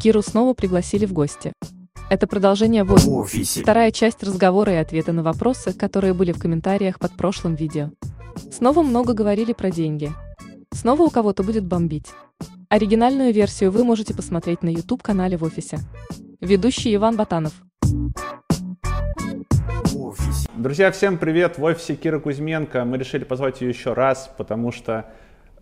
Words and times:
Киру 0.00 0.22
снова 0.22 0.54
пригласили 0.54 1.04
в 1.04 1.12
гости. 1.12 1.52
Это 2.08 2.26
продолжение 2.26 2.84
в 2.84 2.92
офисе. 2.94 3.10
офисе. 3.10 3.62
Вторая 3.62 3.90
часть 3.90 4.22
разговора 4.22 4.72
и 4.72 4.76
ответы 4.76 5.12
на 5.12 5.22
вопросы, 5.22 5.74
которые 5.74 6.14
были 6.14 6.32
в 6.32 6.38
комментариях 6.38 6.98
под 6.98 7.12
прошлым 7.12 7.54
видео. 7.54 7.90
Снова 8.50 8.82
много 8.82 9.12
говорили 9.12 9.52
про 9.52 9.70
деньги. 9.70 10.10
Снова 10.72 11.02
у 11.02 11.10
кого-то 11.10 11.42
будет 11.42 11.66
бомбить. 11.66 12.06
Оригинальную 12.70 13.34
версию 13.34 13.72
вы 13.72 13.84
можете 13.84 14.14
посмотреть 14.14 14.62
на 14.62 14.70
YouTube-канале 14.70 15.36
в 15.36 15.44
офисе. 15.44 15.80
Ведущий 16.40 16.94
Иван 16.94 17.16
Батанов. 17.16 17.52
Друзья, 20.56 20.92
всем 20.92 21.18
привет! 21.18 21.58
В 21.58 21.62
офисе 21.62 21.94
Кира 21.94 22.20
Кузьменко. 22.20 22.86
Мы 22.86 22.96
решили 22.96 23.24
позвать 23.24 23.60
ее 23.60 23.68
еще 23.68 23.92
раз, 23.92 24.32
потому 24.38 24.72
что 24.72 25.12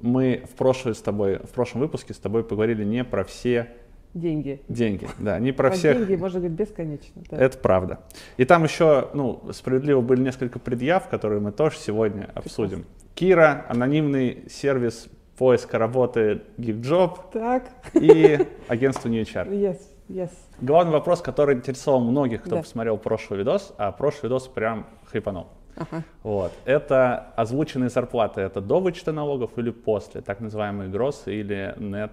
мы 0.00 0.44
в, 0.48 0.54
прошлый 0.54 0.94
с 0.94 1.02
тобой, 1.02 1.38
в 1.38 1.50
прошлом 1.50 1.80
выпуске 1.80 2.14
с 2.14 2.18
тобой 2.18 2.44
поговорили 2.44 2.84
не 2.84 3.02
про 3.02 3.24
все 3.24 3.72
Деньги. 4.14 4.62
деньги. 4.68 5.08
Да, 5.18 5.38
не 5.38 5.52
про 5.52 5.68
Про 5.68 5.76
всех. 5.76 5.98
деньги 5.98 6.16
можно 6.16 6.40
говорить 6.40 6.58
бесконечно. 6.58 7.22
да. 7.30 7.36
Это 7.36 7.58
правда. 7.58 7.98
И 8.36 8.44
там 8.44 8.64
еще, 8.64 9.08
ну, 9.14 9.42
справедливо 9.52 10.00
были 10.00 10.22
несколько 10.22 10.58
предъяв, 10.58 11.08
которые 11.08 11.40
мы 11.40 11.52
тоже 11.52 11.76
сегодня 11.78 12.28
обсудим. 12.34 12.84
Кира, 13.14 13.66
анонимный 13.68 14.44
сервис 14.48 15.08
поиска 15.36 15.78
работы 15.78 16.42
GeekJob 16.56 17.18
Так, 17.32 17.68
и 17.94 18.46
агентство 18.68 19.08
New 19.08 19.22
HR. 19.22 19.48
yes, 19.50 19.78
yes. 20.08 20.30
Главный 20.60 20.92
вопрос, 20.92 21.20
который 21.20 21.54
интересовал 21.56 22.00
многих, 22.00 22.40
кто 22.42 22.56
Да. 22.56 22.62
посмотрел 22.62 22.96
прошлый 22.98 23.38
видос, 23.40 23.72
а 23.78 23.92
прошлый 23.92 24.30
видос 24.30 24.48
прям 24.48 24.86
хайпанул. 25.04 25.46
Ага. 25.76 26.02
Вот. 26.24 26.52
Это 26.64 27.32
озвученные 27.36 27.88
зарплаты. 27.88 28.40
Это 28.40 28.60
до 28.60 28.80
вычета 28.80 29.12
налогов 29.12 29.52
или 29.58 29.70
после, 29.70 30.22
так 30.22 30.40
называемые 30.40 30.90
гроссы 30.90 31.32
или 31.36 31.72
нет 31.78 32.10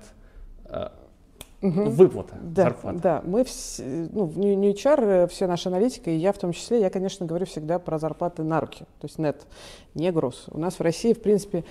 э, 1.70 1.90
выплата 1.90 2.36
Да, 2.42 2.64
зарплаты. 2.64 3.00
да, 3.00 3.22
мы 3.26 3.42
вс- 3.42 4.10
ну, 4.14 4.26
в 4.26 4.38
New 4.38 4.72
HR, 4.74 5.04
э, 5.24 5.28
все 5.28 5.48
наши 5.48 5.70
аналитики, 5.70 6.10
и 6.10 6.16
я 6.16 6.32
в 6.32 6.38
том 6.38 6.52
числе, 6.54 6.80
я, 6.82 6.90
конечно, 6.90 7.26
говорю 7.26 7.46
всегда 7.46 7.80
про 7.80 7.98
зарплаты 8.00 8.44
на 8.44 8.60
руки, 8.62 8.86
то 9.00 9.06
есть 9.08 9.18
нет, 9.20 9.46
не 9.94 10.12
груз. 10.12 10.46
У 10.52 10.60
нас 10.60 10.76
в 10.80 10.82
России, 10.82 11.14
в 11.14 11.22
принципе, 11.22 11.64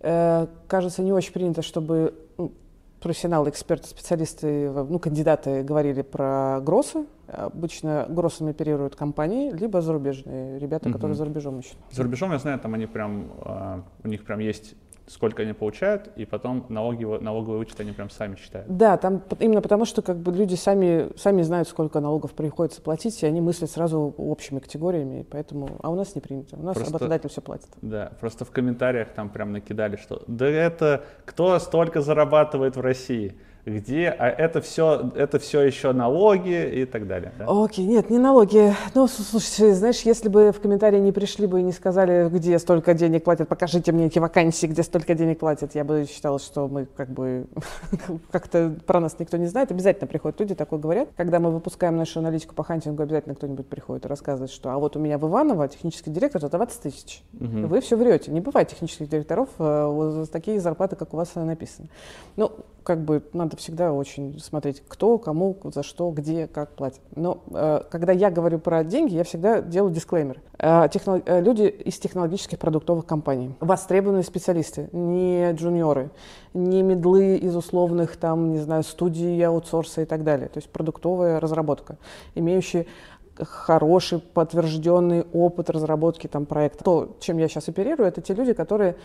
э, 0.00 0.46
кажется, 0.66 1.02
не 1.02 1.12
очень 1.12 1.32
принято, 1.32 1.62
чтобы 1.62 2.14
ну, 2.38 2.52
профессионалы, 3.00 3.50
эксперты, 3.50 3.88
специалисты, 3.88 4.70
в- 4.70 4.90
ну, 4.90 4.98
кандидаты 4.98 5.62
говорили 5.62 6.02
про 6.02 6.60
гроссы. 6.62 7.04
Обычно 7.26 8.06
гроссами 8.08 8.50
оперируют 8.50 8.96
компании, 8.96 9.50
либо 9.50 9.80
зарубежные 9.80 10.58
ребята, 10.58 10.86
которые 10.90 11.10
Мгм. 11.14 11.18
за 11.18 11.24
рубежом 11.24 11.60
ищут. 11.60 11.76
За 11.90 12.02
рубежом, 12.02 12.32
я 12.32 12.38
знаю, 12.38 12.58
там 12.58 12.74
они 12.74 12.86
прям, 12.86 13.32
э, 13.44 13.80
у 14.04 14.08
них 14.08 14.24
прям 14.24 14.40
есть 14.40 14.74
сколько 15.06 15.42
они 15.42 15.52
получают, 15.52 16.08
и 16.16 16.24
потом 16.24 16.64
налоги, 16.70 17.04
налоговый 17.04 17.58
вычет 17.58 17.78
они 17.80 17.92
прям 17.92 18.08
сами 18.08 18.36
считают. 18.36 18.74
Да, 18.74 18.96
там 18.96 19.20
именно 19.38 19.60
потому, 19.60 19.84
что 19.84 20.00
как 20.00 20.16
бы 20.16 20.32
люди 20.32 20.54
сами, 20.54 21.10
сами 21.18 21.42
знают, 21.42 21.68
сколько 21.68 22.00
налогов 22.00 22.32
приходится 22.32 22.80
платить, 22.80 23.22
и 23.22 23.26
они 23.26 23.42
мыслят 23.42 23.70
сразу 23.70 24.14
общими 24.16 24.60
категориями, 24.60 25.20
и 25.20 25.22
поэтому, 25.24 25.68
а 25.82 25.90
у 25.90 25.94
нас 25.94 26.14
не 26.14 26.22
принято, 26.22 26.56
у 26.56 26.62
нас 26.62 26.74
Просто- 26.76 26.92
работодатель 26.94 27.28
все 27.28 27.42
платит. 27.42 27.68
Да, 27.82 28.12
просто 28.18 28.46
в 28.46 28.50
комментариях 28.50 29.08
там 29.12 29.28
прям 29.28 29.52
накидали, 29.52 29.96
что 29.96 30.22
да 30.26 30.46
это 30.46 31.04
кто 31.26 31.58
столько 31.58 32.00
зарабатывает 32.00 32.76
в 32.76 32.80
России, 32.80 33.36
где, 33.66 34.08
а 34.08 34.28
это 34.28 34.60
все, 34.60 35.10
это 35.14 35.38
все 35.38 35.62
еще 35.62 35.92
налоги 35.92 36.82
и 36.82 36.84
так 36.84 37.06
далее. 37.06 37.32
да? 37.38 37.46
Окей, 37.48 37.86
нет, 37.86 38.10
не 38.10 38.18
налоги. 38.18 38.74
Ну, 38.94 39.06
слушай, 39.06 39.72
знаешь, 39.72 40.02
если 40.02 40.28
бы 40.28 40.52
в 40.52 40.60
комментарии 40.60 40.98
не 40.98 41.12
пришли 41.12 41.46
бы 41.46 41.60
и 41.60 41.62
не 41.62 41.72
сказали, 41.72 42.28
где 42.28 42.58
столько 42.58 42.94
денег 42.94 43.24
платят, 43.24 43.48
покажите 43.48 43.92
мне 43.92 44.06
эти 44.06 44.18
вакансии, 44.18 44.66
где 44.66 44.82
столько 44.82 45.14
денег 45.14 45.38
платят, 45.38 45.74
я 45.74 45.84
бы 45.84 46.06
считала, 46.10 46.38
что 46.38 46.68
мы 46.68 46.86
как 46.86 47.08
бы 47.08 47.46
как-то 48.30 48.74
про 48.86 49.00
нас 49.00 49.18
никто 49.18 49.36
не 49.36 49.46
знает. 49.46 49.70
Обязательно 49.70 50.06
приходят 50.06 50.38
люди, 50.40 50.54
такое 50.54 50.78
говорят. 50.78 51.08
Когда 51.16 51.40
мы 51.40 51.50
выпускаем 51.50 51.96
нашу 51.96 52.20
аналитику 52.20 52.54
по 52.54 52.64
хантингу, 52.64 53.02
обязательно 53.02 53.34
кто-нибудь 53.34 53.66
приходит 53.66 54.04
и 54.04 54.08
рассказывает, 54.08 54.50
что 54.50 54.70
а 54.70 54.78
вот 54.78 54.96
у 54.96 55.00
меня 55.00 55.18
в 55.18 55.26
Иваново 55.26 55.68
технический 55.68 56.10
директор 56.10 56.40
за 56.40 56.48
20 56.48 56.82
тысяч. 56.82 57.22
Вы 57.32 57.80
все 57.80 57.96
врете. 57.96 58.30
Не 58.30 58.40
бывает 58.40 58.68
технических 58.68 59.08
директоров 59.08 59.48
э, 59.58 60.24
такие 60.30 60.60
зарплаты, 60.60 60.96
как 60.96 61.14
у 61.14 61.16
вас 61.16 61.30
э, 61.34 61.42
написано. 61.42 61.88
Ну, 62.36 62.52
как 62.84 63.02
бы 63.02 63.22
надо 63.32 63.56
всегда 63.56 63.92
очень 63.92 64.38
смотреть, 64.38 64.82
кто, 64.86 65.18
кому, 65.18 65.56
за 65.64 65.82
что, 65.82 66.10
где, 66.10 66.46
как 66.46 66.70
платят. 66.76 67.00
Но 67.16 67.42
э, 67.50 67.80
когда 67.90 68.12
я 68.12 68.30
говорю 68.30 68.58
про 68.58 68.84
деньги, 68.84 69.14
я 69.14 69.24
всегда 69.24 69.62
делаю 69.62 69.92
дисклеймер. 69.92 70.40
Э, 70.58 70.86
техно- 70.88 71.22
э, 71.24 71.40
люди 71.40 71.62
из 71.62 71.98
технологических 71.98 72.58
продуктовых 72.58 73.06
компаний, 73.06 73.54
востребованные 73.60 74.22
специалисты, 74.22 74.90
не 74.92 75.50
джуниоры, 75.52 76.10
не 76.52 76.82
медлы 76.82 77.36
из 77.36 77.56
условных, 77.56 78.16
там, 78.16 78.52
не 78.52 78.58
знаю, 78.58 78.82
студий, 78.84 79.42
аутсорса 79.44 80.02
и 80.02 80.04
так 80.04 80.22
далее. 80.22 80.48
То 80.48 80.58
есть 80.58 80.70
продуктовая 80.70 81.40
разработка, 81.40 81.96
имеющие 82.34 82.86
хороший 83.38 84.20
подтвержденный 84.20 85.22
опыт 85.32 85.70
разработки 85.70 86.26
там 86.26 86.44
проекта. 86.46 86.84
То, 86.84 87.16
чем 87.20 87.38
я 87.38 87.48
сейчас 87.48 87.68
оперирую, 87.68 88.06
это 88.06 88.20
те 88.20 88.34
люди, 88.34 88.52
которые 88.52 88.96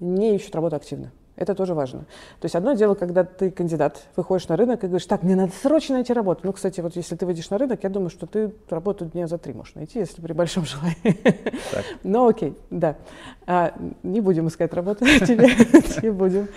не 0.00 0.36
ищут 0.36 0.54
работу 0.54 0.76
активно. 0.76 1.10
Это 1.36 1.54
тоже 1.54 1.74
важно. 1.74 2.00
То 2.40 2.44
есть 2.44 2.54
одно 2.54 2.72
дело, 2.72 2.94
когда 2.94 3.22
ты 3.22 3.50
кандидат, 3.50 4.04
выходишь 4.16 4.48
на 4.48 4.56
рынок 4.56 4.82
и 4.82 4.86
говоришь, 4.86 5.06
так, 5.06 5.22
мне 5.22 5.36
надо 5.36 5.52
срочно 5.62 5.96
найти 5.96 6.12
работу. 6.14 6.40
Ну, 6.44 6.52
кстати, 6.52 6.80
вот 6.80 6.96
если 6.96 7.14
ты 7.14 7.26
выйдешь 7.26 7.50
на 7.50 7.58
рынок, 7.58 7.80
я 7.82 7.90
думаю, 7.90 8.08
что 8.08 8.26
ты 8.26 8.52
работу 8.70 9.04
дня 9.04 9.26
за 9.26 9.36
три 9.36 9.52
можешь 9.52 9.74
найти, 9.74 9.98
если 9.98 10.22
при 10.22 10.32
большом 10.32 10.64
желании. 10.66 11.20
Так. 11.70 11.84
Ну, 12.02 12.26
окей, 12.26 12.56
да. 12.70 12.96
А, 13.46 13.74
не 14.02 14.20
будем 14.22 14.48
искать 14.48 14.72
работу 14.72 15.04
тебе, 15.26 15.50
не 16.02 16.10
будем. 16.10 16.48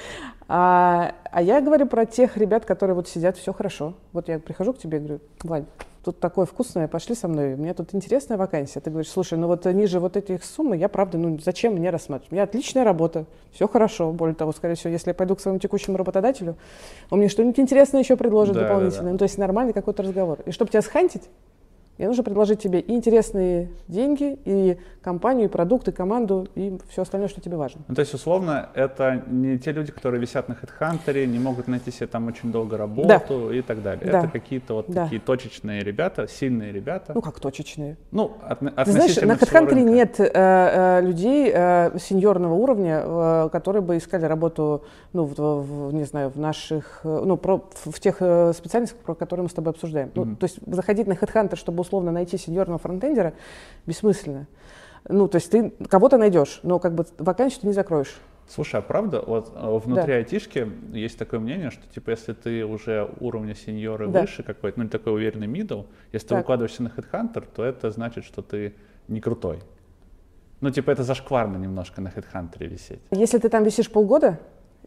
А, 0.47 1.13
а 1.31 1.41
я 1.41 1.61
говорю 1.61 1.85
про 1.85 2.05
тех 2.05 2.37
ребят, 2.37 2.65
которые 2.65 2.95
вот 2.95 3.07
сидят, 3.07 3.37
все 3.37 3.53
хорошо. 3.53 3.95
Вот 4.13 4.29
я 4.29 4.39
прихожу 4.39 4.73
к 4.73 4.79
тебе 4.79 4.97
и 4.97 5.01
говорю, 5.01 5.19
Вань, 5.43 5.65
тут 6.03 6.19
такое 6.19 6.45
вкусное, 6.45 6.87
пошли 6.87 7.15
со 7.15 7.27
мной, 7.27 7.53
у 7.53 7.57
меня 7.57 7.73
тут 7.73 7.93
интересная 7.93 8.37
вакансия. 8.37 8.79
Ты 8.79 8.89
говоришь, 8.89 9.11
слушай, 9.11 9.37
ну 9.37 9.47
вот 9.47 9.65
ниже 9.65 9.99
вот 9.99 10.17
этих 10.17 10.43
суммы 10.43 10.77
я, 10.77 10.89
правда, 10.89 11.17
ну 11.17 11.37
зачем 11.43 11.73
мне 11.73 11.89
рассматривать? 11.89 12.31
У 12.31 12.35
меня 12.35 12.43
отличная 12.43 12.83
работа, 12.83 13.25
все 13.51 13.67
хорошо. 13.67 14.11
Более 14.11 14.35
того, 14.35 14.51
скорее 14.51 14.75
всего, 14.75 14.91
если 14.91 15.09
я 15.09 15.13
пойду 15.13 15.35
к 15.35 15.41
своему 15.41 15.59
текущему 15.59 15.97
работодателю, 15.97 16.55
он 17.09 17.19
мне 17.19 17.29
что-нибудь 17.29 17.59
интересное 17.59 18.01
еще 18.01 18.15
предложит 18.15 18.55
Да, 18.55 18.61
да, 18.61 18.67
дополнительно. 18.67 19.03
да. 19.05 19.11
Ну, 19.11 19.17
то 19.17 19.23
есть 19.23 19.37
нормальный 19.37 19.73
какой-то 19.73 20.03
разговор. 20.03 20.39
И 20.45 20.51
чтобы 20.51 20.71
тебя 20.71 20.81
схантить, 20.81 21.23
мне 21.99 22.07
нужно 22.07 22.23
предложить 22.23 22.59
тебе 22.61 22.79
и 22.79 22.93
интересные 22.95 23.67
деньги, 23.89 24.39
и 24.45 24.77
компанию, 25.01 25.45
и 25.49 25.51
продукт, 25.51 25.89
и 25.89 25.91
команду, 25.91 26.47
и 26.55 26.77
все 26.89 27.01
остальное, 27.01 27.27
что 27.27 27.41
тебе 27.41 27.57
важно. 27.57 27.81
Ну, 27.89 27.93
то 27.95 27.99
есть, 27.99 28.13
условно, 28.13 28.69
это 28.73 29.21
не 29.27 29.59
те 29.59 29.73
люди, 29.73 29.91
которые 29.91 30.21
висят 30.21 30.47
на 30.47 30.53
HeadHunter, 30.53 31.25
не 31.25 31.39
могут 31.39 31.67
найти 31.67 31.91
себе 31.91 32.07
там 32.07 32.27
очень 32.27 32.53
долго 32.53 32.77
работу 32.77 33.51
и 33.51 33.61
так 33.61 33.83
далее. 33.83 34.09
Да. 34.09 34.19
Это 34.19 34.29
какие-то 34.29 34.75
вот 34.75 34.85
Да. 34.87 35.03
такие 35.03 35.19
точечные 35.19 35.81
ребята, 35.83 36.25
сильные 36.29 36.71
ребята. 36.71 37.11
Ну, 37.13 37.21
как 37.21 37.37
точечные. 37.41 37.97
Ну, 38.11 38.31
отно- 38.49 38.71
Ты 38.85 38.91
знаешь, 38.91 39.17
на 39.17 39.33
HeadHunter 39.33 39.81
нет 39.83 40.19
э, 40.21 40.29
э, 40.33 41.01
людей 41.01 41.51
э, 41.53 41.97
сеньорного 41.99 42.53
уровня, 42.53 43.01
э, 43.03 43.49
которые 43.51 43.81
бы 43.81 43.97
искали 43.97 44.23
работу, 44.25 44.85
ну, 45.11 45.25
в, 45.25 45.35
в- 45.35 45.93
не 45.93 46.05
знаю, 46.05 46.29
в 46.29 46.39
наших, 46.39 47.01
э, 47.03 47.23
ну, 47.25 47.35
про- 47.35 47.61
в, 47.83 47.99
тех 47.99 48.17
э, 48.21 48.53
специальностях, 48.53 48.99
про 48.99 49.15
которые 49.15 49.43
мы 49.43 49.49
с 49.49 49.53
тобой 49.53 49.71
обсуждаем. 49.73 50.11
Ну, 50.15 50.23
Мгм. 50.23 50.35
то 50.37 50.45
есть 50.45 50.59
заходить 50.65 51.07
на 51.07 51.13
HeadHunter, 51.13 51.57
чтобы 51.57 51.88
условно 51.89 52.11
найти 52.11 52.37
сеньорного 52.37 52.77
фронтендера, 52.77 53.33
бессмысленно. 53.87 54.45
Ну, 55.07 55.27
то 55.27 55.37
есть 55.37 55.49
ты 55.49 55.71
кого-то 55.89 56.17
найдешь, 56.17 56.59
но 56.61 56.77
как 56.77 56.93
бы 56.93 57.05
вакансию 57.17 57.61
ты 57.61 57.67
не 57.67 57.73
закроешь. 57.73 58.15
Слушай, 58.47 58.79
а 58.79 58.81
правда, 58.81 59.23
вот 59.25 59.51
э, 59.55 59.79
внутри 59.85 60.13
айтишки 60.13 60.71
есть 60.91 61.17
такое 61.19 61.39
мнение, 61.39 61.69
что 61.71 61.87
типа 61.87 62.11
если 62.11 62.33
ты 62.33 62.65
уже 62.65 63.09
уровня 63.19 63.55
сеньора 63.55 64.07
Да. 64.07 64.21
выше 64.21 64.43
какой-то, 64.43 64.79
ну 64.79 64.85
или 64.85 64.91
такой 64.91 65.13
уверенный 65.13 65.47
middle, 65.47 65.85
если 66.11 66.27
ты 66.27 66.29
Так. 66.29 66.39
выкладываешься 66.39 66.83
на 66.83 66.87
HeadHunter, 66.87 67.47
то 67.55 67.63
это 67.63 67.91
значит, 67.91 68.25
что 68.25 68.41
ты 68.41 68.73
не 69.07 69.21
крутой. 69.21 69.59
Ну 70.61 70.71
типа 70.71 70.89
это 70.91 71.03
зашкварно 71.03 71.57
немножко 71.57 72.01
на 72.01 72.07
HeadHunter 72.09 72.67
висеть. 72.67 73.01
Если 73.11 73.37
ты 73.37 73.49
там 73.49 73.63
висишь 73.63 73.89
полгода 73.89 74.39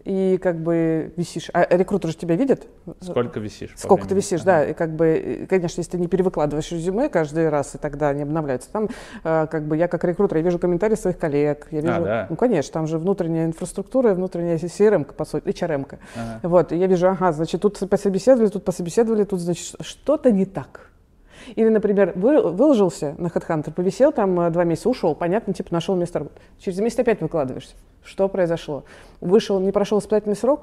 и 0.05 0.39
как 0.43 0.61
бы 0.61 1.13
висишь, 1.17 1.51
а 1.53 1.67
рекрутер 1.71 2.11
же 2.11 2.17
тебя 2.17 2.37
видит, 2.37 2.67
Сколько 3.01 3.41
висишь? 3.41 3.73
Сколько 3.77 4.09
ты 4.09 4.15
висишь, 4.15 4.41
Ага. 4.43 4.47
да, 4.47 4.65
и 4.67 4.75
как 4.75 4.95
бы, 4.95 5.47
конечно, 5.49 5.81
если 5.81 5.93
ты 5.93 5.99
не 5.99 6.09
перевыкладываешь 6.09 6.71
резюме 6.73 7.09
каждый 7.09 7.49
раз, 7.49 7.75
и 7.75 7.79
тогда 7.79 8.09
они 8.09 8.23
обновляются, 8.23 8.71
там, 8.71 8.89
э, 9.25 9.47
как 9.51 9.67
бы, 9.67 9.77
я 9.77 9.89
как 9.89 10.05
рекрутер, 10.05 10.39
я 10.39 10.43
вижу 10.43 10.59
комментарии 10.59 10.97
своих 10.97 11.19
коллег, 11.19 11.69
я 11.71 11.81
вижу, 11.81 12.03
да? 12.03 12.27
ну, 12.29 12.37
конечно, 12.37 12.73
там 12.73 12.87
же 12.87 12.99
внутренняя 12.99 13.47
инфраструктура, 13.47 14.15
внутренняя 14.15 14.57
CRM, 14.57 15.05
по 15.05 15.25
сути, 15.25 15.49
HRM. 15.49 15.87
Ага. 16.17 16.41
Вот, 16.43 16.73
и 16.73 16.77
я 16.77 16.87
вижу, 16.87 17.09
ага, 17.09 17.33
значит, 17.33 17.61
тут 17.61 17.79
пособеседовали, 17.89 18.49
тут 18.49 18.65
пособеседовали, 18.65 19.25
тут, 19.25 19.41
значит, 19.41 19.77
что-то 19.81 20.31
не 20.31 20.47
так. 20.47 20.92
Или, 21.55 21.69
например, 21.69 22.13
вы, 22.15 22.41
выложился 22.41 23.15
на 23.19 23.29
HeadHunter, 23.29 23.73
повисел 23.73 24.13
там 24.13 24.39
э, 24.41 24.51
два 24.51 24.65
месяца, 24.65 24.89
ушел, 24.89 25.15
понятно, 25.15 25.55
типа 25.55 25.73
нашел 25.73 25.97
место 25.97 26.21
работы. 26.21 26.41
Через 26.59 26.79
месяц 26.81 26.99
опять 26.99 27.21
выкладываешься. 27.21 27.75
Что 28.05 28.29
произошло? 28.29 28.85
Вышел, 29.21 29.61
не 29.61 29.73
прошел 29.73 29.99
испытательный 29.99 30.37
срок, 30.37 30.63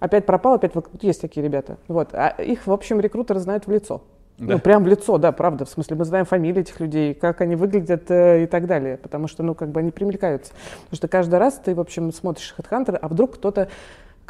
опять 0.00 0.26
пропал, 0.26 0.54
опять 0.54 0.74
вык- 0.74 0.90
есть 1.00 1.20
такие 1.20 1.44
ребята. 1.44 1.76
Вот. 1.88 2.10
А 2.12 2.28
их, 2.28 2.66
в 2.66 2.72
общем, 2.72 3.00
рекрутеры 3.00 3.40
знают 3.40 3.66
в 3.66 3.70
лицо. 3.70 4.02
Да. 4.38 4.54
Ну, 4.54 4.58
прям 4.58 4.84
в 4.84 4.86
лицо, 4.86 5.18
да, 5.18 5.32
правда. 5.32 5.66
В 5.66 5.68
смысле, 5.68 5.96
мы 5.96 6.04
знаем 6.06 6.24
фамилии 6.24 6.62
этих 6.62 6.80
людей, 6.80 7.12
как 7.12 7.42
они 7.42 7.56
выглядят 7.56 8.10
э, 8.10 8.44
и 8.44 8.46
так 8.46 8.66
далее. 8.66 8.96
Потому 8.96 9.28
что, 9.28 9.42
ну, 9.42 9.54
как 9.54 9.68
бы 9.68 9.80
они 9.80 9.90
примелькаются. 9.90 10.52
Потому 10.84 10.96
что 10.96 11.08
каждый 11.08 11.38
раз 11.38 11.60
ты, 11.62 11.74
в 11.74 11.80
общем, 11.80 12.10
смотришь 12.10 12.54
HeadHunter, 12.56 12.96
а 12.96 13.08
вдруг 13.08 13.34
кто-то 13.34 13.68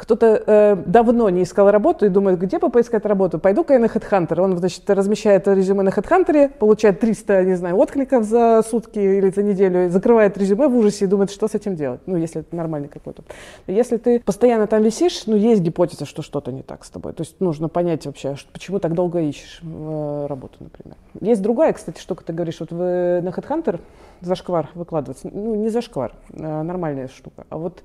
кто-то 0.01 0.43
э, 0.47 0.75
давно 0.87 1.29
не 1.29 1.43
искал 1.43 1.69
работу 1.69 2.07
и 2.07 2.09
думает, 2.09 2.39
где 2.39 2.57
бы 2.57 2.71
поискать 2.71 3.05
работу? 3.05 3.37
Пойду-ка 3.37 3.73
я 3.73 3.79
на 3.79 3.85
HeadHunter. 3.85 4.41
Он, 4.41 4.57
значит, 4.57 4.89
размещает 4.89 5.47
резюме 5.47 5.83
на 5.83 5.89
HeadHunter, 5.89 6.49
получает 6.49 6.99
300, 6.99 7.43
не 7.43 7.53
знаю, 7.53 7.77
откликов 7.77 8.23
за 8.23 8.63
сутки 8.67 8.97
или 8.97 9.29
за 9.29 9.43
неделю, 9.43 9.91
закрывает 9.91 10.35
резюме 10.39 10.67
в 10.67 10.75
ужасе 10.75 11.05
и 11.05 11.07
думает, 11.07 11.29
что 11.29 11.47
с 11.47 11.53
этим 11.53 11.75
делать. 11.75 12.01
Ну, 12.07 12.17
если 12.17 12.41
это 12.41 12.55
нормальный 12.55 12.87
какой-то. 12.87 13.21
Если 13.67 13.97
ты 13.97 14.19
постоянно 14.19 14.65
там 14.65 14.81
висишь, 14.81 15.27
ну, 15.27 15.35
есть 15.35 15.61
гипотеза, 15.61 16.05
что 16.05 16.23
что-то 16.23 16.51
не 16.51 16.63
так 16.63 16.83
с 16.83 16.89
тобой. 16.89 17.13
То 17.13 17.21
есть 17.21 17.39
нужно 17.39 17.69
понять 17.69 18.07
вообще, 18.07 18.35
что, 18.35 18.51
почему 18.51 18.79
так 18.79 18.95
долго 18.95 19.19
ищешь 19.19 19.61
э, 19.61 20.25
работу, 20.27 20.55
например. 20.61 20.97
Есть 21.19 21.43
другая, 21.43 21.73
кстати, 21.73 21.99
штука, 21.99 22.23
ты 22.25 22.33
говоришь, 22.33 22.59
вот 22.59 22.71
вы 22.71 23.21
на 23.21 23.29
HeadHunter 23.29 23.79
зашквар 24.21 24.69
выкладываться. 24.73 25.29
Ну, 25.31 25.53
не 25.53 25.69
зашквар, 25.69 26.13
а 26.33 26.63
нормальная 26.63 27.07
штука. 27.07 27.45
А 27.49 27.59
вот 27.59 27.83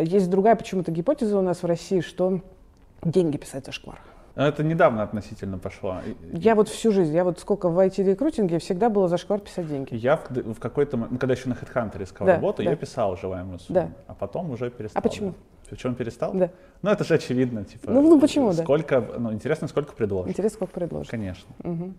есть 0.00 0.30
другая 0.30 0.56
почему-то 0.56 0.90
гипотеза 0.90 1.38
у 1.38 1.42
нас 1.42 1.62
в 1.62 1.66
России, 1.66 2.00
что 2.00 2.40
деньги 3.02 3.36
писать 3.36 3.66
зашквар. 3.66 3.98
Это 4.34 4.64
недавно 4.64 5.04
относительно 5.04 5.58
пошло. 5.58 5.98
Я 6.32 6.56
вот 6.56 6.68
всю 6.68 6.90
жизнь, 6.90 7.14
я 7.14 7.22
вот 7.22 7.38
сколько 7.38 7.68
в 7.68 7.78
IT-рекрутинге, 7.78 8.58
всегда 8.58 8.88
было 8.90 9.06
зашквар 9.06 9.38
писать 9.38 9.68
деньги. 9.68 9.94
Я 9.94 10.16
в, 10.16 10.54
в 10.54 10.58
какой-то 10.58 10.96
ну, 10.96 11.18
когда 11.18 11.34
еще 11.34 11.48
на 11.48 11.52
HeadHunter 11.54 12.02
искал 12.02 12.26
Да, 12.26 12.34
работу, 12.34 12.64
да. 12.64 12.70
я 12.70 12.76
писал 12.76 13.16
желаемую 13.16 13.60
сумму, 13.60 13.80
Да. 13.80 13.90
а 14.08 14.14
потом 14.14 14.50
уже 14.50 14.70
перестал. 14.70 14.98
А 14.98 15.02
почему? 15.02 15.34
Причем 15.70 15.94
перестал? 15.94 16.32
Да. 16.34 16.50
Ну, 16.82 16.90
это 16.90 17.04
же 17.04 17.14
очевидно, 17.14 17.64
типа. 17.64 17.90
Ну, 17.90 18.02
ну, 18.02 18.20
почему, 18.20 18.52
да? 18.52 18.64
Сколько, 18.64 19.00
ну, 19.18 19.32
интересно, 19.32 19.68
сколько 19.68 19.94
предложат. 19.94 20.30
Интересно, 20.30 20.56
сколько 20.56 20.74
предложишь. 20.74 21.08
Конечно. 21.10 21.48
Мгм. 21.62 21.94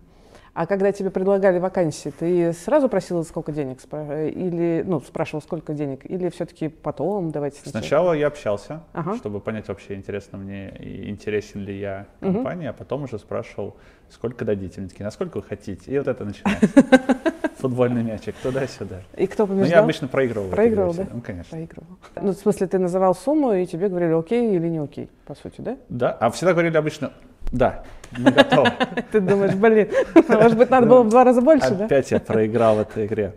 А 0.56 0.64
когда 0.66 0.90
тебе 0.90 1.10
предлагали 1.10 1.58
вакансии, 1.58 2.08
ты 2.18 2.54
сразу 2.54 2.88
просила, 2.88 3.22
сколько 3.24 3.52
денег? 3.52 3.80
Или, 3.92 4.82
ну, 4.86 5.00
спрашивал, 5.02 5.42
сколько 5.42 5.74
денег? 5.74 6.10
Или 6.10 6.30
все-таки 6.30 6.68
потом, 6.68 7.30
давайте 7.30 7.58
сначала? 7.60 7.82
Сначала 7.82 8.12
я 8.14 8.26
общался, 8.28 8.80
Ага. 8.94 9.16
чтобы 9.16 9.40
понять 9.40 9.68
вообще, 9.68 9.96
интересно 9.96 10.38
мне 10.38 10.70
и 10.70 11.10
интересен 11.10 11.60
ли 11.60 11.78
я 11.78 12.06
компании, 12.20 12.68
а 12.68 12.72
потом 12.72 13.02
уже 13.02 13.18
спрашивал, 13.18 13.76
сколько 14.08 14.46
дадите. 14.46 14.80
Они 14.80 14.88
такие, 14.88 15.04
насколько 15.04 15.36
вы 15.36 15.42
хотите? 15.42 15.90
И 15.90 15.98
вот 15.98 16.08
это 16.08 16.24
начинается. 16.24 16.68
Футбольный 17.58 18.02
мячик 18.02 18.34
туда-сюда. 18.42 19.02
И 19.14 19.26
кто 19.26 19.46
Но 19.46 19.52
Ну, 19.52 19.58
я 19.58 19.64
побеждал? 19.64 19.84
обычно 19.84 20.08
проигрывал. 20.08 20.48
Проигрывал, 20.48 20.94
да? 20.94 21.06
Ну, 21.12 21.20
конечно. 21.20 21.50
Проигрывал. 21.50 21.86
Ну, 22.22 22.32
в 22.32 22.36
смысле, 22.36 22.66
ты 22.66 22.78
называл 22.78 23.14
сумму, 23.14 23.52
и 23.52 23.66
тебе 23.66 23.90
говорили, 23.90 24.12
окей 24.12 24.56
или 24.56 24.68
не 24.68 24.78
окей, 24.78 25.10
по 25.26 25.34
сути, 25.34 25.60
да? 25.60 25.76
Да, 25.90 26.12
а 26.12 26.30
всегда 26.30 26.52
говорили 26.54 26.78
обычно, 26.78 27.12
да, 27.52 27.84
Ты 29.12 29.20
думаешь, 29.20 29.54
блин, 29.54 29.88
может 30.28 30.56
быть, 30.56 30.70
надо 30.70 30.86
было 30.86 31.02
в 31.02 31.08
два 31.08 31.24
раза 31.24 31.40
больше, 31.40 31.74
да? 31.74 31.86
Опять 31.86 32.10
я 32.10 32.20
проиграл 32.20 32.76
в 32.76 32.80
этой 32.80 33.06
игре. 33.06 33.34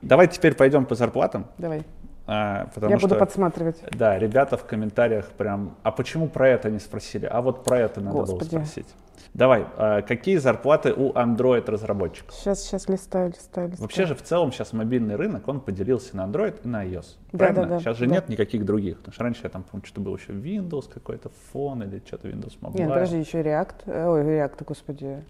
Давай 0.00 0.28
теперь 0.28 0.54
пойдем 0.54 0.84
по 0.84 0.94
зарплатам, 0.94 1.46
Давай, 1.58 1.82
а, 2.26 2.68
потому 2.74 2.92
я 2.92 2.98
что... 2.98 3.08
буду 3.08 3.18
подсматривать. 3.18 3.76
Да, 3.90 4.18
ребята 4.18 4.56
в 4.56 4.64
комментариях 4.64 5.26
прям, 5.26 5.76
а 5.82 5.90
почему 5.90 6.28
про 6.28 6.48
это 6.48 6.70
не 6.70 6.78
спросили? 6.78 7.26
А 7.26 7.40
вот 7.40 7.64
про 7.64 7.78
это 7.78 8.00
надо 8.00 8.18
Господи. 8.18 8.50
было 8.50 8.64
спросить. 8.64 8.86
Давай, 9.34 9.66
а, 9.76 10.02
какие 10.02 10.36
зарплаты 10.36 10.92
у 10.92 11.12
Android-разработчиков? 11.12 12.34
Сейчас, 12.34 12.62
сейчас 12.62 12.88
листаю, 12.88 13.30
листаю, 13.30 13.68
листаю. 13.68 13.82
Вообще 13.82 14.04
же 14.04 14.14
в 14.14 14.22
целом 14.22 14.52
сейчас 14.52 14.74
мобильный 14.74 15.16
рынок, 15.16 15.48
он 15.48 15.60
поделился 15.60 16.14
на 16.16 16.26
Android 16.26 16.60
и 16.62 16.68
на 16.68 16.84
iOS. 16.84 17.16
Да, 17.32 17.38
правильно? 17.38 17.62
да, 17.62 17.68
да, 17.68 17.80
сейчас 17.80 17.96
же 17.96 18.06
да. 18.06 18.16
нет 18.16 18.28
никаких 18.28 18.66
других. 18.66 18.98
Потому 18.98 19.14
что 19.14 19.24
раньше 19.24 19.40
я 19.44 19.48
там 19.48 19.62
помню, 19.62 19.86
что 19.86 20.02
было 20.02 20.16
еще 20.16 20.32
Windows 20.32 20.92
какой-то, 20.92 21.30
фон 21.50 21.82
или 21.82 22.02
что-то 22.06 22.28
Windows 22.28 22.58
Mobile. 22.60 22.78
Нет, 22.78 22.88
подожди, 22.90 23.18
еще 23.20 23.40
React. 23.40 24.08
Ой, 24.08 24.22
React, 24.22 24.64
господи. 24.66 25.24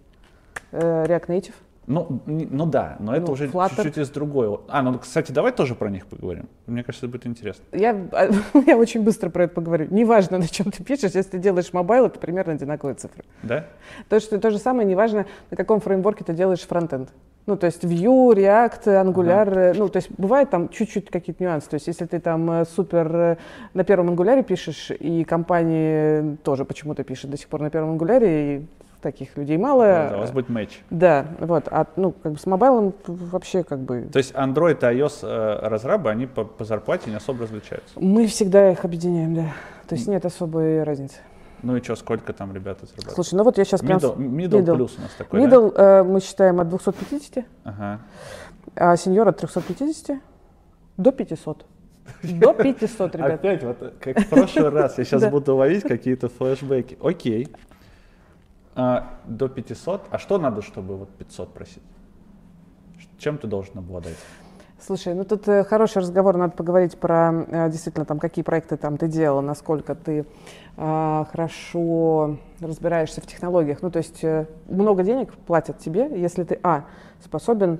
Э, 0.71 1.05
React 1.05 1.27
Native. 1.27 1.55
Ну, 1.85 2.21
ну 2.25 2.65
да, 2.65 2.95
но 2.99 3.15
это 3.15 3.27
Ну, 3.27 3.33
уже 3.33 3.47
Flutter. 3.47 3.75
чуть-чуть 3.75 3.97
из 3.97 4.09
другой. 4.09 4.59
А, 4.67 4.81
ну, 4.81 4.97
кстати, 4.99 5.31
давай 5.31 5.51
тоже 5.51 5.75
про 5.75 5.89
них 5.89 6.05
поговорим. 6.07 6.47
Мне 6.65 6.83
кажется, 6.83 7.05
это 7.05 7.11
будет 7.11 7.27
интересно. 7.27 7.63
Я, 7.71 7.95
а, 8.11 8.29
я 8.67 8.77
очень 8.77 9.03
быстро 9.03 9.29
про 9.29 9.45
это 9.45 9.53
поговорю. 9.53 9.87
Неважно, 9.89 10.37
на 10.39 10.47
чем 10.47 10.71
ты 10.71 10.83
пишешь, 10.83 11.11
если 11.13 11.31
ты 11.31 11.37
делаешь 11.39 11.73
mobile, 11.73 12.05
это 12.05 12.19
примерно 12.19 12.53
одинаковые 12.53 12.95
цифры. 12.95 13.23
Да? 13.43 13.65
То, 14.09 14.19
что, 14.19 14.39
то 14.39 14.49
же 14.51 14.57
самое, 14.57 14.87
неважно, 14.87 15.25
на 15.51 15.57
каком 15.57 15.79
фреймворке 15.81 16.23
ты 16.23 16.33
делаешь 16.33 16.61
фронтенд. 16.61 17.09
Ну, 17.45 17.57
то 17.57 17.65
есть 17.65 17.83
Vue, 17.83 18.33
React, 18.33 18.85
Angular, 18.85 19.53
э, 19.53 19.73
ну, 19.73 19.89
то 19.89 19.97
есть 19.97 20.09
бывает 20.17 20.49
там 20.49 20.69
чуть-чуть 20.69 21.09
какие-то 21.09 21.43
нюансы. 21.43 21.69
То 21.69 21.73
есть 21.73 21.87
если 21.87 22.05
ты 22.05 22.21
там 22.21 22.49
э, 22.49 22.65
супер 22.65 23.13
э, 23.13 23.37
на 23.73 23.83
первом 23.83 24.11
Angular 24.11 24.41
пишешь, 24.43 24.91
и 24.97 25.25
компании 25.25 26.37
тоже 26.43 26.63
почему-то 26.63 27.03
пишут 27.03 27.31
до 27.31 27.37
сих 27.37 27.49
пор 27.49 27.61
на 27.61 27.69
первом 27.69 27.97
Angular, 27.97 28.21
и 28.23 28.65
таких 29.03 29.37
людей 29.37 29.57
мало. 29.57 29.85
Да, 30.09 30.17
у 30.17 30.19
вас 30.21 30.31
будет 30.31 30.49
матч. 30.49 30.81
Да, 30.89 31.27
вот, 31.39 31.67
а, 31.69 31.85
ну, 31.95 32.11
как 32.11 32.31
бы 32.31 32.39
с 32.39 32.45
мобайлом 32.47 32.93
вообще 33.05 33.63
как 33.63 33.79
бы... 33.79 34.07
То 34.11 34.17
есть 34.17 34.33
Android 34.33 34.79
и 34.79 34.97
iOS 34.99 35.19
э, 35.21 35.67
разрабы, 35.67 36.09
они 36.09 36.25
по, 36.25 36.43
по 36.45 36.63
зарплате 36.65 37.11
не 37.11 37.17
особо 37.17 37.43
различаются. 37.43 37.99
Мы 37.99 38.25
всегда 38.27 38.71
их 38.71 38.83
объединяем, 38.85 39.35
да. 39.35 39.53
То 39.87 39.95
есть 39.95 40.07
нет 40.07 40.25
особой 40.25 40.83
разницы. 40.83 41.17
Ну 41.61 41.77
и 41.77 41.81
что, 41.83 41.95
сколько 41.95 42.33
там 42.33 42.53
ребята 42.53 42.85
зарабатывают? 42.85 43.15
Слушай, 43.15 43.35
ну 43.35 43.43
вот 43.43 43.57
я 43.57 43.65
сейчас 43.65 43.81
прям... 43.81 43.99
Middle, 43.99 44.17
middle 44.17 44.61
middle. 44.61 44.75
плюс 44.75 44.95
у 44.97 45.01
нас 45.01 45.11
такой, 45.17 45.39
да? 45.41 45.45
Middle 45.47 45.73
э, 45.75 46.03
мы 46.03 46.19
считаем 46.19 46.59
от 46.59 46.69
250, 46.69 47.45
Ага. 47.63 47.99
а 48.75 48.95
сеньор 48.97 49.27
от 49.27 49.37
350 49.37 50.17
до 50.97 51.11
500. 51.11 51.65
До 52.23 52.53
500, 52.53 53.15
ребят. 53.15 53.33
Опять 53.33 53.63
вот 53.63 53.93
как 54.01 54.19
в 54.19 54.29
прошлый 54.29 54.69
раз, 54.69 54.97
я 54.97 55.05
сейчас 55.05 55.21
Да. 55.23 55.29
буду 55.29 55.55
ловить 55.55 55.83
какие-то 55.83 56.27
флешбеки. 56.27 56.97
Окей. 57.01 57.47
А, 58.75 59.19
до 59.25 59.49
500. 59.49 60.07
А 60.09 60.17
что 60.17 60.37
надо, 60.37 60.61
чтобы 60.61 60.97
вот 60.97 61.09
500 61.09 61.53
просить? 61.53 61.83
Чем 63.17 63.37
ты 63.37 63.47
должен 63.47 63.77
обладать? 63.77 64.17
Слушай, 64.85 65.13
ну 65.13 65.23
тут 65.23 65.47
э, 65.47 65.63
хороший 65.63 65.99
разговор, 65.99 66.35
надо 66.35 66.57
поговорить 66.57 66.97
про 66.97 67.45
э, 67.47 67.69
действительно 67.69 68.03
там 68.03 68.19
какие 68.19 68.43
проекты 68.43 68.75
там 68.75 68.97
ты 68.97 69.07
делала, 69.07 69.39
насколько 69.39 69.95
ты 69.95 70.25
э, 70.75 71.25
хорошо 71.31 72.37
разбираешься 72.59 73.21
в 73.21 73.25
технологиях. 73.25 73.81
Ну 73.81 73.91
то 73.91 73.99
есть 73.99 74.21
э, 74.25 74.45
много 74.67 75.03
денег 75.03 75.33
платят 75.33 75.79
тебе, 75.79 76.09
если 76.19 76.43
ты 76.43 76.59
а 76.63 76.83
способен 77.23 77.79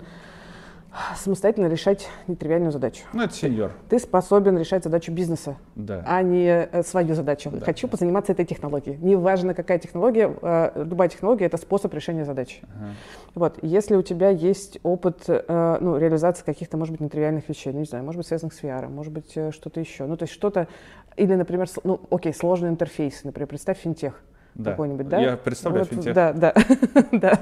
самостоятельно 1.16 1.68
решать 1.68 2.08
нетривиальную 2.28 2.72
задачу. 2.72 3.04
Ну, 3.14 3.24
это 3.24 3.34
сеньор. 3.34 3.72
Ты 3.90 4.00
способен 4.00 4.58
решать 4.58 4.84
задачу 4.84 5.12
бизнеса, 5.12 5.58
Да. 5.76 6.04
а 6.08 6.22
не 6.22 6.48
э, 6.48 6.84
свою 6.84 7.16
задачу. 7.16 7.50
Да. 7.52 7.60
Хочу 7.66 7.88
позаниматься 7.88 8.32
этой 8.32 8.46
технологией. 8.46 8.98
Неважно, 9.02 9.54
какая 9.54 9.80
технология, 9.80 10.34
э, 10.42 10.84
любая 10.86 11.10
технология 11.10 11.46
это 11.46 11.58
способ 11.58 11.94
решения 11.94 12.26
задачи. 12.26 12.62
Ага. 12.64 12.92
Вот, 13.36 13.60
если 13.62 13.96
у 13.96 14.02
тебя 14.02 14.30
есть 14.30 14.80
опыт 14.84 15.24
э, 15.28 15.78
ну, 15.82 15.98
реализации 15.98 16.44
каких-то, 16.44 16.78
может 16.78 16.92
быть, 16.92 17.02
нетривиальных 17.02 17.50
вещей, 17.50 17.74
ну, 17.74 17.80
не 17.80 17.86
знаю, 17.86 18.04
может 18.04 18.18
быть, 18.18 18.28
связанных 18.28 18.54
с 18.54 18.62
VR, 18.62 18.88
может 18.90 19.12
быть, 19.12 19.32
что-то 19.32 19.80
еще. 19.80 20.06
Ну, 20.06 20.18
то 20.18 20.24
есть 20.24 20.34
что-то, 20.34 20.68
или, 21.16 21.34
например, 21.34 21.68
ну, 21.84 22.00
окей, 22.12 22.34
сложный 22.34 22.70
интерфейс, 22.70 23.24
например, 23.24 23.48
представь 23.48 23.80
финтех 23.80 24.22
Да. 24.56 24.72
какой-нибудь, 24.72 25.08
да? 25.08 25.20
Я 25.20 25.38
представляю 25.38 25.86
Вот, 25.86 25.94
финтех. 25.94 26.14
Да, 26.14 26.34
да, 26.34 26.54
да. 27.12 27.40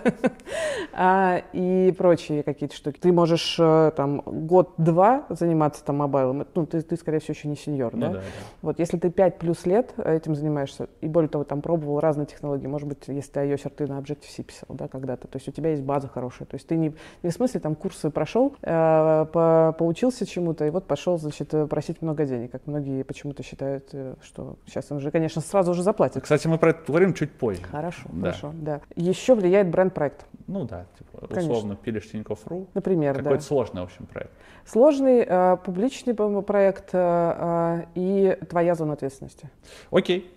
А, 0.94 1.42
и 1.54 1.94
прочие 1.98 2.44
какие-то 2.44 2.76
штуки. 2.76 3.00
Ты 3.00 3.12
можешь 3.12 3.58
э, 3.60 3.92
там 3.96 4.22
год-два 4.26 5.26
заниматься 5.30 5.84
там 5.84 5.98
мобайлом, 5.98 6.46
ну, 6.54 6.66
ты, 6.66 6.82
ты, 6.82 6.96
скорее 6.98 7.20
всего, 7.20 7.34
еще 7.34 7.48
не 7.48 7.56
сеньор, 7.56 7.94
Ну 7.94 8.02
да? 8.02 8.08
да, 8.10 8.14
да. 8.16 8.22
Вот, 8.62 8.80
если 8.80 8.98
ты 8.98 9.10
5 9.10 9.38
плюс 9.38 9.66
лет 9.66 9.94
этим 9.98 10.36
занимаешься, 10.36 10.90
и 11.02 11.08
более 11.08 11.30
того, 11.30 11.44
там 11.44 11.62
пробовал 11.62 12.00
разные 12.00 12.26
технологии, 12.26 12.68
может 12.68 12.88
быть, 12.88 13.08
если 13.08 13.32
ты 13.32 13.40
iOS 13.42 13.72
ты 13.76 13.88
на 13.88 14.00
Objective-C 14.00 14.44
писал, 14.44 14.68
да, 14.76 14.88
когда-то, 14.88 15.28
то 15.28 15.38
есть 15.38 15.48
у 15.48 15.52
тебя 15.52 15.72
есть 15.72 15.84
база 15.84 16.08
хорошая, 16.08 16.48
то 16.48 16.56
есть 16.56 16.68
ты 16.68 16.76
не, 16.76 16.94
не 17.24 17.30
в 17.30 17.34
смысле 17.34 17.60
там 17.60 17.76
курсы 17.76 18.10
прошел, 18.10 18.54
э, 18.62 19.26
по- 19.32 19.76
поучился 19.78 20.26
чему-то, 20.26 20.66
и 20.66 20.70
вот 20.70 20.86
пошел, 20.88 21.18
значит, 21.18 21.54
э, 21.54 21.68
просить 21.68 22.02
много 22.02 22.26
денег, 22.26 22.52
как 22.52 22.68
многие 22.68 23.04
почему-то 23.04 23.44
считают, 23.44 23.90
э, 23.94 24.16
что 24.22 24.56
сейчас 24.66 24.92
он 24.92 25.00
же, 25.00 25.12
конечно, 25.12 25.42
сразу 25.42 25.72
уже 25.72 25.84
заплатит. 25.84 26.24
Кстати, 26.24 26.48
мы 26.48 26.58
про 26.58 26.72
это 26.72 26.84
поговорим 27.02 27.14
чуть 27.14 27.32
позже. 27.32 27.62
Хорошо, 27.64 28.02
Да. 28.12 28.32
хорошо, 28.32 28.52
да. 28.54 28.82
Еще 28.96 29.36
влияет 29.36 29.70
бренд-проект, 29.70 30.26
Ну 30.48 30.66
да, 30.66 30.86
типа, 30.98 31.28
Конечно. 31.28 31.52
условно 31.54 31.76
пилишь 31.76 32.10
Тинькофф.ру. 32.12 32.68
например, 32.74 33.16
да. 33.18 33.24
Какой-то 33.24 33.44
сложный, 33.44 33.82
в 33.82 33.86
общем, 33.86 34.06
проект. 34.06 34.32
Сложный 34.66 35.26
э, 35.28 35.58
публичный 35.64 36.14
проект 36.14 36.90
э, 36.94 36.98
э, 37.00 37.84
и 37.96 38.38
твоя 38.50 38.76
зона 38.76 38.94
ответственности. 38.94 39.50
Окей. 39.92 40.32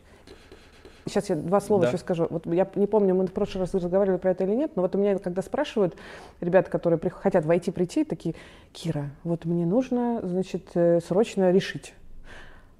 Сейчас 1.06 1.28
я 1.28 1.36
два 1.36 1.60
слова 1.60 1.82
Да. 1.82 1.88
еще 1.88 1.98
скажу. 1.98 2.26
Вот 2.30 2.46
я 2.46 2.66
не 2.76 2.86
помню, 2.86 3.14
мы 3.14 3.26
в 3.26 3.32
прошлый 3.32 3.60
раз 3.60 3.74
разговаривали 3.74 4.16
про 4.18 4.30
это 4.30 4.44
или 4.44 4.54
нет, 4.54 4.72
но 4.76 4.82
вот 4.82 4.94
у 4.94 4.98
меня, 4.98 5.18
когда 5.18 5.42
спрашивают 5.42 5.94
ребята, 6.40 6.70
которые 6.70 6.98
хотят 7.10 7.44
войти, 7.44 7.70
прийти, 7.70 8.04
такие, 8.04 8.34
Кира, 8.72 9.10
вот 9.22 9.44
мне 9.44 9.66
нужно, 9.66 10.20
значит, 10.22 10.68
э, 10.74 11.00
срочно 11.06 11.50
решить, 11.50 11.92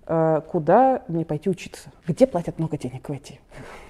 куда 0.07 1.03
мне 1.09 1.25
пойти 1.25 1.49
учиться, 1.49 1.91
где 2.07 2.27
платят 2.27 2.59
много 2.59 2.77
денег 2.77 3.09
в 3.09 3.13
IT, 3.13 3.39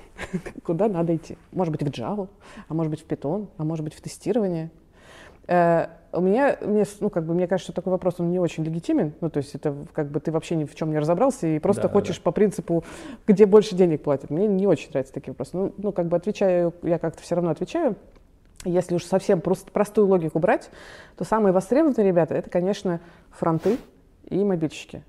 куда 0.64 0.88
надо 0.88 1.16
идти. 1.16 1.36
Может 1.52 1.72
быть, 1.72 1.82
в 1.82 1.86
Java, 1.86 2.28
а 2.68 2.74
может 2.74 2.90
быть, 2.90 3.02
в 3.02 3.06
Python, 3.06 3.48
а 3.56 3.64
может 3.64 3.84
быть, 3.84 3.94
в 3.94 4.00
тестирование. 4.00 4.70
Э, 5.46 5.88
У 6.12 6.20
меня, 6.20 6.56
мне, 6.60 6.84
ну, 7.00 7.10
как 7.10 7.24
бы, 7.24 7.34
мне 7.34 7.46
кажется, 7.46 7.72
что 7.72 7.80
такой 7.80 7.90
вопрос, 7.90 8.14
он 8.18 8.30
не 8.30 8.38
очень 8.38 8.64
легитимен. 8.64 9.12
Ну, 9.20 9.30
то 9.30 9.38
есть 9.38 9.54
это 9.54 9.74
как 9.92 10.10
бы 10.10 10.20
ты 10.20 10.30
вообще 10.30 10.54
ни 10.54 10.64
в 10.64 10.74
чем 10.74 10.90
не 10.90 10.98
разобрался 10.98 11.46
и 11.46 11.58
просто 11.58 11.82
да, 11.82 11.88
хочешь 11.88 12.16
да. 12.16 12.22
по 12.22 12.30
принципу, 12.30 12.84
где 13.26 13.46
больше 13.46 13.74
денег 13.74 14.02
платят. 14.02 14.30
Мне 14.30 14.46
не 14.46 14.66
очень 14.66 14.90
нравятся 14.90 15.12
такие 15.12 15.32
вопросы. 15.32 15.50
Ну, 15.56 15.74
ну 15.76 15.92
как 15.92 16.06
бы 16.06 16.16
отвечаю, 16.16 16.72
я 16.82 16.98
как-то 16.98 17.22
все 17.22 17.34
равно 17.34 17.50
отвечаю. 17.50 17.96
Если 18.64 18.94
уж 18.94 19.04
совсем 19.04 19.40
прост- 19.40 19.70
простую 19.72 20.06
логику 20.06 20.38
брать, 20.38 20.70
то 21.16 21.24
самые 21.24 21.52
востребованные 21.52 22.06
ребята, 22.06 22.34
это, 22.34 22.48
конечно, 22.48 23.00
фронты 23.30 23.76
и 24.30 24.42
мобильщики. 24.42 25.02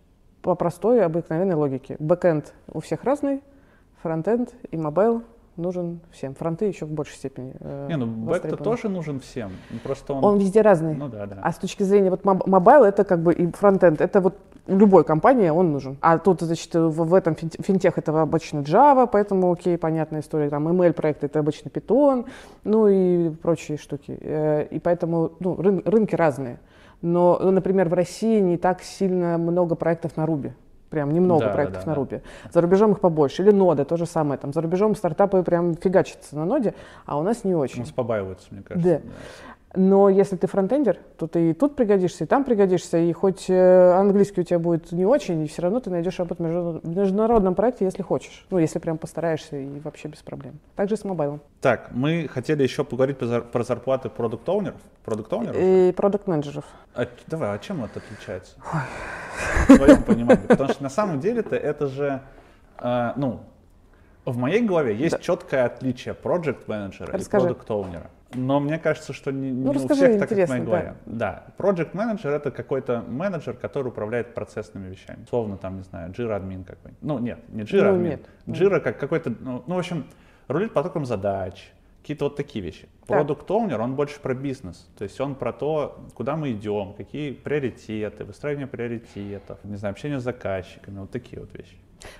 По 0.46 0.54
простой 0.54 1.04
обыкновенной 1.04 1.56
логике. 1.56 1.96
Бэкэнд 1.98 2.54
у 2.72 2.80
всех 2.80 3.04
разный, 3.04 3.42
фронтенд 4.04 4.54
и 4.70 4.78
mobile 4.78 5.24
нужен 5.58 6.02
всем. 6.12 6.36
Фронты 6.36 6.66
еще 6.66 6.86
в 6.86 6.92
большей 6.92 7.16
степени. 7.16 7.56
Э, 7.62 7.88
не, 7.90 7.98
ну 7.98 8.06
бэк-то 8.06 8.56
тоже 8.56 8.88
нужен 8.88 9.20
всем. 9.22 9.54
Ну, 9.72 9.80
просто 9.80 10.14
он... 10.14 10.24
он 10.24 10.38
везде 10.38 10.62
разный. 10.62 10.94
Ну 10.94 11.10
да, 11.10 11.26
да. 11.26 11.40
А 11.42 11.52
с 11.52 11.58
точки 11.58 11.82
зрения 11.82 12.12
вот 12.12 12.24
mobile 12.24 12.84
это 12.84 13.04
как 13.06 13.24
бы 13.24 13.34
и 13.34 13.52
фронтенд, 13.52 14.02
это 14.02 14.22
вот 14.22 14.38
любой 14.68 15.04
компании 15.04 15.50
он 15.50 15.72
нужен. 15.72 15.98
А 16.02 16.20
тут, 16.20 16.42
значит, 16.42 16.76
в, 16.76 16.92
в 16.92 17.14
этом 17.16 17.36
финтех 17.36 17.98
это 17.98 18.22
обычно 18.22 18.60
Java, 18.60 19.10
поэтому 19.12 19.52
окей, 19.52 19.80
понятная 19.80 20.22
история. 20.22 20.52
Там 20.52 20.68
ML 20.68 20.94
проекты 20.94 21.26
это 21.26 21.40
обычно 21.40 21.70
Python, 21.70 22.28
ну 22.64 22.88
и 22.88 23.32
прочие 23.32 23.80
штуки. 23.80 24.16
Э, 24.22 24.68
и 24.70 24.78
поэтому 24.78 25.32
ну, 25.40 25.56
рын, 25.60 25.82
рынки 25.86 26.14
разные. 26.14 26.60
Но, 27.02 27.40
ну, 27.42 27.52
например, 27.52 27.90
в 27.90 27.94
России 27.94 28.40
не 28.40 28.58
так 28.58 28.82
сильно 28.82 29.38
много 29.38 29.76
проектов 29.76 30.18
на 30.18 30.26
Ruby. 30.26 30.54
Прям 30.90 31.12
немного 31.12 31.46
да, 31.46 31.50
проектов 31.52 31.84
да, 31.86 31.92
на 31.92 31.96
да. 31.96 32.02
Ruby. 32.02 32.22
За 32.52 32.62
рубежом 32.62 32.92
их 32.94 33.00
побольше. 33.00 33.42
Или 33.42 33.52
нода, 33.52 33.86
то 33.86 33.98
же 33.98 34.06
самое. 34.06 34.40
Там 34.40 34.54
за 34.54 34.62
рубежом 34.62 34.96
стартапы 34.96 35.44
прям 35.44 35.76
фигачатся 35.76 36.36
на 36.36 36.46
ноде, 36.46 36.74
а 37.06 37.18
у 37.18 37.24
нас 37.24 37.44
не 37.44 37.56
очень. 37.56 37.84
Ну, 37.84 37.94
побаиваются, 37.94 38.48
мне 38.52 38.62
кажется. 38.62 39.02
Да. 39.04 39.12
Но 39.76 40.10
если 40.10 40.36
ты 40.36 40.48
фронтендер, 40.48 41.00
то 41.18 41.28
ты 41.28 41.52
и 41.52 41.54
тут 41.54 41.76
пригодишься, 41.76 42.24
и 42.24 42.28
там 42.28 42.44
пригодишься, 42.44 42.98
и 42.98 43.12
хоть 43.14 43.50
э, 43.50 43.92
английский 43.94 44.42
у 44.42 44.44
тебя 44.44 44.60
будет 44.60 44.92
не 44.92 45.06
очень, 45.06 45.44
и 45.44 45.48
все 45.48 45.62
равно 45.62 45.80
ты 45.80 45.90
найдешь 45.90 46.18
работу 46.20 46.44
в 46.44 46.88
международном 46.88 47.56
проекте, 47.56 47.86
если 47.86 48.02
хочешь. 48.02 48.46
Ну, 48.50 48.58
если 48.58 48.80
прям 48.80 48.98
постараешься, 48.98 49.58
и 49.58 49.80
вообще 49.80 50.08
без 50.08 50.20
проблем. 50.20 50.60
Также 50.76 50.96
с 50.98 51.04
мобайлом. 51.04 51.42
Так, 51.62 51.90
мы 51.92 52.28
хотели 52.32 52.64
еще 52.64 52.84
поговорить 52.84 53.18
про 53.18 53.64
зарплаты 53.64 54.10
продукт-оунеров. 54.10 54.80
Продукт-оунеров? 55.04 55.56
И 55.60 55.94
продукт-менеджеров. 55.96 56.66
А, 56.94 57.08
давай, 57.28 57.56
а 57.56 57.60
чем 57.60 57.84
это 57.84 58.00
отличается? 58.00 58.56
В 59.68 59.76
твоем 59.76 60.04
понимании. 60.04 60.48
Потому 60.48 60.70
что 60.70 60.84
на 60.84 60.90
самом 60.90 61.20
деле-то 61.20 61.56
это 61.56 61.88
же, 61.88 62.22
э, 62.80 63.12
ну, 63.16 63.42
в 64.26 64.38
моей 64.38 64.62
голове 64.62 64.96
есть 64.96 65.18
да. 65.18 65.22
четкое 65.22 65.66
отличие 65.66 66.14
проект-менеджера 66.14 67.18
и 67.18 67.24
продукт-оунера. 67.24 68.10
Но 68.36 68.60
мне 68.60 68.78
кажется, 68.80 69.14
что 69.14 69.32
не, 69.32 69.52
ну, 69.52 69.74
не 69.74 69.80
у 69.80 69.88
всех 69.88 70.20
так, 70.20 70.30
как 70.30 70.48
в 70.48 70.50
моей 70.50 70.64
голове. 70.64 70.96
Да. 71.06 71.44
да. 71.58 71.64
Project 71.64 71.90
менеджер 71.94 72.32
это 72.32 72.52
какой-то 72.52 73.04
менеджер, 73.08 73.54
который 73.54 73.88
управляет 73.90 74.34
процессными 74.34 74.90
вещами. 74.90 75.26
Словно 75.30 75.58
там, 75.58 75.78
не 75.78 75.84
знаю, 75.84 76.12
Jira 76.12 76.36
админ 76.36 76.64
какой-нибудь. 76.64 77.02
Ну, 77.02 77.20
нет, 77.20 77.40
не 77.50 77.64
Jira 77.64 77.92
ну, 77.92 78.02
нет. 78.02 78.22
Jira 78.48 78.80
как 78.80 79.00
какой-то, 79.00 79.34
ну, 79.40 79.64
ну, 79.66 79.76
в 79.76 79.80
общем, 79.80 80.06
рулит 80.48 80.74
потоком 80.74 81.06
задач, 81.06 81.72
какие-то 82.02 82.26
вот 82.26 82.36
такие 82.36 82.64
вещи. 82.64 82.88
Продукт 83.08 83.50
оунер 83.50 83.82
он 83.82 83.96
больше 83.96 84.20
про 84.20 84.34
бизнес, 84.34 84.88
то 84.98 85.04
есть 85.04 85.20
он 85.20 85.36
про 85.36 85.54
то, 85.54 86.06
куда 86.14 86.36
мы 86.36 86.52
идем, 86.52 86.94
какие 86.94 87.32
приоритеты, 87.32 88.26
выстраивание 88.26 88.68
приоритетов, 88.68 89.60
не 89.64 89.76
знаю, 89.76 89.92
общение 89.94 90.20
с 90.20 90.24
заказчиками, 90.24 91.00
вот 91.00 91.12
такие 91.12 91.40
вот 91.40 91.54
вещи. 91.54 91.76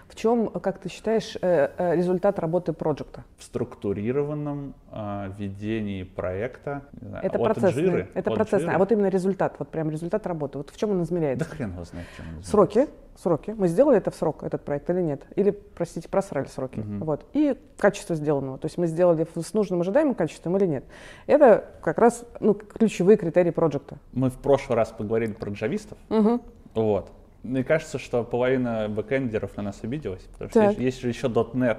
В 0.08 0.16
чем, 0.16 0.50
как 0.50 0.80
ты 0.80 0.90
считаешь, 0.90 1.38
э, 1.42 1.70
э, 1.78 1.96
результат 1.96 2.40
работы 2.40 2.74
проекта? 2.74 3.24
В 3.38 3.44
структурированном 3.44 4.74
э, 4.92 5.32
ведении 5.38 6.04
проекта. 6.04 6.84
Знаю, 7.02 7.26
это 7.26 7.40
процессный. 7.40 8.08
это 8.14 8.32
процессный. 8.32 8.74
А 8.74 8.78
вот 8.78 8.92
именно 8.92 9.08
результат, 9.08 9.56
вот 9.60 9.70
прям 9.70 9.90
результат 9.90 10.26
работы. 10.28 10.58
Вот 10.58 10.70
в 10.70 10.78
чем 10.78 10.92
он 10.92 11.04
измеряется? 11.04 11.46
Да 11.48 11.56
хрен 11.56 11.72
его 11.72 11.84
знает, 11.84 12.08
в 12.14 12.16
чем 12.16 12.26
он 12.26 12.32
измеряется. 12.32 12.52
Сроки. 12.52 12.88
Сроки. 13.22 13.56
Мы 13.58 13.70
сделали 13.70 13.98
это 13.98 14.12
в 14.12 14.16
срок, 14.16 14.44
этот 14.44 14.66
проект, 14.66 14.90
или 14.90 15.02
нет? 15.02 15.26
Или, 15.38 15.52
простите, 15.52 16.10
просрали 16.10 16.48
сроки. 16.48 16.80
Угу. 16.80 17.06
Вот. 17.06 17.26
И 17.34 17.58
качество 17.78 18.14
сделанного. 18.16 18.58
То 18.58 18.66
есть 18.66 18.78
мы 18.78 18.88
сделали 18.88 19.26
с 19.36 19.54
нужным 19.54 19.82
ожидаемым 19.82 20.16
качеством 20.16 20.58
или 20.58 20.66
нет. 20.66 20.86
Это 21.26 21.66
как 21.82 21.98
раз 21.98 22.26
ну, 22.42 22.54
ключевые 22.54 23.18
критерии 23.18 23.52
проекта. 23.52 23.98
Мы 24.12 24.30
в 24.30 24.38
прошлый 24.38 24.76
раз 24.76 24.92
поговорили 24.92 25.32
про 25.32 25.50
джавистов. 25.52 25.98
Угу. 26.10 26.42
Вот. 26.76 27.12
Мне 27.46 27.64
кажется, 27.64 28.00
что 28.00 28.24
половина 28.24 28.88
бэкэндеров 28.90 29.56
на 29.58 29.64
нас 29.64 29.80
обиделась, 29.84 30.24
потому 30.34 30.50
что 30.50 30.64
есть, 30.64 30.80
есть 30.80 31.02
же 31.02 31.10
еще 31.10 31.28
.NET. 31.28 31.78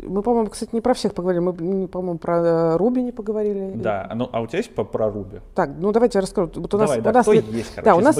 Мы, 0.00 0.22
по-моему, 0.22 0.50
кстати, 0.50 0.70
не 0.72 0.80
про 0.80 0.94
всех 0.94 1.14
поговорили, 1.14 1.42
мы, 1.42 1.88
по-моему, 1.88 2.18
про 2.18 2.78
Ruby 2.78 3.02
не 3.02 3.10
поговорили. 3.10 3.72
Да, 3.74 4.10
ну, 4.14 4.28
а 4.32 4.40
у 4.40 4.46
тебя 4.46 4.58
есть 4.58 4.72
по, 4.72 4.84
про 4.84 5.10
Ruby? 5.10 5.40
Так, 5.54 5.70
ну 5.78 5.90
давайте 5.90 6.18
я 6.18 6.22
расскажу. 6.22 6.50
Вот 6.54 6.72
у 6.72 6.78
Давай, 6.78 7.00
нас, 7.00 7.04
да, 7.04 7.10
у 7.10 7.14
нас, 7.14 7.24
кто 7.24 7.32
есть, 7.32 7.74
короче, 7.74 7.84
да, 7.84 7.96
у 7.96 8.00
нас 8.00 8.16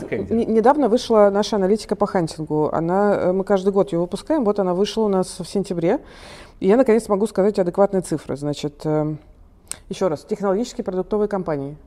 недавно 0.49 0.88
вышла 0.88 1.30
наша 1.32 1.56
аналитика 1.56 1.94
по 1.94 2.06
хантингу. 2.06 2.70
Она, 2.73 3.14
э, 3.14 3.32
мы 3.32 3.44
каждый 3.44 3.73
год 3.73 3.92
ее 3.92 4.00
выпускаем, 4.00 4.44
вот 4.44 4.58
она 4.58 4.75
вышла 4.75 5.02
у 5.02 5.08
нас 5.08 5.38
в 5.38 5.44
сентябре. 5.44 6.00
И 6.58 6.66
я, 6.66 6.76
наконец, 6.76 7.08
могу 7.08 7.26
сказать 7.28 7.58
адекватные 7.58 8.02
цифры. 8.02 8.37
Значит, 8.37 8.80
э, 8.84 9.14
еще 9.88 10.08
раз, 10.08 10.25
технологические 10.25 10.84
продуктовые 10.84 11.28
компании– 11.28 11.76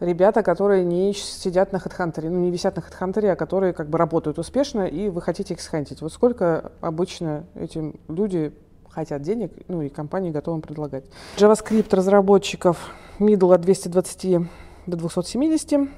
ребята, 0.00 0.42
которые 0.42 0.84
не 0.84 1.12
сидят 1.14 1.72
на 1.72 1.78
HeadHunter, 1.78 2.28
ну 2.28 2.38
не 2.38 2.50
висят 2.50 2.76
на 2.76 2.80
HeadHunter, 2.80 3.30
а 3.30 3.36
которые 3.36 3.72
как 3.72 3.88
бы 3.88 3.98
работают 3.98 4.38
успешно, 4.38 4.86
и 4.86 5.08
вы 5.08 5.20
хотите 5.20 5.54
их 5.54 5.60
схантить. 5.60 6.00
Вот 6.02 6.12
сколько 6.12 6.72
обычно 6.80 7.44
этим 7.54 7.98
люди 8.08 8.52
хотят 8.90 9.22
денег, 9.22 9.52
ну 9.68 9.82
и 9.82 9.88
компании 9.88 10.30
готовы 10.30 10.60
предлагать. 10.60 11.04
JavaScript 11.36 11.94
разработчиков 11.94 12.92
middle 13.18 13.54
от 13.54 13.60
220 13.60 14.48
до 14.86 14.96
270, 14.96 15.88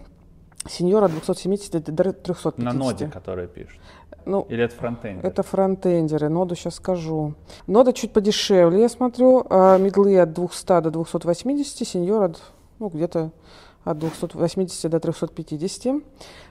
сеньор 0.68 1.04
от 1.04 1.12
270 1.12 1.72
до 1.72 2.12
350. 2.12 2.58
На 2.58 2.72
ноде, 2.72 3.08
которые 3.08 3.48
пишут? 3.48 3.80
Ну, 4.26 4.46
Или 4.50 4.64
это 4.64 4.76
фронтендеры? 4.76 5.28
Это 5.28 5.42
фронтендеры, 5.42 6.28
ноду 6.28 6.54
сейчас 6.54 6.74
скажу. 6.74 7.34
Нода 7.66 7.92
чуть 7.92 8.12
подешевле, 8.12 8.82
я 8.82 8.88
смотрю, 8.88 9.46
а 9.48 9.76
от 9.76 10.32
200 10.32 10.80
до 10.82 10.90
280, 10.90 11.88
сеньор 11.88 12.24
от, 12.24 12.42
ну, 12.78 12.88
где-то 12.88 13.30
от 13.84 13.98
280 13.98 14.90
до 14.90 15.00
350. 15.00 16.02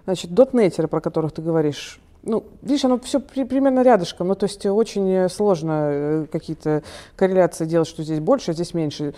Значит, 0.06 0.34
дотнетеры, 0.34 0.88
про 0.88 1.02
которых 1.02 1.32
ты 1.32 1.42
говоришь, 1.42 2.00
ну, 2.24 2.44
видишь, 2.62 2.86
оно 2.86 3.00
все 3.00 3.20
при, 3.20 3.44
примерно 3.44 3.82
рядышком, 3.82 4.28
ну, 4.28 4.36
то 4.36 4.46
есть 4.46 4.66
очень 4.66 5.30
сложно 5.30 5.90
э, 5.92 6.26
какие-то 6.32 6.84
корреляции 7.16 7.66
делать, 7.66 7.88
что 7.88 8.04
здесь 8.04 8.20
больше, 8.20 8.52
а 8.52 8.54
здесь 8.54 8.74
меньше. 8.74 9.14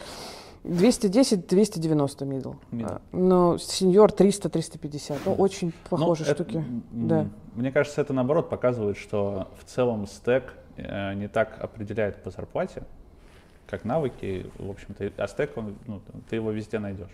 210-290 0.63 2.19
middle. 2.19 2.55
middle. 2.71 3.01
Но 3.11 3.57
сеньор 3.57 4.11
300-350. 4.11 5.17
Ну, 5.25 5.33
очень 5.33 5.73
похожие 5.89 6.27
ну, 6.27 6.35
штуки. 6.35 6.57
Это, 6.57 6.65
да. 6.91 7.27
Мне 7.55 7.71
кажется, 7.71 8.01
это 8.01 8.13
наоборот 8.13 8.49
показывает, 8.49 8.97
что 8.97 9.47
в 9.59 9.63
целом 9.65 10.05
стек 10.05 10.53
э, 10.77 11.13
не 11.15 11.27
так 11.27 11.57
определяет 11.59 12.21
по 12.21 12.29
зарплате, 12.29 12.83
как 13.65 13.85
навыки. 13.85 14.51
В 14.59 14.69
общем-то, 14.69 15.11
а 15.17 15.27
стек, 15.27 15.57
он, 15.57 15.75
ну, 15.87 16.01
ты 16.29 16.35
его 16.35 16.51
везде 16.51 16.77
найдешь. 16.77 17.09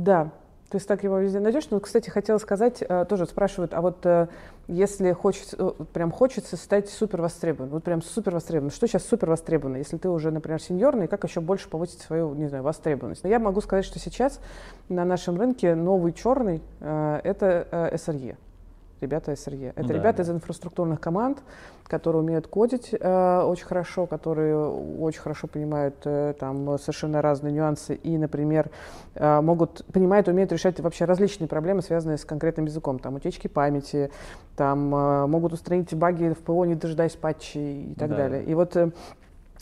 Да, 0.00 0.30
то 0.70 0.76
есть 0.76 0.88
так 0.88 1.04
его 1.04 1.18
везде 1.18 1.40
найдешь. 1.40 1.68
Но, 1.70 1.78
кстати, 1.78 2.08
хотела 2.08 2.38
сказать, 2.38 2.80
э, 2.80 3.04
тоже 3.06 3.26
спрашивают, 3.26 3.74
а 3.74 3.82
вот 3.82 4.06
э, 4.06 4.28
если 4.66 5.12
хочется, 5.12 5.56
э, 5.58 5.72
прям 5.92 6.10
хочется 6.10 6.56
стать 6.56 6.88
супер 6.88 7.20
востребованным, 7.20 7.74
вот 7.74 7.84
прям 7.84 8.00
супер 8.00 8.32
востребованным, 8.32 8.70
что 8.70 8.86
сейчас 8.86 9.04
супер 9.04 9.28
востребовано, 9.28 9.76
если 9.76 9.98
ты 9.98 10.08
уже, 10.08 10.30
например, 10.30 10.62
сеньорный, 10.62 11.06
как 11.06 11.24
еще 11.24 11.42
больше 11.42 11.68
повысить 11.68 12.00
свою, 12.00 12.32
не 12.34 12.48
знаю, 12.48 12.64
востребованность? 12.64 13.24
Но 13.24 13.28
я 13.28 13.38
могу 13.38 13.60
сказать, 13.60 13.84
что 13.84 13.98
сейчас 13.98 14.40
на 14.88 15.04
нашем 15.04 15.38
рынке 15.38 15.74
новый 15.74 16.12
черный– 16.14 16.62
это 16.80 17.90
SRE 17.92 18.36
ребята 19.00 19.32
SRE. 19.32 19.72
Это 19.74 19.88
да, 19.88 19.94
ребята 19.94 20.18
да. 20.18 20.22
из 20.22 20.30
инфраструктурных 20.30 21.00
команд, 21.00 21.42
которые 21.84 22.22
умеют 22.22 22.46
кодить 22.46 22.94
э, 22.98 23.42
очень 23.42 23.64
хорошо, 23.64 24.06
которые 24.06 24.56
очень 24.56 25.20
хорошо 25.20 25.46
понимают 25.46 25.96
э, 26.04 26.34
там 26.38 26.78
совершенно 26.78 27.22
разные 27.22 27.52
нюансы 27.52 27.94
и, 27.94 28.16
например, 28.16 28.70
э, 29.14 29.40
могут 29.40 29.84
понимают, 29.92 30.28
умеют 30.28 30.52
решать 30.52 30.78
вообще 30.80 31.04
различные 31.04 31.48
проблемы, 31.48 31.82
связанные 31.82 32.18
с 32.18 32.24
конкретным 32.24 32.66
языком, 32.66 32.98
там 32.98 33.16
утечки 33.16 33.48
памяти, 33.48 34.10
там 34.56 34.94
э, 34.94 35.26
могут 35.26 35.52
устранить 35.52 35.92
баги 35.94 36.32
в 36.32 36.38
ПО, 36.38 36.64
не 36.64 36.74
дожидаясь 36.74 37.16
патчей 37.16 37.92
и 37.92 37.94
так 37.94 38.10
да. 38.10 38.16
далее. 38.16 38.44
И 38.44 38.54
вот 38.54 38.76
э, 38.76 38.90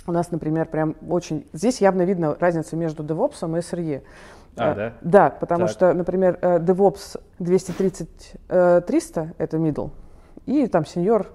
у 0.09 0.13
нас, 0.13 0.31
например, 0.31 0.67
прям 0.67 0.97
очень 1.09 1.47
здесь 1.53 1.81
явно 1.81 2.03
видно 2.03 2.37
разницу 2.41 2.77
между 2.77 3.03
DevOps 3.05 3.47
и 3.47 3.61
SRE. 3.61 4.03
А, 4.57 4.75
да? 4.75 4.93
Да, 5.01 5.31
потому 5.31 5.67
так. 5.67 5.71
что, 5.71 5.93
например, 5.95 6.39
DevOps 6.41 7.21
230-300 7.39 9.35
это 9.39 9.57
middle, 9.57 9.91
и 10.47 10.67
там 10.67 10.85
сеньор 10.85 11.27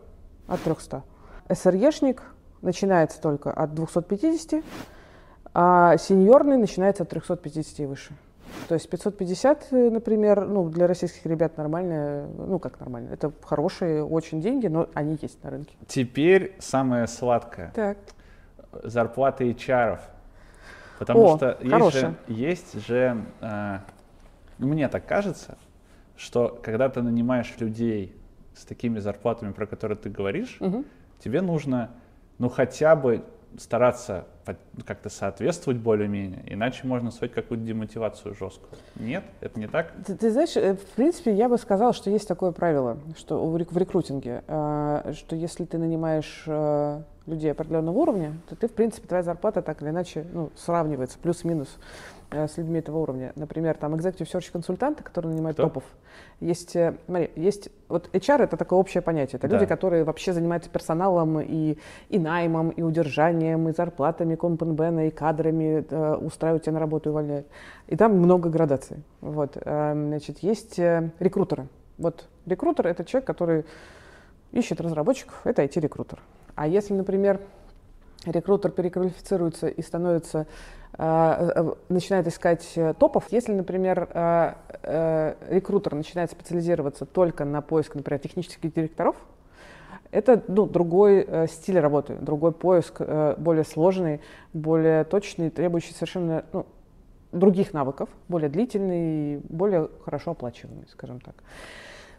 от 0.47 0.61
300. 0.61 1.03
SRE-шник 1.49 2.21
начинается 2.61 3.21
только 3.21 3.51
от 3.51 3.73
250, 3.73 4.63
а 5.53 5.97
сеньорный 5.97 6.57
начинается 6.57 7.03
от 7.03 7.09
350 7.09 7.79
и 7.79 7.85
выше. 7.85 8.13
То 8.67 8.75
есть 8.75 8.89
550, 8.89 9.71
например, 9.71 10.45
ну, 10.47 10.69
для 10.69 10.85
российских 10.87 11.25
ребят 11.25 11.57
нормально, 11.57 12.27
ну, 12.37 12.59
как 12.59 12.79
нормально, 12.79 13.09
это 13.11 13.31
хорошие 13.41 14.03
очень 14.03 14.41
деньги, 14.41 14.67
но 14.67 14.87
они 14.93 15.17
есть 15.21 15.43
на 15.43 15.49
рынке. 15.49 15.75
Теперь 15.87 16.55
самое 16.59 17.07
сладкое. 17.07 17.71
Так. 17.73 17.97
Зарплаты 18.83 19.49
HR. 19.51 19.99
Потому 21.05 21.33
О, 21.33 21.37
что 21.37 21.57
есть 21.61 21.93
же, 21.93 22.15
есть 22.27 22.87
же 22.87 23.25
э, 23.41 23.79
мне 24.57 24.87
так 24.87 25.05
кажется, 25.05 25.57
что 26.15 26.59
когда 26.63 26.89
ты 26.89 27.01
нанимаешь 27.01 27.53
людей 27.59 28.15
с 28.55 28.65
такими 28.65 28.99
зарплатами, 28.99 29.51
про 29.51 29.65
которые 29.65 29.97
ты 29.97 30.09
говоришь, 30.09 30.57
угу. 30.59 30.85
тебе 31.19 31.41
нужно, 31.41 31.91
ну 32.37 32.49
хотя 32.49 32.95
бы 32.95 33.23
стараться 33.57 34.25
как-то 34.85 35.09
соответствовать 35.09 35.79
более-менее, 35.79 36.43
иначе 36.47 36.85
можно 36.85 37.11
строить 37.11 37.33
какую-то 37.33 37.65
демотивацию 37.65 38.35
жесткую. 38.35 38.79
Нет, 38.95 39.23
это 39.41 39.59
не 39.59 39.67
так? 39.67 39.93
Ты, 40.05 40.15
ты 40.15 40.31
знаешь, 40.31 40.55
э, 40.57 40.75
в 40.75 40.85
принципе, 40.95 41.33
я 41.33 41.47
бы 41.47 41.57
сказала, 41.57 41.93
что 41.93 42.09
есть 42.09 42.27
такое 42.27 42.51
правило, 42.51 42.97
что 43.17 43.45
в 43.47 43.57
рекрутинге, 43.57 44.43
э, 44.47 45.13
что 45.15 45.35
если 45.35 45.65
ты 45.65 45.77
нанимаешь 45.77 46.43
э, 46.47 47.01
людей 47.25 47.51
определенного 47.51 47.97
уровня, 47.97 48.33
то 48.49 48.55
ты, 48.55 48.67
в 48.67 48.73
принципе, 48.73 49.07
твоя 49.07 49.23
зарплата 49.23 49.61
так 49.61 49.81
или 49.81 49.89
иначе 49.89 50.25
ну, 50.33 50.49
сравнивается, 50.55 51.17
плюс-минус 51.19 51.77
э, 52.31 52.47
с 52.47 52.57
людьми 52.57 52.79
этого 52.79 52.97
уровня. 52.97 53.31
Например, 53.35 53.77
там 53.77 53.95
executive 53.95 54.29
search 54.31 54.51
консультанты, 54.51 55.03
которые 55.03 55.31
нанимают 55.31 55.55
Кто? 55.55 55.63
топов. 55.63 55.83
Есть, 56.41 56.75
э, 56.75 56.97
смотри, 57.05 57.31
есть, 57.37 57.69
вот 57.87 58.09
HR 58.13 58.43
это 58.43 58.57
такое 58.57 58.77
общее 58.77 59.01
понятие. 59.01 59.37
Это 59.37 59.47
да. 59.47 59.55
люди, 59.55 59.65
которые 59.65 60.03
вообще 60.03 60.33
занимаются 60.33 60.69
персоналом 60.69 61.39
и, 61.39 61.77
и 62.09 62.19
наймом, 62.19 62.69
и 62.71 62.81
удержанием, 62.81 63.69
и 63.69 63.73
зарплатами, 63.73 64.35
компенбена, 64.35 65.07
и 65.07 65.09
кадрами, 65.09 65.85
э, 65.89 66.15
устраивают 66.15 66.63
тебя 66.63 66.73
на 66.73 66.79
работу 66.81 67.09
и 67.09 67.11
увольняют. 67.11 67.47
И 67.87 67.95
там 67.95 68.17
много 68.17 68.49
градаций. 68.49 68.97
Вот, 69.21 69.55
э, 69.55 69.93
значит, 69.93 70.39
есть 70.39 70.77
э, 70.77 71.09
рекрутеры. 71.19 71.67
Вот 71.97 72.27
рекрутер 72.45 72.87
это 72.87 73.05
человек, 73.05 73.25
который 73.27 73.65
ищет 74.51 74.81
разработчиков, 74.81 75.39
это 75.45 75.63
IT-рекрутер. 75.63 76.19
А 76.55 76.67
если, 76.67 76.93
например, 76.93 77.39
рекрутер 78.25 78.71
переквалифицируется 78.71 79.67
и 79.67 79.81
становится, 79.81 80.47
э, 80.97 81.51
э, 81.55 81.73
начинает 81.89 82.27
искать 82.27 82.71
э, 82.75 82.93
топов, 82.93 83.25
если, 83.31 83.53
например, 83.53 84.07
рекрутер 84.83 85.95
начинает 85.95 86.31
специализироваться 86.31 87.05
только 87.05 87.45
на 87.45 87.61
поиск, 87.61 87.95
например, 87.95 88.19
технических 88.19 88.73
директоров, 88.73 89.15
это 90.11 90.43
ну, 90.47 90.67
другой 90.67 91.27
стиль 91.47 91.79
работы, 91.79 92.15
другой 92.15 92.51
поиск, 92.51 93.01
более 93.37 93.63
сложный, 93.63 94.21
более 94.53 95.05
точный, 95.05 95.49
требующий 95.49 95.93
совершенно 95.93 96.45
ну, 96.53 96.67
других 97.31 97.73
навыков, 97.73 98.09
более 98.27 98.49
длительный 98.49 99.35
и 99.35 99.41
более 99.49 99.89
хорошо 100.05 100.31
оплачиваемый, 100.31 100.85
скажем 100.91 101.19
так. 101.19 101.35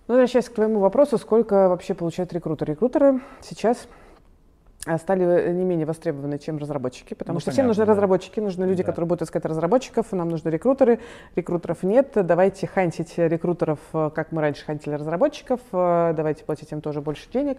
Ну, 0.07 0.15
возвращаясь 0.15 0.49
к 0.49 0.55
твоему 0.55 0.81
вопросу, 0.81 1.17
сколько 1.19 1.69
вообще 1.69 1.95
получают 1.95 2.33
рекрутеры? 2.33 2.73
Рекрутеры 2.73 3.21
сейчас 3.41 3.89
стали 4.99 5.25
э, 5.25 5.53
не 5.53 5.65
менее 5.65 5.87
востребованы, 5.87 6.39
чем 6.39 6.59
разработчики, 6.59 7.15
потому 7.15 7.37
ну, 7.37 7.41
что 7.41 7.47
понятно, 7.47 7.53
всем 7.53 7.67
нужны 7.69 7.87
да. 7.87 7.93
разработчики, 7.93 8.41
нужны 8.41 8.65
люди, 8.65 8.83
да. 8.83 8.91
которые 8.91 9.09
будут 9.09 9.23
искать 9.23 9.45
разработчиков, 9.45 10.13
нам 10.13 10.29
нужны 10.29 10.51
рекрутеры, 10.51 11.01
рекрутеров 11.37 11.83
нет, 11.83 12.11
давайте 12.15 12.67
хантить 12.67 13.15
рекрутеров, 13.17 13.79
э, 13.93 14.11
как 14.15 14.33
мы 14.33 14.43
раньше 14.43 14.65
хантили 14.65 14.95
разработчиков, 14.95 15.61
э, 15.73 16.13
давайте 16.17 16.45
платить 16.45 16.71
им 16.73 16.81
тоже 16.81 17.01
больше 17.01 17.31
денег. 17.33 17.59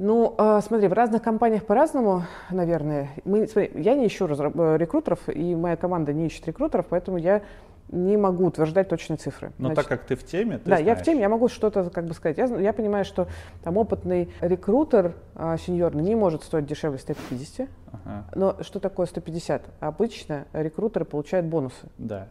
Ну, 0.00 0.36
смотри, 0.64 0.86
в 0.86 0.92
разных 0.92 1.22
компаниях 1.22 1.64
по-разному, 1.64 2.22
наверное. 2.52 3.08
Мы, 3.24 3.48
смотри, 3.48 3.72
я 3.74 3.96
не 3.96 4.06
ищу 4.06 4.28
рекрутеров, 4.28 5.18
и 5.28 5.56
моя 5.56 5.74
команда 5.74 6.12
не 6.12 6.26
ищет 6.26 6.46
рекрутеров, 6.46 6.86
поэтому 6.88 7.18
я 7.18 7.42
не 7.90 8.16
могу 8.16 8.46
утверждать 8.46 8.88
точные 8.88 9.16
цифры. 9.16 9.52
Но 9.58 9.68
Значит, 9.68 9.76
так 9.76 9.98
как 9.98 10.06
ты 10.06 10.16
в 10.16 10.24
теме, 10.24 10.58
ты 10.58 10.64
Да, 10.64 10.76
знаешь. 10.76 10.86
я 10.86 10.94
в 10.94 11.02
теме, 11.02 11.20
я 11.20 11.28
могу 11.28 11.48
что-то 11.48 11.88
как 11.90 12.04
бы 12.04 12.14
сказать. 12.14 12.38
Я, 12.38 12.46
я 12.46 12.72
понимаю, 12.72 13.04
что 13.04 13.28
там 13.62 13.76
опытный 13.76 14.30
рекрутер 14.40 15.14
а, 15.34 15.56
сеньорный 15.56 16.02
не 16.02 16.14
может 16.14 16.42
стоить 16.42 16.66
дешевле 16.66 16.98
150. 16.98 17.68
Ага. 17.92 18.24
Но 18.34 18.56
что 18.62 18.80
такое 18.80 19.06
150? 19.06 19.62
Обычно 19.80 20.46
рекрутеры 20.52 21.04
получают 21.04 21.46
бонусы 21.46 21.88
да. 21.96 22.28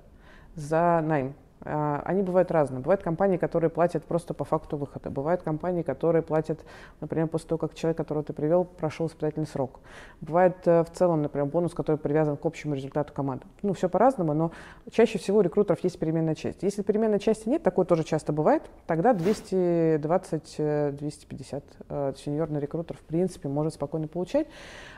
за 0.55 1.01
найм. 1.03 1.33
А, 1.61 2.01
они 2.05 2.21
бывают 2.21 2.51
разные. 2.51 2.81
Бывают 2.81 3.01
компании, 3.03 3.37
которые 3.37 3.69
платят 3.69 4.03
просто 4.03 4.33
по 4.33 4.43
факту 4.43 4.75
выхода. 4.77 5.09
Бывают 5.09 5.41
компании, 5.41 5.81
которые 5.81 6.21
платят, 6.21 6.59
например, 7.01 7.27
после 7.27 7.49
того, 7.49 7.59
как 7.59 7.73
человек, 7.73 7.97
которого 7.97 8.23
ты 8.23 8.31
привел, 8.33 8.65
прошел 8.65 9.07
испытательный 9.07 9.47
срок. 9.47 9.79
Бывает 10.21 10.55
э, 10.65 10.83
в 10.83 10.91
целом, 10.91 11.23
например, 11.23 11.47
бонус, 11.47 11.73
который 11.73 11.97
привязан 11.97 12.37
к 12.37 12.45
общему 12.45 12.75
результату 12.75 13.11
команды. 13.13 13.45
Ну, 13.63 13.73
все 13.73 13.89
по-разному, 13.89 14.33
но 14.33 14.51
чаще 14.91 15.17
всего 15.17 15.39
у 15.39 15.41
рекрутеров 15.41 15.83
есть 15.83 15.97
переменная 15.99 16.35
часть. 16.35 16.61
Если 16.63 16.83
переменной 16.83 17.19
части 17.19 17.49
нет, 17.49 17.63
такое 17.63 17.85
тоже 17.85 18.03
часто 18.03 18.33
бывает, 18.33 18.61
тогда 18.85 19.13
220-250 19.13 21.63
э, 21.89 22.13
сеньорный 22.17 22.59
рекрутер 22.59 22.97
в 22.97 23.01
принципе 23.01 23.49
может 23.49 23.73
спокойно 23.73 24.07
получать. 24.07 24.45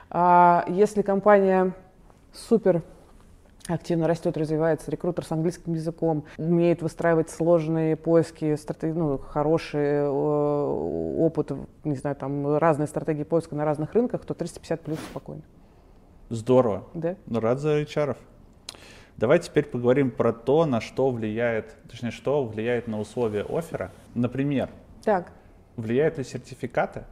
А 0.10 0.66
если 0.68 1.04
компания 1.04 1.74
супер 2.34 2.84
активно 3.74 4.08
растет, 4.08 4.38
развивается, 4.38 4.92
рекрутер 4.92 5.26
с 5.26 5.32
английским 5.32 5.74
языком, 5.74 6.26
умеет 6.38 6.82
выстраивать 6.82 7.30
сложные 7.30 7.96
поиски, 7.96 8.56
стратег... 8.56 8.96
ну, 8.96 9.18
хороший 9.18 9.86
э, 9.86 10.08
опыт, 10.08 11.52
не 11.84 11.96
знаю, 11.96 12.16
там 12.16 12.58
разные 12.58 12.88
стратегии 12.88 13.24
поиска 13.24 13.56
на 13.56 13.66
разных 13.66 13.94
рынках, 13.94 14.26
то 14.26 14.34
350 14.34 14.82
плюс 14.82 15.00
спокойно. 15.00 15.44
Здорово. 16.30 16.86
Да. 16.94 17.16
Ну, 17.26 17.40
рад 17.40 17.60
за 17.60 17.82
HR. 17.82 18.16
Давай 19.18 19.40
теперь 19.40 19.66
поговорим 19.66 20.12
про 20.12 20.32
то, 20.32 20.66
на 20.66 20.80
что 20.80 21.10
влияет, 21.10 21.76
точнее, 21.90 22.12
что 22.12 22.46
влияет 22.46 22.88
на 22.88 23.00
условия 23.00 23.44
оффера. 23.44 23.92
Например, 24.16 24.70
так. 25.04 25.32
влияют 25.76 26.18
ли 26.18 26.24
сертификаты? 26.24 27.04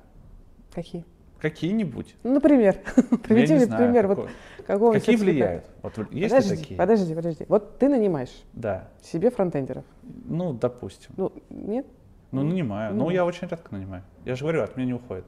Какие? 0.73 1.03
Какие-нибудь. 1.41 2.15
Ну, 2.23 2.34
например, 2.34 2.80
приведи 3.23 3.54
мне 3.54 3.67
пример. 3.67 4.08
Какой. 4.08 4.23
Вот, 4.26 4.32
какого 4.65 4.93
Какие 4.93 5.15
влияют? 5.15 5.65
Вот, 5.84 5.93
есть 6.12 6.34
подожди, 6.34 6.56
такие? 6.56 6.78
подожди, 6.78 7.15
подожди. 7.15 7.45
Вот 7.47 7.78
ты 7.78 7.89
нанимаешь 7.89 8.43
да. 8.54 8.89
себе 9.02 9.30
фронтендеров. 9.30 9.86
Ну, 10.26 10.54
допустим. 10.54 11.12
Ну, 11.15 11.32
нет? 11.50 11.86
Ну, 12.32 12.43
нанимаю. 12.43 12.93
Ну, 12.93 13.06
ну, 13.06 13.10
я 13.12 13.26
очень 13.26 13.47
редко 13.47 13.73
нанимаю. 13.73 14.04
Я 14.26 14.36
же 14.36 14.41
говорю, 14.41 14.63
от 14.63 14.76
меня 14.78 14.88
не 14.88 14.93
уходит. 14.93 15.26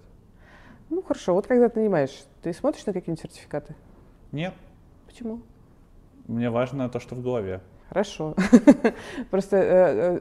Ну, 0.89 1.03
хорошо. 1.03 1.33
Вот 1.33 1.45
когда 1.45 1.69
ты 1.69 1.79
нанимаешь, 1.79 2.23
ты 2.41 2.51
смотришь 2.53 2.85
на 2.85 2.93
какие-нибудь 2.93 3.21
сертификаты? 3.21 3.75
Нет. 4.31 4.53
Почему? 5.05 5.41
Мне 6.27 6.49
важно 6.49 6.89
то, 6.89 6.99
что 6.99 7.15
в 7.15 7.21
голове. 7.21 7.61
Хорошо. 7.89 8.35
Просто 9.31 9.57
э, 9.57 9.61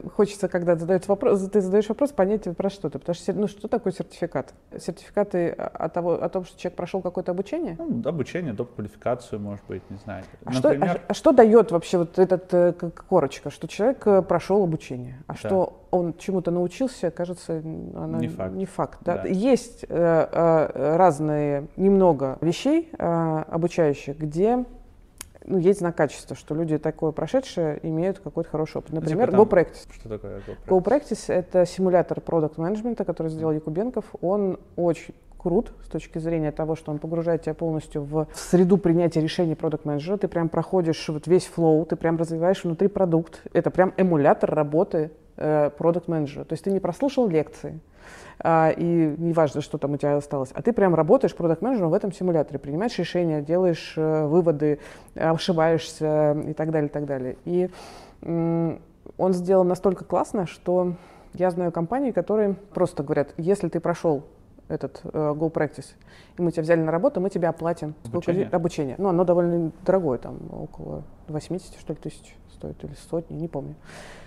э, 0.03 0.09
хочется, 0.09 0.47
когда 0.47 0.75
задают 0.75 1.07
вопрос, 1.07 1.47
ты 1.49 1.61
задаешь 1.61 1.87
вопрос, 1.87 2.11
понять 2.11 2.43
про 2.57 2.69
что 2.69 2.89
то 2.89 2.97
Потому 2.99 3.15
что, 3.15 3.33
ну, 3.33 3.47
что 3.47 3.67
такое 3.67 3.93
сертификат? 3.93 4.53
Сертификаты 4.77 5.51
о, 5.51 5.87
того, 5.89 6.13
о 6.13 6.29
том, 6.29 6.45
что 6.45 6.59
человек 6.59 6.75
прошел 6.75 7.01
какое-то 7.01 7.31
обучение? 7.31 7.75
Ну, 7.77 8.01
обучение, 8.09 8.53
доп. 8.53 8.73
квалификацию, 8.73 9.39
может 9.39 9.63
быть, 9.67 9.83
не 9.89 9.97
знаю. 9.97 10.23
А, 10.45 10.51
Например... 10.51 10.89
что, 10.89 10.99
а, 10.99 11.01
а 11.07 11.13
что 11.13 11.31
дает 11.31 11.71
вообще 11.71 11.99
вот 11.99 12.17
этот 12.17 12.53
э, 12.53 12.73
корочка, 13.07 13.51
что 13.51 13.67
человек 13.67 14.05
э, 14.07 14.21
прошел 14.23 14.63
обучение, 14.63 15.23
а 15.27 15.33
да. 15.33 15.37
что 15.37 15.85
он 15.91 16.13
чему-то 16.17 16.51
научился, 16.51 17.11
кажется, 17.11 17.59
она 17.59 18.19
не 18.19 18.27
факт. 18.27 18.53
Не 18.53 18.65
факт 18.65 18.99
да? 19.01 19.17
Да. 19.17 19.27
Есть 19.27 19.85
э, 19.87 19.87
э, 19.89 20.95
разные, 20.97 21.67
немного 21.77 22.37
вещей 22.41 22.89
э, 22.97 23.43
обучающих, 23.47 24.17
где 24.17 24.65
ну, 25.45 25.57
есть 25.57 25.79
знак 25.79 25.95
качества, 25.95 26.35
что 26.35 26.53
люди 26.53 26.77
такое 26.77 27.11
прошедшие 27.11 27.79
имеют 27.83 28.19
какой-то 28.19 28.49
хороший 28.49 28.77
опыт. 28.77 28.91
Ну, 28.91 29.01
Например, 29.01 29.31
типа 29.31 29.41
GoPractice. 29.41 29.87
Что 29.91 30.09
такое 30.09 30.39
GoPractice? 30.39 30.67
GoPractice— 30.67 31.23
это 31.33 31.65
симулятор 31.65 32.21
продукт 32.21 32.57
менеджмента 32.57 33.05
который 33.05 33.29
сделал 33.29 33.53
Якубенков. 33.53 34.05
Он 34.21 34.59
очень 34.75 35.13
крут 35.37 35.71
с 35.85 35.87
точки 35.87 36.19
зрения 36.19 36.51
того, 36.51 36.75
что 36.75 36.91
он 36.91 36.99
погружает 36.99 37.43
тебя 37.43 37.53
полностью 37.53 38.03
в 38.03 38.27
среду 38.33 38.77
принятия 38.77 39.21
решений 39.21 39.55
продукт 39.55 39.85
менеджера 39.85 40.17
Ты 40.17 40.27
прям 40.27 40.49
проходишь 40.49 41.07
вот 41.07 41.27
весь 41.27 41.45
флоу, 41.45 41.85
ты 41.85 41.95
прям 41.95 42.17
развиваешь 42.17 42.63
внутри 42.63 42.89
продукт. 42.89 43.41
Это 43.53 43.71
прям 43.71 43.93
эмулятор 43.97 44.53
работы 44.53 45.11
продукт 45.35 46.09
менеджера 46.09 46.43
То 46.43 46.53
есть 46.53 46.65
ты 46.65 46.71
не 46.71 46.81
прослушал 46.81 47.27
лекции, 47.27 47.79
а, 48.39 48.69
и 48.69 49.15
неважно, 49.17 49.61
что 49.61 49.77
там 49.77 49.93
у 49.93 49.97
тебя 49.97 50.15
осталось, 50.15 50.51
а 50.53 50.61
ты 50.61 50.73
прям 50.73 50.95
работаешь 50.95 51.35
продакт-менеджером 51.35 51.91
в 51.91 51.93
этом 51.93 52.11
симуляторе, 52.11 52.59
принимаешь 52.59 52.97
решения, 52.97 53.41
делаешь 53.41 53.93
э, 53.97 54.25
выводы, 54.27 54.79
ошибаешься 55.15 56.37
и 56.47 56.53
так 56.53 56.71
далее, 56.71 56.89
и 56.89 56.91
так 56.91 57.05
далее. 57.05 57.37
И 57.45 57.69
он 58.21 59.33
сделан 59.33 59.67
настолько 59.67 60.03
классно, 60.03 60.45
что 60.45 60.93
я 61.33 61.51
знаю 61.51 61.71
компании, 61.71 62.11
которые 62.11 62.55
просто 62.73 63.03
говорят, 63.03 63.29
если 63.37 63.69
ты 63.69 63.79
прошел 63.79 64.23
этот 64.69 65.01
э, 65.03 65.09
Go 65.09 65.51
Practice, 65.51 65.95
и 66.37 66.41
мы 66.41 66.51
тебя 66.51 66.63
взяли 66.63 66.81
на 66.81 66.91
работу, 66.91 67.19
мы 67.19 67.29
тебе 67.29 67.47
оплатим 67.47 67.95
обучение. 68.05 68.43
Сколько, 68.43 68.55
обучение. 68.55 68.95
Ну, 68.97 69.09
оно 69.09 69.25
довольно 69.25 69.71
дорогое, 69.85 70.17
там 70.17 70.37
около 70.51 71.03
80, 71.27 71.79
что 71.79 71.93
ли, 71.93 71.99
тысяч 71.99 72.35
стоит, 72.53 72.83
или 72.83 72.93
сотни, 73.09 73.35
не 73.35 73.47
помню. 73.47 73.75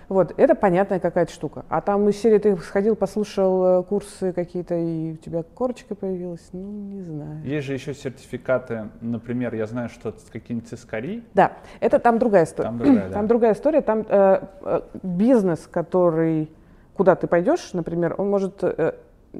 Вот, 0.09 0.33
это 0.37 0.53
понятная 0.55 0.99
какая-то 0.99 1.31
штука. 1.31 1.65
А 1.69 1.81
там 1.81 2.07
из 2.09 2.17
серии 2.21 2.37
ты 2.37 2.57
сходил, 2.57 2.95
послушал 2.95 3.81
э, 3.81 3.83
курсы 3.83 4.33
какие-то, 4.33 4.75
и 4.75 5.13
у 5.13 5.15
тебя 5.15 5.43
корочка 5.55 5.95
появилась, 5.95 6.47
ну, 6.51 6.69
не 6.69 7.01
знаю. 7.01 7.41
Есть 7.43 7.67
же 7.67 7.73
еще 7.73 7.93
сертификаты, 7.93 8.89
например, 9.01 9.55
я 9.55 9.65
знаю, 9.65 9.89
что 9.89 10.13
какие-нибудь 10.31 10.69
цискари. 10.69 11.23
Да, 11.33 11.53
это 11.79 11.99
там 11.99 12.19
другая 12.19 12.43
история. 12.43 12.69
Там 12.69 12.77
другая, 12.77 13.07
да. 13.07 13.13
там 13.13 13.27
другая 13.27 13.53
история, 13.53 13.81
там 13.81 14.05
э, 14.07 14.41
э, 14.61 14.81
бизнес, 15.03 15.67
который, 15.71 16.51
куда 16.95 17.15
ты 17.15 17.27
пойдешь, 17.27 17.71
например, 17.73 18.15
он 18.17 18.29
может 18.29 18.63
э, 18.63 18.95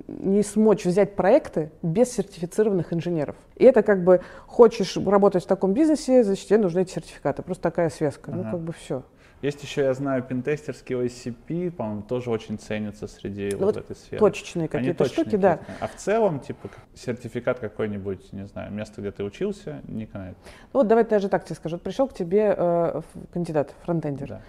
не 0.07 0.43
смочь 0.43 0.85
взять 0.85 1.15
проекты 1.15 1.71
без 1.81 2.11
сертифицированных 2.11 2.93
инженеров. 2.93 3.35
И 3.55 3.65
это 3.65 3.83
как 3.83 4.03
бы, 4.03 4.21
хочешь 4.47 4.97
работать 4.97 5.43
в 5.43 5.47
таком 5.47 5.73
бизнесе, 5.73 6.23
значит, 6.23 6.47
тебе 6.47 6.57
нужны 6.57 6.81
эти 6.81 6.91
сертификаты. 6.91 7.43
Просто 7.43 7.63
такая 7.63 7.89
связка. 7.89 8.31
Ну, 8.31 8.41
ага. 8.41 8.45
Ну, 8.51 8.57
как 8.57 8.61
бы 8.61 8.73
все. 8.73 9.03
Есть 9.43 9.61
еще, 9.61 9.81
я 9.81 9.93
знаю, 9.93 10.23
пентестерские 10.23 11.05
OSCP, 11.05 11.69
по-моему, 11.71 12.03
тоже 12.03 12.29
очень 12.29 12.57
ценятся 12.57 13.07
среди 13.07 13.49
Ну 13.51 13.65
вот 13.65 13.75
вот 13.75 13.83
этой 13.83 13.95
сферы. 13.97 14.19
Точечные 14.19 14.69
какие-то 14.69 15.03
штуки, 15.03 15.35
да. 15.35 15.57
какие-то. 15.57 15.83
А 15.83 15.87
в 15.87 15.95
целом, 15.95 16.39
типа, 16.39 16.69
сертификат 16.95 17.59
какой-нибудь, 17.59 18.31
не 18.31 18.47
знаю, 18.47 18.71
место, 18.71 19.01
где 19.01 19.11
ты 19.11 19.21
учился, 19.25 19.81
не 19.83 20.05
канает. 20.05 20.37
Ну 20.71 20.79
вот 20.79 20.87
давай 20.87 21.03
даже 21.03 21.27
так 21.27 21.43
тебе 21.43 21.55
скажу. 21.55 21.75
Вот 21.75 21.83
пришел 21.83 22.07
к 22.07 22.13
тебе 22.13 22.55
э, 22.57 23.01
кандидат, 23.33 23.75
фронтендер, 23.83 24.29
Да. 24.29 24.41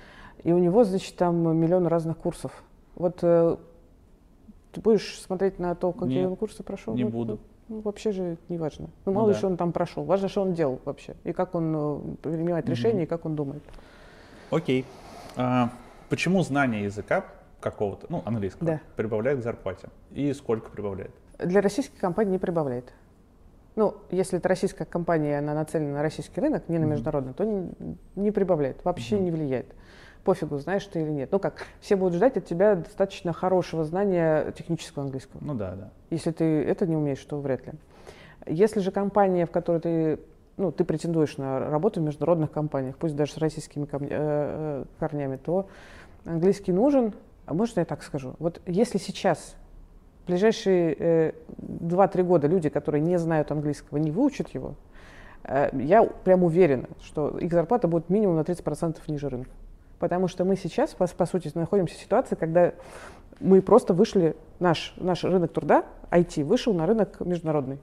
и 0.45 0.53
у 0.53 0.59
него, 0.59 0.85
значит, 0.85 1.17
там 1.17 1.57
миллион 1.59 1.89
разных 1.89 2.17
курсов. 2.17 2.63
Вот 2.95 3.19
э, 3.23 3.57
ты 4.75 4.81
будешь 4.81 5.21
смотреть 5.21 5.59
на 5.59 5.75
то, 5.75 5.93
какие 5.93 6.19
Нет, 6.21 6.31
он 6.31 6.37
курсы 6.37 6.63
прошел? 6.63 6.95
не 6.95 7.05
Ну, 7.05 7.11
буду. 7.11 7.39
Ну, 7.69 7.81
вообще 7.81 8.13
же 8.13 8.37
не 8.49 8.59
важно. 8.59 8.87
Ну, 9.07 9.13
Ну 9.13 9.13
мало 9.13 9.29
ли, 9.29 9.33
да. 9.33 9.39
что 9.39 9.47
он 9.47 9.57
там 9.57 9.73
прошел. 9.73 10.05
Важно, 10.05 10.29
что 10.29 10.43
он 10.43 10.53
делал 10.53 10.81
вообще. 10.85 11.15
И 11.25 11.33
как 11.33 11.55
он 11.55 11.75
э, 11.75 12.17
принимает 12.23 12.69
решения, 12.69 13.05
и 13.05 13.07
как 13.07 13.25
он 13.25 13.37
думает. 13.37 13.63
Окей. 14.51 14.85
А, 15.37 15.71
почему 16.11 16.43
знание 16.43 16.85
языка 16.85 17.25
какого-то, 17.61 18.07
ну, 18.11 18.23
английского, 18.27 18.67
Да. 18.67 18.81
прибавляет 18.97 19.41
к 19.41 19.43
зарплате? 19.43 19.89
И 20.11 20.33
сколько 20.35 20.71
прибавляет? 20.71 21.13
Для 21.39 21.61
российских 21.63 21.99
компаний 21.99 22.33
не 22.33 22.39
прибавляет. 22.39 22.93
Ну, 23.77 23.95
если 24.11 24.39
это 24.39 24.49
российская 24.49 24.85
компания, 24.85 25.39
она 25.39 25.55
нацелена 25.55 25.95
на 25.95 26.03
российский 26.03 26.41
рынок, 26.41 26.69
не 26.69 26.79
на 26.79 26.85
международный, 26.85 27.33
то 27.33 27.45
не, 27.45 27.71
не 28.15 28.31
прибавляет, 28.31 28.85
вообще 28.85 29.17
Мгм. 29.17 29.25
не 29.25 29.31
влияет. 29.31 29.67
Пофигу, 30.25 30.59
знаешь 30.59 30.87
ты 30.87 31.03
или 31.03 31.11
нет. 31.11 31.31
Ну 31.33 31.39
как, 31.39 31.67
все 31.81 31.97
будут 31.97 32.15
ждать 32.15 32.39
от 32.39 32.47
тебя 32.47 32.77
достаточно 32.77 33.35
хорошего 33.35 33.85
знания 33.85 34.53
технического 34.53 35.05
английского. 35.05 35.41
Ну 35.45 35.55
да, 35.55 35.75
да. 35.75 35.91
Если 36.11 36.31
ты 36.31 36.45
это 36.45 36.87
не 36.87 36.97
умеешь, 36.97 37.23
то 37.25 37.39
вряд 37.39 37.67
ли. 37.67 37.73
Если 38.47 38.81
же 38.81 38.91
компания, 38.91 39.45
в 39.45 39.51
которой 39.51 39.81
ты, 39.81 40.19
ну, 40.57 40.73
ты 40.73 40.85
претендуешь 40.85 41.37
на 41.37 41.59
работу 41.71 42.01
в 42.01 42.05
международных 42.05 42.51
компаниях, 42.51 42.97
пусть 42.97 43.17
даже 43.17 43.33
с 43.33 43.37
российскими 43.37 43.85
э, 43.85 43.89
э, 44.01 44.85
корнями, 44.99 45.37
то 45.37 45.69
английский 46.25 46.73
нужен. 46.73 47.13
А 47.45 47.53
можно 47.53 47.81
я 47.81 47.87
так 47.87 48.03
скажу? 48.03 48.35
Вот 48.39 48.63
если 48.65 48.97
сейчас, 48.97 49.57
в 50.23 50.29
ближайшие 50.29 50.97
э, 50.99 51.33
2-3 51.59 52.23
года 52.23 52.47
люди, 52.47 52.71
которые 52.71 53.03
не 53.03 53.19
знают 53.19 53.51
английского, 53.51 53.99
не 53.99 54.11
выучат 54.11 54.49
его, 54.51 54.75
э, 55.45 55.69
я 55.75 56.03
прям 56.03 56.45
уверена, 56.45 56.89
что 57.03 57.37
их 57.39 57.53
зарплата 57.53 57.89
будет 57.89 58.09
минимум 58.09 58.37
на 58.37 58.41
30% 58.41 58.97
ниже 59.09 59.29
рынка. 59.29 59.51
Потому 59.99 60.29
что 60.29 60.45
мы 60.45 60.57
сейчас, 60.57 60.95
по, 60.95 61.07
по 61.07 61.27
сути, 61.27 61.51
находимся 61.55 61.95
в 61.95 61.99
ситуации, 61.99 62.35
когда 62.35 62.73
мы 63.41 63.63
просто 63.63 63.95
вышли, 63.95 64.37
наш, 64.61 64.95
наш 64.97 65.25
рынок 65.25 65.53
труда, 65.53 65.85
IT, 66.11 66.45
вышел 66.45 66.75
на 66.75 66.87
рынок 66.87 67.21
международный. 67.21 67.79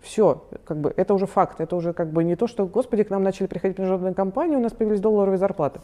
Все, 0.00 0.44
как 0.64 0.78
бы, 0.78 0.94
это 0.96 1.12
уже 1.12 1.26
факт, 1.26 1.60
это 1.60 1.74
уже 1.74 1.92
как 1.92 2.12
бы 2.12 2.22
не 2.22 2.36
то, 2.36 2.46
что, 2.46 2.66
господи, 2.66 3.02
к 3.02 3.10
нам 3.10 3.24
начали 3.24 3.48
приходить 3.48 3.78
международные 3.78 4.14
компании, 4.14 4.54
у 4.54 4.60
нас 4.60 4.72
появились 4.72 5.00
долларовые 5.00 5.38
зарплаты. 5.38 5.80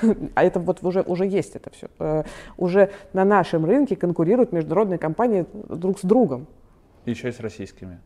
А 0.34 0.44
это 0.44 0.60
вот 0.60 0.84
уже, 0.84 1.02
уже 1.02 1.26
есть 1.26 1.56
это 1.56 1.70
все. 1.70 2.24
Уже 2.56 2.90
на 3.12 3.24
нашем 3.24 3.64
рынке 3.64 3.96
конкурируют 3.96 4.52
международные 4.52 4.98
компании 4.98 5.46
друг 5.52 5.98
с 5.98 6.02
другом. 6.02 6.46
И 7.06 7.10
еще 7.10 7.28
и 7.28 7.32
с 7.32 7.40
российскими. 7.40 7.98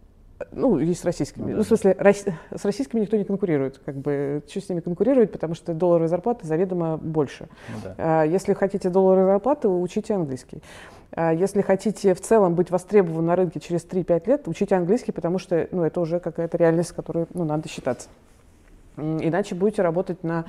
Ну, 0.52 0.78
с 0.80 1.04
российскими. 1.04 1.50
Ну 1.52 1.58
Ну, 1.58 1.62
в 1.62 1.66
смысле, 1.66 1.96
рос- 1.98 2.26
с 2.54 2.64
российскими 2.64 3.00
никто 3.00 3.16
не 3.16 3.24
конкурирует. 3.24 3.78
Как 3.84 3.96
бы, 3.96 4.42
что 4.48 4.60
с 4.60 4.68
ними 4.68 4.80
конкурировать, 4.80 5.32
потому 5.32 5.54
что 5.54 5.74
долларовые 5.74 6.08
зарплаты 6.08 6.46
заведомо 6.46 6.96
больше. 6.96 7.48
Ну 7.68 7.76
да. 7.84 7.94
А, 7.98 8.24
Если 8.24 8.52
хотите 8.54 8.90
долларовые 8.90 9.34
зарплаты, 9.34 9.68
учите 9.68 10.14
английский. 10.14 10.62
А 11.12 11.32
Если 11.32 11.60
хотите 11.62 12.14
в 12.14 12.20
целом 12.20 12.54
быть 12.54 12.70
востребованы 12.70 13.28
на 13.28 13.36
рынке 13.36 13.60
через 13.60 13.84
3-5 13.84 14.26
лет, 14.26 14.48
учите 14.48 14.74
английский, 14.74 15.12
потому 15.12 15.38
что 15.38 15.68
ну, 15.70 15.82
это 15.84 16.00
уже 16.00 16.18
какая-то 16.18 16.56
реальность, 16.56 16.90
с 16.90 16.92
которой 16.92 17.26
ну, 17.32 17.44
надо 17.44 17.68
считаться. 17.68 18.08
Иначе 18.96 19.54
будете 19.54 19.82
работать 19.82 20.22
на 20.24 20.44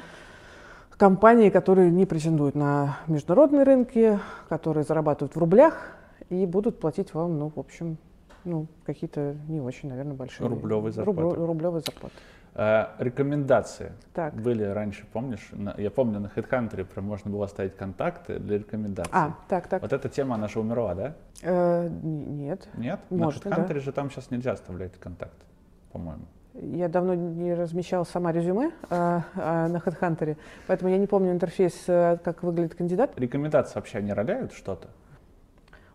компании, 0.98 1.50
которые 1.50 1.92
не 1.92 2.06
претендуют 2.06 2.56
на 2.56 2.98
международные 3.08 3.64
рынки, 3.64 4.20
которые 4.50 4.84
зарабатывают 4.84 5.36
в 5.36 5.40
рублях 5.40 5.92
и 6.30 6.46
будут 6.46 6.80
платить 6.80 7.14
вам, 7.14 7.38
ну, 7.38 7.52
в 7.56 7.60
общем, 7.60 7.98
ну, 8.46 8.68
какие-то 8.86 9.36
не 9.48 9.60
очень, 9.60 9.90
наверное, 9.90 10.14
большие. 10.14 10.48
Рублевые 10.48 10.92
рублё- 10.92 10.92
зарплаты. 10.92 11.36
рублевые 11.46 11.82
зарплаты. 11.82 12.16
А, 12.58 12.96
рекомендации. 13.00 13.92
Так. 14.14 14.34
Были 14.34 14.64
раньше, 14.64 15.06
помнишь? 15.12 15.50
на- 15.52 15.76
я 15.78 15.92
помню, 15.92 16.22
на 16.22 16.28
HeadHunter 16.28 16.86
прям 16.86 17.06
можно 17.06 17.30
было 17.30 17.46
оставить 17.46 17.76
контакты 17.76 18.40
для 18.40 18.60
рекомендаций. 18.60 19.12
А, 19.14 19.36
так, 19.50 19.68
так. 19.68 19.82
Вот 19.82 19.92
эта 19.92 20.08
тема, 20.08 20.36
она 20.36 20.48
же 20.48 20.62
умерла, 20.62 20.96
да? 20.96 21.16
Э, 21.42 21.90
нет. 21.90 22.70
Нет? 22.78 23.02
Можно, 23.10 23.50
на 23.50 23.56
да. 23.58 23.64
HeadHunter 23.64 23.80
же 23.82 23.92
там 23.92 24.10
сейчас 24.10 24.32
нельзя 24.32 24.54
оставлять 24.54 24.94
контакты, 24.98 25.44
по-моему. 25.92 26.24
Я 26.54 26.88
давно 26.88 27.14
не 27.16 27.54
размещала 27.54 28.06
сама 28.06 28.32
резюме 28.32 28.72
а, 28.90 29.24
а, 29.36 29.68
на 29.68 29.78
HeadHunter, 29.78 30.38
поэтому 30.68 30.90
я 30.90 30.98
не 30.98 31.08
помню 31.08 31.34
интерфейс, 31.34 31.84
а, 31.90 32.16
как 32.16 32.44
выглядит 32.44 32.76
кандидат. 32.76 33.12
Рекомендации 33.20 33.76
вообще 33.76 34.02
не 34.02 34.14
роляют 34.14 34.54
что-то? 34.54 34.88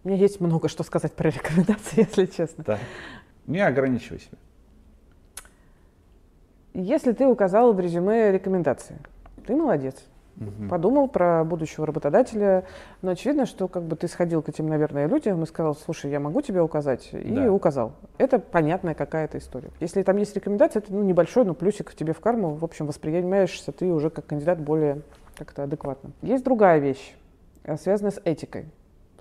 У 0.04 0.08
меня 0.08 0.18
есть 0.18 0.40
много 0.40 0.68
что 0.68 0.82
сказать 0.82 1.12
про 1.12 1.30
рекомендации, 1.30 2.00
если 2.08 2.26
честно. 2.26 2.64
Да. 2.66 2.78
Не 3.46 3.60
ограничивай 3.60 4.20
себя. 4.20 4.38
Если 6.72 7.12
ты 7.12 7.26
указал 7.26 7.72
в 7.72 7.80
резюме 7.80 8.30
рекомендации, 8.30 8.96
ты 9.46 9.56
молодец. 9.56 9.96
Мгм. 10.36 10.68
Подумал 10.68 11.08
про 11.08 11.44
будущего 11.44 11.86
работодателя, 11.86 12.64
но 13.02 13.10
очевидно, 13.10 13.44
что 13.44 13.68
как 13.68 13.82
бы 13.82 13.94
ты 13.96 14.08
сходил 14.08 14.40
к 14.40 14.48
этим, 14.48 14.68
наверное, 14.68 15.06
людям 15.06 15.42
и 15.42 15.46
сказал, 15.46 15.74
слушай, 15.74 16.10
я 16.10 16.18
могу 16.18 16.40
тебя 16.40 16.64
указать, 16.64 17.10
и 17.12 17.34
Да. 17.34 17.52
указал. 17.52 17.92
Это 18.16 18.38
понятная 18.38 18.94
какая-то 18.94 19.36
история. 19.36 19.68
Если 19.80 20.02
там 20.02 20.16
есть 20.16 20.34
рекомендация, 20.34 20.80
это 20.80 20.94
ну, 20.94 21.02
небольшой, 21.02 21.44
но 21.44 21.52
плюсик 21.52 21.92
тебе 21.94 22.14
в 22.14 22.20
карму, 22.20 22.54
в 22.54 22.64
общем, 22.64 22.86
воспринимаешься 22.86 23.72
ты 23.72 23.86
уже 23.92 24.08
как 24.08 24.26
кандидат 24.26 24.60
более 24.60 25.02
как-то 25.36 25.64
адекватно. 25.64 26.12
Есть 26.22 26.44
другая 26.44 26.78
вещь, 26.78 27.14
связанная 27.78 28.12
с 28.12 28.20
этикой. 28.24 28.66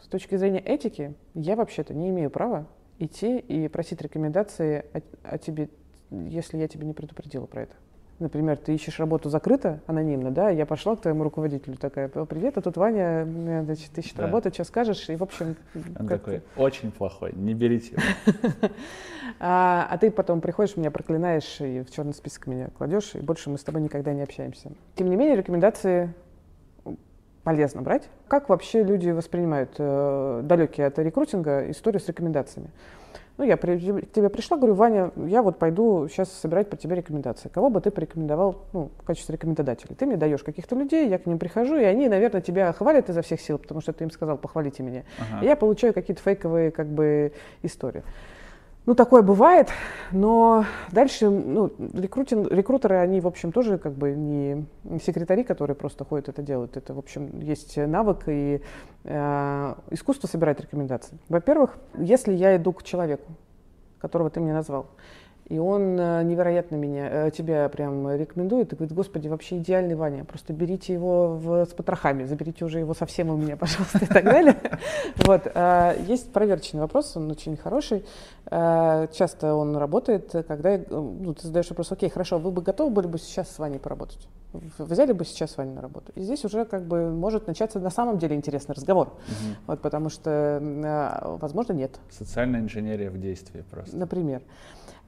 С 0.02 0.08
точки 0.08 0.36
зрения 0.36 0.60
этики, 0.60 1.14
я 1.34 1.56
вообще-то 1.56 1.94
не 1.94 2.10
имею 2.10 2.30
права 2.30 2.68
идти 3.00 3.38
и 3.40 3.68
просить 3.68 4.02
рекомендации 4.02 4.86
о, 4.94 5.02
о 5.24 5.38
тебе, 5.38 5.70
если 6.10 6.58
я 6.58 6.68
тебе 6.68 6.86
не 6.86 6.94
предупредила 6.94 7.46
про 7.46 7.64
это. 7.64 7.76
Например, 8.20 8.58
ты 8.58 8.76
ищешь 8.76 9.00
работу 9.00 9.30
закрыто, 9.30 9.80
анонимно, 9.88 10.30
да, 10.30 10.50
я 10.50 10.66
пошла 10.66 10.98
к 10.98 11.02
твоему 11.02 11.24
руководителю 11.24 11.78
такая, 11.78 12.10
привет, 12.10 12.58
а 12.58 12.62
тут 12.62 12.76
Ваня, 12.76 13.26
э, 13.26 13.64
значит, 13.64 13.98
ищет 13.98 14.18
Да. 14.18 14.24
работу, 14.24 14.54
что 14.54 14.66
скажешь, 14.66 15.10
и, 15.10 15.16
в 15.16 15.24
общем, 15.24 15.56
Он 15.98 16.06
такой, 16.06 16.42
очень 16.58 16.92
плохой, 16.92 17.32
не 17.34 17.54
берите 17.54 17.96
его. 17.96 18.02
а, 19.40 19.88
а 19.90 19.98
ты 19.98 20.12
потом 20.12 20.42
приходишь, 20.42 20.76
меня 20.76 20.92
проклинаешь 20.92 21.62
и 21.62 21.82
в 21.82 21.92
черный 21.92 22.14
список 22.14 22.48
меня 22.48 22.68
кладешь, 22.78 23.16
и 23.16 23.20
больше 23.20 23.50
мы 23.50 23.58
с 23.58 23.64
тобой 23.64 23.82
никогда 23.82 24.14
не 24.14 24.22
общаемся. 24.22 24.72
Тем 24.96 25.10
не 25.10 25.16
менее, 25.16 25.38
рекомендации 25.38 26.14
полезно 27.44 27.82
брать. 27.82 28.10
Как 28.28 28.50
вообще 28.50 28.84
люди 28.84 29.10
воспринимают 29.10 29.76
э, 29.78 30.42
далекие 30.44 30.88
от 30.88 31.00
рекрутинга 31.00 31.70
историю 31.72 32.00
с 32.02 32.08
рекомендациями? 32.08 32.70
Ну, 33.38 33.46
я 33.46 33.56
при- 33.56 34.02
к 34.02 34.12
тебе 34.12 34.28
пришла, 34.28 34.58
говорю, 34.58 34.74
Ваня, 34.74 35.12
я 35.16 35.42
вот 35.42 35.58
пойду 35.58 36.10
сейчас 36.10 36.30
собирать 36.30 36.70
по 36.70 36.76
тебе 36.76 36.98
рекомендации. 36.98 37.48
Кого 37.48 37.70
бы 37.70 37.80
ты 37.80 37.90
порекомендовал 37.90 38.66
ну, 38.74 38.92
в 39.00 39.04
качестве 39.06 39.34
рекомендодателя? 39.34 39.96
Ты 39.96 40.06
мне 40.06 40.18
даешь 40.18 40.44
каких-то 40.44 40.76
людей, 40.76 41.08
я 41.08 41.18
к 41.18 41.26
ним 41.26 41.40
прихожу, 41.40 41.78
и 41.78 41.84
они, 41.84 42.10
наверное, 42.10 42.42
тебя 42.42 42.74
хвалят 42.74 43.10
изо 43.10 43.22
всех 43.22 43.40
сил, 43.40 43.58
потому 43.58 43.80
что 43.80 43.94
ты 43.94 44.04
им 44.04 44.12
сказал, 44.12 44.38
похвалите 44.38 44.84
меня. 44.84 45.04
Ага. 45.18 45.46
И 45.46 45.48
я 45.48 45.56
получаю 45.56 45.94
какие-то 45.94 46.22
фейковые 46.22 46.72
как 46.72 46.88
бы 46.88 47.32
истории. 47.64 48.04
Ну, 48.86 48.96
такое 48.96 49.22
бывает, 49.22 49.70
но 50.12 50.66
дальше, 50.92 51.30
ну, 51.30 51.72
рекрутинг, 51.94 52.52
рекрутеры, 52.52 52.96
они, 52.96 53.22
в 53.22 53.28
общем, 53.28 53.52
тоже 53.52 53.78
как 53.78 53.94
бы 53.94 54.14
не 54.14 54.66
секретари, 55.04 55.44
которые 55.44 55.76
просто 55.76 56.06
ходят 56.06 56.30
это 56.30 56.42
делают. 56.42 56.76
Это, 56.76 56.94
в 56.94 56.98
общем, 56.98 57.40
есть 57.40 57.78
навык 57.78 58.24
и 58.28 58.62
э, 59.04 59.76
искусство 59.92 60.28
собирать 60.28 60.60
рекомендации. 60.60 61.20
Во-первых, 61.28 61.78
если 61.98 62.34
я 62.34 62.56
иду 62.56 62.74
к 62.74 62.82
человеку, 62.84 63.32
которого 64.00 64.30
ты 64.30 64.40
мне 64.40 64.54
назвал, 64.54 64.88
и 65.50 65.58
он 65.58 66.00
э, 66.00 66.24
невероятно 66.24 66.76
меня, 66.76 67.28
э, 67.28 67.32
тебя 67.32 67.68
прям 67.70 68.10
рекомендует 68.16 68.72
и 68.72 68.76
говорит, 68.76 68.96
господи, 68.96 69.28
вообще 69.28 69.58
идеальный 69.58 69.96
Ваня, 69.96 70.24
просто 70.24 70.54
берите 70.54 70.94
его 70.94 71.30
в- 71.36 71.66
с 71.66 71.70
потрохами, 71.74 72.24
заберите 72.26 72.64
уже 72.66 72.80
его 72.80 72.94
совсем 72.94 73.30
у 73.30 73.36
меня, 73.38 73.58
пожалуйста, 73.58 74.00
и 74.04 74.06
так 74.08 74.24
далее. 74.24 74.56
Вот. 75.26 75.42
э, 75.54 75.96
Есть 76.08 76.32
проверочный 76.32 76.82
вопрос, 76.82 77.18
он 77.18 77.30
очень 77.32 77.58
хороший. 77.58 78.06
Часто 78.52 79.54
он 79.54 79.78
работает, 79.78 80.32
когда 80.48 80.80
ну, 80.90 81.36
ты 81.36 81.46
задаешь 81.48 81.70
вопрос, 81.70 81.92
окей, 81.92 82.10
хорошо, 82.10 82.40
вы 82.40 82.50
бы 82.52 82.64
готовы 82.64 82.90
были 82.90 83.06
бы 83.06 83.20
сейчас 83.20 83.50
с 83.52 83.60
Ваней 83.60 83.78
поработать? 83.80 84.28
Взяли 84.80 85.12
бы 85.12 85.24
сейчас 85.26 85.56
Ваню 85.58 85.74
на 85.76 85.82
работу? 85.82 86.12
И 86.16 86.22
здесь 86.22 86.44
уже 86.46 86.66
как 86.66 86.84
бы 86.86 87.12
может 87.12 87.46
начаться 87.46 87.80
на 87.80 87.92
самом 87.92 88.18
деле 88.18 88.36
интересный 88.36 88.74
разговор. 88.74 89.10
Мгм. 89.28 89.56
Вот, 89.68 89.82
потому 89.82 90.10
что, 90.10 90.60
возможно, 91.40 91.74
нет. 91.74 92.00
Социальная 92.10 92.60
инженерия 92.62 93.12
в 93.12 93.20
действии 93.20 93.64
просто. 93.70 93.96
Например. 93.96 94.42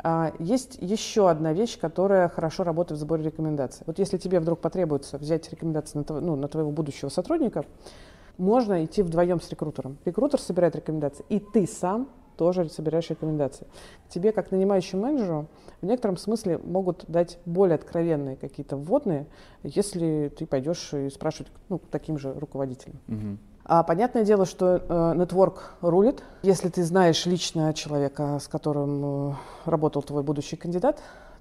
А, 0.04 0.34
Есть 0.40 0.78
еще 0.82 1.30
одна 1.30 1.54
вещь, 1.54 1.80
которая 1.80 2.28
хорошо 2.28 2.64
работает 2.64 3.00
в 3.00 3.02
сборе 3.02 3.24
рекомендаций. 3.26 3.84
Вот 3.86 4.00
если 4.00 4.18
тебе 4.18 4.40
вдруг 4.40 4.60
потребуется 4.60 5.18
взять 5.18 5.50
рекомендации 5.52 6.00
на, 6.00 6.22
ну, 6.22 6.36
на 6.36 6.48
твоего 6.48 6.72
будущего 6.72 7.10
сотрудника, 7.10 7.66
можно 8.38 8.84
идти 8.84 9.04
вдвоем 9.04 9.40
с 9.40 9.50
рекрутером. 9.50 9.98
Рекрутер 10.06 10.40
собирает 10.40 10.76
рекомендации, 10.76 11.24
и 11.30 11.40
ты 11.40 11.68
сам 11.68 12.10
тоже 12.38 12.68
собираешь 12.70 13.10
рекомендации. 13.12 13.68
Тебе, 14.10 14.32
как 14.32 14.50
нанимающему 14.50 15.04
менеджеру, 15.04 15.48
в 15.82 15.86
некотором 15.86 16.18
смысле 16.18 16.58
могут 16.58 17.06
дать 17.08 17.38
более 17.46 17.76
откровенные 17.76 18.36
какие-то 18.36 18.78
вводные, 18.78 19.28
если 19.62 20.32
ты 20.36 20.48
пойдешь 20.48 20.92
и 20.94 21.10
спрашивать 21.10 21.52
ну, 21.70 21.80
таким 21.92 22.18
же 22.18 22.34
руководителем. 22.34 23.00
Мгм. 23.06 23.38
А 23.74 23.84
понятное 23.84 24.26
дело, 24.26 24.46
что 24.46 24.84
э, 24.86 25.14
нетворк 25.16 25.76
рулит. 25.80 26.22
Если 26.42 26.68
ты 26.68 26.84
знаешь 26.84 27.26
лично 27.26 27.74
человека, 27.74 28.38
с 28.38 28.50
которым 28.50 29.32
э, 29.32 29.34
работал 29.64 30.04
твой 30.04 30.24
будущий 30.24 30.58
кандидат, 30.58 31.00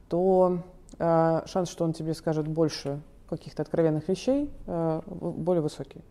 то 0.09 0.59
э, 1.01 1.41
шанс, 1.47 1.69
что 1.69 1.83
он 1.83 1.93
тебе 1.93 2.15
скажет 2.15 2.47
больше 2.47 3.01
каких-то 3.29 3.63
откровенных 3.63 4.07
вещей, 4.09 4.49
более 4.67 5.61
высокий. 5.61 6.05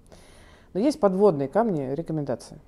Но 0.73 0.81
есть 0.81 0.99
подводные 0.99 1.47
камни 1.47 1.93
рекомендации. 1.93 2.59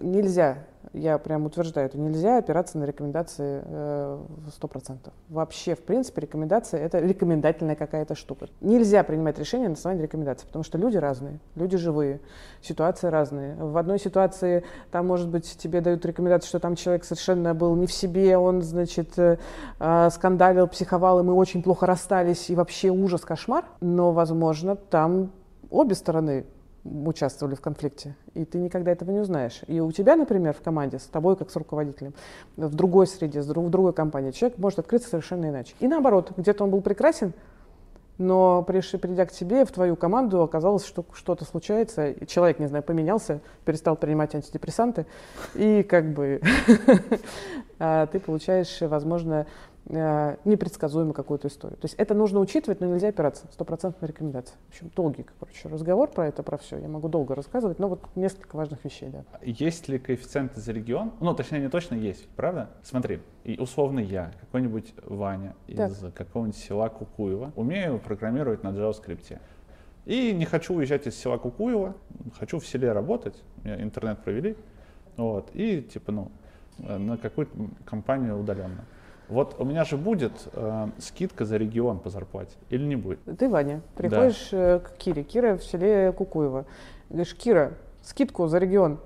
Нельзя, 0.00 0.58
я 0.92 1.18
прям 1.18 1.46
утверждаю, 1.46 1.86
это 1.86 1.98
нельзя 1.98 2.38
опираться 2.38 2.78
на 2.78 2.84
рекомендации 2.84 3.62
э, 3.64 4.18
в 4.46 4.64
100%. 4.64 5.10
Вообще, 5.28 5.74
в 5.74 5.82
принципе, 5.82 6.22
рекомендация– 6.22 6.80
это 6.84 6.98
рекомендательная 6.98 7.76
какая-то 7.76 8.14
штука. 8.14 8.48
Нельзя 8.60 9.04
принимать 9.04 9.38
решения 9.38 9.68
на 9.68 9.74
основании 9.74 10.02
рекомендаций, 10.02 10.46
потому 10.46 10.64
что 10.64 10.78
люди 10.78 10.96
разные, 10.96 11.38
люди 11.54 11.76
живые, 11.76 12.20
ситуации 12.60 13.08
разные. 13.08 13.54
В 13.56 13.76
одной 13.76 13.98
ситуации 13.98 14.64
там, 14.90 15.06
может 15.06 15.28
быть, 15.28 15.56
тебе 15.58 15.80
дают 15.80 16.04
рекомендацию, 16.04 16.48
что 16.48 16.60
там 16.60 16.76
человек 16.76 17.04
совершенно 17.04 17.54
был 17.54 17.76
не 17.76 17.86
в 17.86 17.92
себе, 17.92 18.36
он, 18.36 18.62
значит, 18.62 19.18
э, 19.18 19.38
э, 19.78 20.10
скандалил, 20.10 20.66
психовал, 20.66 21.20
и 21.20 21.22
мы 21.22 21.34
очень 21.34 21.62
плохо 21.62 21.86
расстались, 21.86 22.50
и 22.50 22.54
вообще 22.54 22.88
ужас, 22.88 23.20
кошмар. 23.22 23.64
Но, 23.80 24.12
возможно, 24.12 24.76
там 24.76 25.30
обе 25.70 25.94
стороны 25.94 26.46
участвовали 26.84 27.54
в 27.54 27.60
конфликте, 27.60 28.16
и 28.34 28.44
ты 28.44 28.58
никогда 28.58 28.90
этого 28.90 29.10
не 29.10 29.20
узнаешь. 29.20 29.62
И 29.66 29.80
у 29.80 29.92
тебя, 29.92 30.16
например, 30.16 30.54
в 30.54 30.62
команде, 30.62 30.98
с 30.98 31.04
тобой 31.04 31.36
как 31.36 31.50
с 31.50 31.56
руководителем, 31.56 32.14
в 32.56 32.74
другой 32.74 33.06
среде, 33.06 33.40
в 33.42 33.46
другой 33.46 33.92
компании, 33.92 34.30
человек 34.30 34.58
может 34.58 34.78
открыться 34.78 35.10
совершенно 35.10 35.46
иначе. 35.46 35.74
И 35.80 35.88
наоборот, 35.88 36.32
где-то 36.36 36.64
он 36.64 36.70
был 36.70 36.80
прекрасен, 36.80 37.32
но 38.20 38.62
придя 38.62 39.24
к 39.24 39.32
тебе, 39.32 39.64
в 39.64 39.72
твою 39.72 39.96
команду, 39.96 40.42
оказалось, 40.42 40.84
что 40.84 41.06
что-то 41.14 41.46
случается, 41.46 42.10
и 42.10 42.26
человек, 42.26 42.58
не 42.58 42.66
знаю, 42.66 42.84
поменялся, 42.84 43.40
перестал 43.64 43.96
принимать 43.96 44.34
антидепрессанты, 44.34 45.06
и 45.54 45.82
как 45.82 46.12
бы 46.12 46.42
а, 47.78 48.06
ты 48.06 48.20
получаешь, 48.20 48.78
возможно, 48.82 49.46
э, 49.86 50.36
непредсказуемую 50.44 51.14
какую-то 51.14 51.48
историю. 51.48 51.78
То 51.78 51.86
есть 51.86 51.94
это 51.96 52.14
нужно 52.14 52.40
учитывать, 52.40 52.80
но 52.80 52.86
нельзя 52.86 53.08
опираться. 53.08 53.46
Стопроцентная 53.52 54.08
рекомендация. 54.08 54.56
В 54.66 54.70
общем, 54.70 54.90
долгий, 54.94 55.26
короче, 55.38 55.68
разговор 55.68 56.10
про 56.10 56.28
это, 56.28 56.42
про 56.42 56.56
все. 56.56 56.78
Я 56.78 56.88
могу 56.88 57.08
долго 57.08 57.34
рассказывать, 57.34 57.78
но 57.78 57.88
вот 57.88 58.00
несколько 58.16 58.56
важных 58.56 58.84
вещей, 58.84 59.08
да. 59.08 59.24
Есть 59.42 59.88
ли 59.88 59.98
коэффициенты 59.98 60.60
за 60.60 60.72
регион? 60.72 61.12
Ну, 61.20 61.34
точнее, 61.34 61.60
не 61.60 61.68
точно 61.68 61.94
есть, 61.94 62.28
правда? 62.36 62.70
Смотри, 62.82 63.20
и 63.44 63.58
условно 63.58 64.00
я, 64.00 64.32
какой-нибудь 64.40 64.94
Ваня 65.04 65.54
из 65.66 65.76
Так. 65.76 66.14
какого-нибудь 66.14 66.58
села 66.58 66.88
Кукуева, 66.88 67.52
умею 67.56 67.98
программировать 67.98 68.62
на 68.62 68.68
JavaScript. 68.68 69.38
И 70.06 70.32
не 70.32 70.44
хочу 70.44 70.74
уезжать 70.74 71.06
из 71.06 71.14
села 71.16 71.38
Кукуева, 71.38 71.94
хочу 72.38 72.58
в 72.58 72.66
селе 72.66 72.92
работать, 72.92 73.42
меня 73.62 73.82
интернет 73.82 74.18
провели, 74.22 74.56
вот, 75.16 75.50
и 75.54 75.82
типа, 75.82 76.12
ну, 76.12 76.30
э, 76.78 76.96
на 76.96 77.16
какую-то 77.16 77.52
компанию 77.84 78.38
удаленно. 78.38 78.84
Вот 79.30 79.54
у 79.58 79.64
меня 79.64 79.84
же 79.84 79.96
будет 79.96 80.32
э, 80.52 80.88
скидка 80.98 81.44
за 81.44 81.56
регион 81.56 82.00
по 82.00 82.10
зарплате 82.10 82.56
или 82.68 82.84
не 82.84 82.96
будет? 82.96 83.20
Ты, 83.38 83.48
Ваня, 83.48 83.80
приходишь 83.96 84.48
э, 84.50 84.80
к 84.80 84.96
Кире. 84.98 85.22
Кира 85.22 85.56
в 85.56 85.62
селе 85.62 86.12
Кукуево. 86.12 86.66
Говоришь, 87.08 87.34
Кира, 87.36 87.74
скидку 88.02 88.48
за 88.48 88.58
регион, 88.58 88.98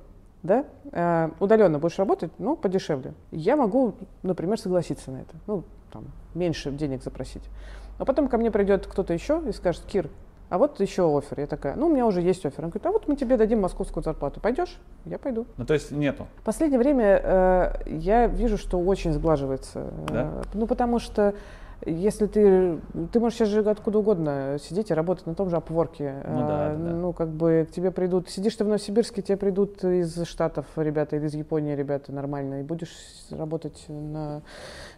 да? 0.43 0.65
Э, 0.93 1.29
удаленно 1.41 1.79
будешь 1.79 1.99
работать, 1.99 2.33
ну, 2.39 2.57
подешевле. 2.57 3.13
Я 3.33 3.57
могу, 3.57 3.95
например, 4.23 4.59
согласиться 4.59 5.11
на 5.11 5.19
это. 5.19 5.37
Ну, 5.47 5.63
там, 5.93 6.07
меньше 6.35 6.73
денег 6.73 7.03
запросить. 7.03 7.45
А 7.99 8.07
потом 8.07 8.29
ко 8.29 8.39
мне 8.39 8.51
придет 8.51 8.87
кто-то 8.87 9.13
еще 9.13 9.43
и 9.47 9.53
скажет, 9.53 9.85
Кир, 9.85 10.09
а 10.51 10.59
вот 10.59 10.81
еще 10.81 11.17
офер. 11.17 11.41
Я 11.41 11.47
такая, 11.47 11.75
ну, 11.75 11.87
у 11.87 11.91
меня 11.91 12.07
уже 12.07 12.21
есть 12.21 12.45
офер. 12.47 12.65
Он 12.65 12.71
говорит, 12.71 12.87
а 12.87 12.91
вот 12.93 13.09
мы 13.09 13.17
тебе 13.17 13.37
дадим 13.37 13.61
московскую 13.61 14.05
зарплату. 14.05 14.41
Пойдешь? 14.41 14.79
Я 15.05 15.19
пойду. 15.19 15.47
Ну, 15.57 15.65
то 15.65 15.75
есть 15.75 15.91
нету. 15.91 16.27
В 16.37 16.43
последнее 16.43 16.79
время 16.79 17.21
э, 17.23 17.73
я 17.87 18.27
вижу, 18.27 18.59
что 18.59 18.79
очень 18.79 19.13
сглаживается. 19.13 19.91
Э, 20.09 20.13
Да? 20.13 20.31
ну, 20.53 20.67
потому 20.67 20.99
что 20.99 21.35
если 21.85 22.27
ты, 22.27 22.81
ты 23.13 23.21
можешь 23.21 23.39
сейчас 23.39 23.49
же 23.49 23.61
откуда 23.61 23.99
угодно 23.99 24.57
сидеть 24.61 24.91
и 24.91 24.95
работать 24.95 25.27
на 25.27 25.35
том 25.35 25.51
же 25.51 25.57
опворке. 25.57 26.23
Ну 26.27 26.41
да, 26.41 26.47
да, 26.47 26.75
да. 26.75 26.91
Ну, 26.93 27.13
как 27.13 27.29
бы 27.29 27.67
к 27.69 27.75
тебе 27.75 27.91
придут, 27.91 28.31
сидишь 28.31 28.57
ты 28.57 28.65
в 28.65 28.69
Новосибирске, 28.69 29.23
тебе 29.23 29.37
придут 29.37 29.85
из 29.85 30.25
Штатов 30.25 30.67
ребята 30.77 31.17
или 31.17 31.27
из 31.27 31.35
Японии 31.35 31.75
ребята 31.75 32.13
нормально, 32.13 32.61
и 32.61 32.63
будешь 32.63 32.95
работать 33.31 33.85
на 33.89 34.43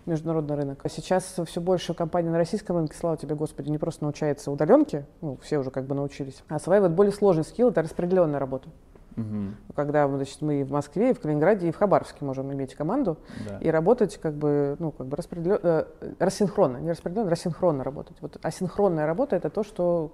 международный 0.04 0.56
рынок. 0.56 0.80
А 0.84 0.88
сейчас 0.88 1.36
все 1.46 1.60
больше 1.60 1.94
компаний 1.94 2.30
на 2.30 2.38
российском 2.38 2.76
рынке, 2.76 2.96
слава 2.96 3.16
тебе, 3.16 3.34
Господи, 3.34 3.70
не 3.70 3.78
просто 3.78 4.04
научается 4.04 4.50
удаленке, 4.50 5.06
ну, 5.20 5.38
все 5.42 5.58
уже 5.58 5.70
как 5.70 5.86
бы 5.86 5.94
научились, 5.94 6.42
а 6.48 6.56
осваивают 6.56 6.94
более 6.94 7.12
сложный 7.12 7.44
скилл, 7.44 7.70
это 7.70 7.82
распределенная 7.82 8.38
работа. 8.38 8.68
Мгм. 9.16 9.56
Когда 9.74 10.06
значит, 10.08 10.40
мы 10.42 10.60
и 10.60 10.64
в 10.64 10.70
Москве, 10.70 11.10
и 11.10 11.12
в 11.14 11.20
Калининграде, 11.20 11.68
и 11.68 11.72
в 11.72 11.76
Хабаровске 11.76 12.24
можем 12.24 12.52
иметь 12.52 12.74
команду 12.74 13.18
Да. 13.48 13.58
и 13.58 13.68
работать 13.68 14.18
как 14.18 14.34
бы, 14.34 14.76
ну, 14.78 14.92
как 14.92 15.06
бы 15.06 15.16
распределен... 15.16 15.58
э, 15.62 15.86
рассинхронно, 16.18 16.76
не 16.78 16.90
распределенно, 16.90 17.30
рассинхронно 17.30 17.82
работать. 17.82 18.18
Вот 18.20 18.38
асинхронная 18.42 19.06
работа— 19.06 19.36
это 19.36 19.48
то, 19.50 19.62
что, 19.64 20.12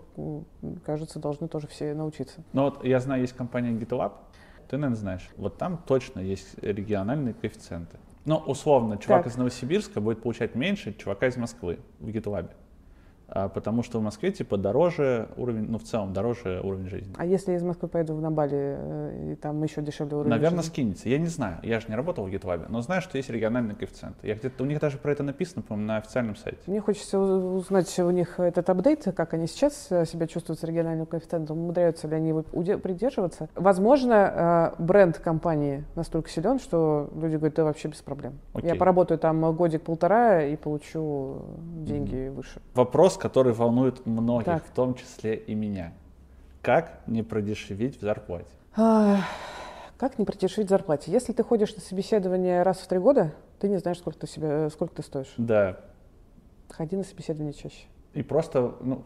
кажется, 0.84 1.18
должны 1.18 1.48
тоже 1.48 1.66
все 1.66 1.94
научиться. 1.94 2.42
Ну 2.52 2.62
вот 2.62 2.84
я 2.84 3.00
знаю, 3.00 3.22
есть 3.22 3.34
компания 3.34 3.72
GitLab, 3.72 4.12
ты, 4.68 4.76
наверное, 4.76 4.96
знаешь. 4.96 5.28
Вот 5.36 5.58
там 5.58 5.78
точно 5.86 6.20
есть 6.20 6.56
региональные 6.62 7.34
коэффициенты. 7.34 7.98
Ну, 8.24 8.36
условно, 8.36 8.98
чувак 8.98 9.24
Так. 9.24 9.32
из 9.32 9.36
Новосибирска 9.36 10.00
будет 10.00 10.22
получать 10.22 10.54
меньше 10.54 10.94
чувака 10.94 11.26
из 11.26 11.36
Москвы 11.36 11.80
в 11.98 12.06
GitLab. 12.06 12.50
А, 13.34 13.48
потому 13.48 13.82
что 13.82 13.98
в 13.98 14.02
Москве, 14.02 14.30
типа, 14.30 14.58
дороже 14.58 15.28
уровень, 15.36 15.66
ну, 15.68 15.78
в 15.78 15.84
целом, 15.84 16.12
дороже 16.12 16.60
уровень 16.62 16.88
жизни. 16.88 17.14
А 17.16 17.24
если 17.24 17.54
из 17.54 17.62
Москвы 17.62 17.88
поеду 17.88 18.14
на 18.14 18.30
Бали, 18.30 18.76
э, 18.78 19.32
и 19.32 19.34
там 19.36 19.62
еще 19.62 19.80
дешевле 19.80 20.16
уровень 20.16 20.30
Наверное, 20.30 20.60
жизни? 20.60 20.72
скинется. 20.72 21.08
Я 21.08 21.18
не 21.18 21.26
знаю. 21.26 21.56
Я 21.62 21.80
же 21.80 21.86
не 21.88 21.94
работал 21.94 22.26
в 22.26 22.28
GitLab, 22.28 22.66
но 22.68 22.82
знаю, 22.82 23.00
что 23.00 23.16
есть 23.16 23.30
региональные 23.30 23.74
коэффициенты. 23.74 24.26
Я 24.26 24.34
где-то, 24.34 24.62
у 24.62 24.66
них 24.66 24.80
даже 24.80 24.98
про 24.98 25.12
это 25.12 25.22
написано, 25.22 25.62
по-моему, 25.62 25.88
на 25.88 25.96
официальном 25.96 26.36
сайте. 26.36 26.58
Мне 26.66 26.80
хочется 26.80 27.18
узнать 27.18 27.98
у 27.98 28.10
них 28.10 28.38
этот 28.38 28.68
апдейт, 28.68 29.04
как 29.16 29.32
они 29.32 29.46
сейчас 29.46 29.86
э, 29.90 30.04
себя 30.04 30.26
чувствуют 30.26 30.60
с 30.60 30.64
региональным 30.64 31.06
коэффициентом, 31.06 31.58
умудряются 31.58 32.08
ли 32.08 32.16
они 32.16 32.28
его 32.28 32.42
придерживаться. 32.42 33.48
Возможно, 33.54 34.74
э, 34.78 34.82
бренд 34.82 35.18
компании 35.18 35.84
настолько 35.94 36.28
силен, 36.28 36.58
что 36.58 37.08
люди 37.14 37.36
говорят, 37.36 37.54
да 37.54 37.64
вообще 37.64 37.88
без 37.88 38.02
проблем. 38.02 38.34
Я 38.54 38.60
Окей. 38.60 38.74
поработаю 38.74 39.18
там 39.18 39.54
годик-полтора 39.56 40.42
и 40.42 40.56
получу 40.56 41.42
деньги 41.76 42.28
выше. 42.28 42.60
Вопрос, 42.74 43.16
который 43.22 43.52
волнует 43.52 44.04
многих, 44.04 44.46
Так. 44.46 44.64
в 44.66 44.70
том 44.72 44.94
числе 44.96 45.36
и 45.36 45.54
меня. 45.54 45.92
Как 46.60 47.02
не 47.06 47.22
продешевить 47.22 47.98
в 47.98 48.00
зарплате? 48.00 48.50
А, 48.76 49.20
Как 49.96 50.18
не 50.18 50.24
продешевить 50.24 50.68
зарплате? 50.68 51.12
Если 51.12 51.32
ты 51.32 51.44
ходишь 51.44 51.72
на 51.76 51.80
собеседование 51.80 52.62
раз 52.64 52.78
в 52.78 52.88
три 52.88 52.98
года, 52.98 53.32
ты 53.60 53.68
не 53.68 53.76
знаешь, 53.78 53.98
сколько 53.98 54.18
ты, 54.18 54.26
себе, 54.26 54.68
сколько 54.70 54.96
ты 54.96 55.02
стоишь. 55.04 55.32
Да, 55.36 55.78
Ходи 56.68 56.96
на 56.96 57.04
собеседование 57.04 57.52
чаще. 57.52 57.84
И 58.14 58.22
просто, 58.22 58.74
ну, 58.80 59.02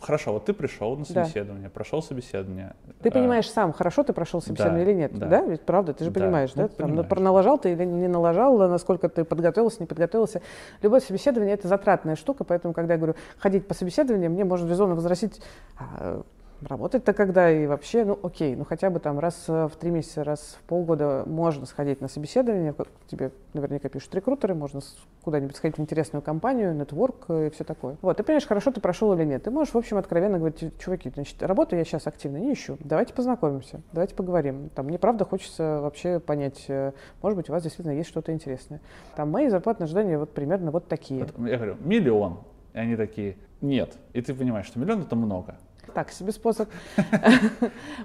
хорошо, 0.00 0.32
вот 0.32 0.46
ты 0.46 0.52
пришел 0.52 0.96
на 0.96 1.04
Да. 1.04 1.24
собеседование, 1.24 1.70
прошел 1.70 2.02
собеседование. 2.02 2.74
Ты 3.02 3.08
а, 3.08 3.12
понимаешь 3.12 3.48
сам, 3.48 3.72
хорошо 3.72 4.02
ты 4.02 4.12
прошел 4.12 4.42
собеседование 4.42 4.84
да, 4.84 4.90
или 4.90 4.98
нет, 4.98 5.16
да. 5.16 5.26
да. 5.26 5.42
Ведь 5.42 5.60
правда, 5.60 5.92
ты 5.94 6.02
же 6.04 6.10
Да, 6.10 6.20
понимаешь, 6.20 6.50
ну, 6.56 6.62
да? 6.62 6.68
Там, 6.68 6.88
понимаешь. 6.88 7.08
про- 7.08 7.20
налажал 7.20 7.58
ты 7.58 7.70
или 7.72 7.84
не 7.84 8.08
налажал, 8.08 8.58
насколько 8.68 9.08
ты 9.08 9.22
подготовился, 9.24 9.76
не 9.80 9.86
подготовился. 9.86 10.42
Любое 10.82 10.98
собеседование 10.98 11.54
это 11.54 11.68
затратная 11.68 12.16
штука, 12.16 12.42
поэтому, 12.42 12.74
когда 12.74 12.94
я 12.94 12.98
говорю 12.98 13.14
ходить 13.38 13.68
по 13.68 13.74
собеседованиям, 13.74 14.32
мне 14.32 14.44
можно 14.44 14.68
резонно 14.68 14.96
возразить, 14.96 15.40
«А, 15.78 16.22
работать-то 16.62 17.12
когда 17.12 17.50
и 17.50 17.66
вообще, 17.66 18.04
ну 18.04 18.18
окей, 18.22 18.56
ну 18.56 18.64
хотя 18.64 18.90
бы 18.90 19.00
там 19.00 19.18
раз 19.18 19.44
э, 19.48 19.68
в 19.68 19.76
три 19.76 19.90
месяца, 19.90 20.24
раз 20.24 20.58
в 20.60 20.62
полгода 20.64 21.24
можно 21.26 21.66
сходить 21.66 22.00
на 22.00 22.08
собеседование, 22.08 22.74
тебе 23.06 23.30
наверняка 23.54 23.88
пишут 23.88 24.14
рекрутеры, 24.14 24.54
можно 24.54 24.80
куда-нибудь 25.22 25.56
сходить 25.56 25.78
в 25.78 25.80
интересную 25.80 26.22
компанию, 26.22 26.74
нетворк 26.74 27.26
э, 27.28 27.46
и 27.46 27.50
все 27.50 27.64
такое. 27.64 27.96
Вот, 28.02 28.16
ты 28.16 28.22
понимаешь, 28.22 28.46
хорошо 28.46 28.70
ты 28.70 28.80
прошел 28.80 29.12
или 29.14 29.24
нет. 29.24 29.42
Ты 29.42 29.50
можешь, 29.50 29.74
в 29.74 29.78
общем, 29.78 29.98
откровенно 29.98 30.38
говорить, 30.38 30.72
чуваки, 30.78 31.10
значит, 31.10 31.42
работу 31.42 31.76
я 31.76 31.84
сейчас 31.84 32.06
активно 32.06 32.38
не 32.38 32.52
ищу, 32.52 32.76
давайте 32.80 33.14
познакомимся, 33.14 33.80
давайте 33.92 34.14
поговорим. 34.14 34.70
Там, 34.74 34.86
мне 34.86 34.98
правда 34.98 35.24
хочется 35.24 35.80
вообще 35.80 36.18
понять, 36.20 36.64
э, 36.68 36.92
может 37.22 37.36
быть, 37.36 37.48
у 37.48 37.52
вас 37.52 37.62
действительно 37.62 37.94
есть 37.94 38.08
что-то 38.08 38.32
интересное. 38.32 38.80
Там 39.16 39.30
мои 39.30 39.48
зарплатные 39.48 39.84
ожидания 39.84 40.18
вот 40.18 40.32
примерно 40.32 40.70
вот 40.70 40.88
такие. 40.88 41.26
я 41.38 41.56
говорю, 41.56 41.76
миллион. 41.80 42.40
И 42.74 42.78
они 42.78 42.96
такие, 42.96 43.36
нет. 43.60 43.96
И 44.12 44.20
ты 44.20 44.34
понимаешь, 44.34 44.66
что 44.66 44.78
миллион 44.78 45.02
это 45.02 45.16
много. 45.16 45.56
Так, 45.94 46.10
себе 46.10 46.32
способ. 46.32 46.68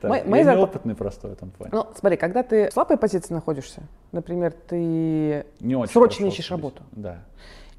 Зарпла- 0.01 0.25
неопытный 0.27 0.95
просто 0.95 1.27
в 1.27 1.31
этом 1.31 1.51
плане. 1.51 1.71
Ну, 1.73 1.87
смотри, 1.97 2.17
когда 2.17 2.43
ты 2.43 2.69
в 2.69 2.73
слабой 2.73 2.97
позиции 2.97 3.33
находишься, 3.33 3.81
например, 4.11 4.53
ты 4.67 5.45
срочно 5.87 6.25
ищешь 6.25 6.51
работу. 6.51 6.83
Да. 6.91 7.19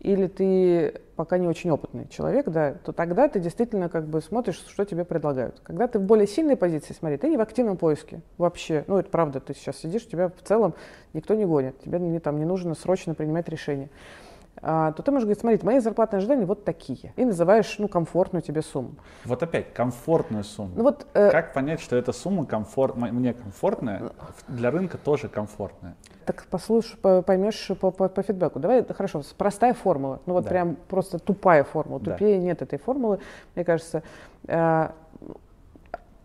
или 0.00 0.26
ты 0.26 1.00
пока 1.16 1.38
не 1.38 1.46
очень 1.46 1.70
опытный 1.70 2.08
человек, 2.08 2.48
да, 2.48 2.74
то 2.84 2.92
тогда 2.92 3.28
ты 3.28 3.40
действительно 3.40 3.88
как 3.88 4.06
бы 4.06 4.20
смотришь, 4.20 4.62
что 4.68 4.84
тебе 4.84 5.04
предлагают. 5.04 5.60
Когда 5.62 5.86
ты 5.86 5.98
в 5.98 6.02
более 6.02 6.26
сильной 6.26 6.56
позиции, 6.56 6.92
смотри, 6.92 7.16
ты 7.16 7.28
не 7.28 7.36
в 7.36 7.40
активном 7.40 7.76
поиске 7.76 8.20
вообще. 8.36 8.84
Ну, 8.86 8.98
это 8.98 9.08
правда, 9.08 9.40
ты 9.40 9.54
сейчас 9.54 9.78
сидишь, 9.78 10.06
тебя 10.06 10.28
в 10.28 10.42
целом 10.46 10.74
никто 11.12 11.34
не 11.34 11.46
гонит, 11.46 11.80
тебе 11.80 11.98
не, 11.98 12.18
там, 12.18 12.38
не 12.38 12.44
нужно 12.44 12.74
срочно 12.74 13.14
принимать 13.14 13.48
решение. 13.48 13.88
А, 14.62 14.92
то 14.92 15.02
ты 15.02 15.10
можешь 15.10 15.24
говорить, 15.24 15.40
смотрите, 15.40 15.66
мои 15.66 15.78
зарплатные 15.78 16.18
ожидания 16.18 16.46
вот 16.46 16.64
такие. 16.64 17.12
И 17.16 17.24
называешь, 17.24 17.76
ну, 17.78 17.88
комфортную 17.88 18.42
тебе 18.42 18.62
сумму. 18.62 18.94
Вот 19.24 19.42
опять, 19.42 19.74
комфортную 19.74 20.44
сумму. 20.44 20.72
Ну, 20.76 20.82
вот, 20.84 21.06
э, 21.14 21.30
как 21.30 21.52
понять, 21.52 21.80
что 21.80 21.96
эта 21.96 22.12
сумма 22.12 22.46
комфорт, 22.46 22.96
мне 22.96 23.34
комфортная, 23.34 24.10
для 24.48 24.70
рынка 24.70 24.96
тоже 24.96 25.28
комфортная? 25.28 25.96
Так 26.24 26.46
послушай, 26.50 26.96
поймешь 26.96 27.70
по, 27.80 27.90
по, 27.90 28.08
по 28.08 28.22
фидбэку. 28.22 28.58
Давай, 28.58 28.84
хорошо, 28.84 29.22
простая 29.36 29.74
формула. 29.74 30.20
Ну 30.26 30.32
вот 30.34 30.44
да. 30.44 30.50
прям 30.50 30.76
просто 30.88 31.18
тупая 31.18 31.64
формула. 31.64 32.00
Тупее 32.00 32.38
да. 32.38 32.44
нет 32.44 32.62
этой 32.62 32.78
формулы. 32.78 33.20
Мне 33.54 33.64
кажется, 33.64 34.02
э, 34.46 34.88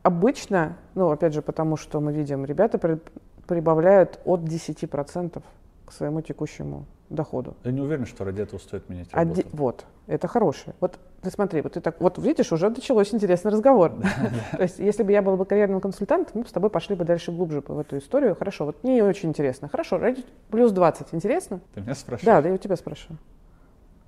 обычно, 0.03 0.77
ну 0.95 1.09
опять 1.09 1.33
же, 1.33 1.41
потому 1.41 1.75
что 1.75 1.99
мы 1.99 2.13
видим, 2.13 2.45
ребята 2.45 2.77
при, 2.77 2.99
прибавляют 3.47 4.19
от 4.23 4.41
10% 4.41 5.43
к 5.89 5.93
своему 5.93 6.21
текущему 6.21 6.85
доходу. 7.09 7.55
Я 7.63 7.71
не 7.71 7.81
уверен, 7.81 8.05
что 8.05 8.23
ради 8.23 8.41
этого 8.41 8.59
стоит 8.59 8.87
менять 8.89 9.11
работу. 9.13 9.41
Оди... 9.41 9.49
Вот, 9.51 9.85
это 10.07 10.27
хорошее. 10.27 10.75
Вот 10.79 10.99
ты 11.21 11.31
смотри, 11.31 11.61
вот 11.61 11.73
ты 11.73 11.81
так, 11.81 11.99
вот 11.99 12.17
видишь, 12.17 12.51
уже 12.51 12.69
началось 12.69 13.13
интересный 13.13 13.51
разговор. 13.51 13.93
То 14.51 14.61
есть, 14.61 14.79
если 14.79 15.03
бы 15.03 15.11
я 15.11 15.21
был 15.21 15.35
бы 15.35 15.45
карьерным 15.45 15.81
консультантом, 15.81 16.31
мы 16.35 16.41
бы 16.43 16.47
с 16.47 16.51
тобой 16.51 16.69
пошли 16.69 16.95
бы 16.95 17.03
дальше 17.03 17.31
глубже 17.31 17.63
в 17.67 17.79
эту 17.79 17.97
историю. 17.97 18.35
Хорошо, 18.35 18.65
вот 18.65 18.83
мне 18.83 19.03
очень 19.03 19.29
интересно. 19.29 19.67
Хорошо, 19.67 19.97
ради 19.97 20.23
плюс 20.49 20.71
20, 20.71 21.07
интересно? 21.13 21.59
Ты 21.73 21.81
меня 21.81 21.95
спрашиваешь? 21.95 22.25
Да, 22.25 22.41
да, 22.41 22.49
я 22.49 22.55
у 22.55 22.57
тебя 22.57 22.75
спрашиваю. 22.75 23.17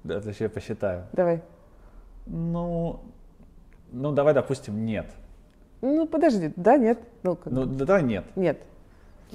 Да, 0.03 0.21
то 0.21 0.29
есть 0.29 0.39
я 0.39 0.49
посчитаю. 0.49 1.05
Давай. 1.13 1.41
Ну, 2.27 2.99
ну 3.91 4.11
давай, 4.11 4.33
допустим, 4.33 4.85
нет. 4.85 5.11
Ну, 5.81 6.05
подожди, 6.07 6.53
да, 6.55 6.77
нет. 6.77 6.99
Ну, 7.23 7.37
ну 7.45 7.65
да, 7.65 8.01
нет. 8.01 8.25
Нет. 8.35 8.61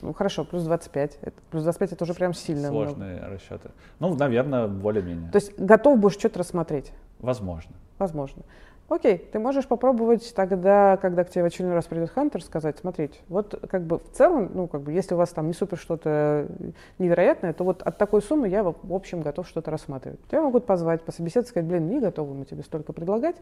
Ну 0.03 0.13
хорошо, 0.13 0.45
плюс 0.45 0.65
25. 0.65 1.19
Это, 1.23 1.37
плюс 1.51 1.63
25 1.63 1.93
это 1.93 2.05
уже 2.05 2.15
прям 2.15 2.35
сильно. 2.35 2.69
Сложные 2.69 3.19
много. 3.19 3.35
расчеты. 3.35 3.71
Ну, 3.99 4.15
наверное, 4.15 4.69
более-менее. 4.69 5.31
То 5.31 5.37
есть 5.37 5.59
готов 5.59 5.99
будешь 5.99 6.19
что-то 6.19 6.41
рассмотреть? 6.41 6.93
Возможно. 7.19 7.73
Возможно. 7.99 8.43
Окей, 8.89 9.19
ты 9.19 9.41
можешь 9.41 9.67
попробовать 9.67 10.33
тогда, 10.37 10.97
когда 10.99 11.25
к 11.25 11.31
тебе 11.31 11.43
в 11.43 11.47
очередной 11.47 11.75
раз 11.75 11.87
придет 11.87 12.11
Хантер, 12.11 12.41
сказать, 12.43 12.79
смотрите, 12.79 13.19
вот 13.29 13.61
как 13.69 13.83
бы 13.83 13.99
в 13.99 14.13
целом, 14.13 14.51
ну 14.55 14.69
как 14.69 14.83
бы 14.83 14.93
если 14.93 15.15
у 15.15 15.17
вас 15.17 15.31
там 15.31 15.49
не 15.49 15.55
супер 15.55 15.77
что-то 15.77 16.47
невероятное, 16.99 17.53
то 17.53 17.65
вот 17.65 17.83
от 17.83 17.99
такой 17.99 18.23
суммы 18.23 18.49
я 18.49 18.63
в 18.63 18.77
общем 18.89 19.23
готов 19.23 19.49
что-то 19.49 19.73
рассматривать. 19.73 20.21
Тебя 20.29 20.43
могут 20.43 20.67
позвать, 20.67 21.03
пособеседовать, 21.03 21.49
сказать, 21.49 21.69
блин, 21.69 21.89
не 21.89 21.99
готовы 21.99 22.35
мы 22.35 22.45
тебе 22.45 22.63
столько 22.63 22.93
предлагать. 22.93 23.37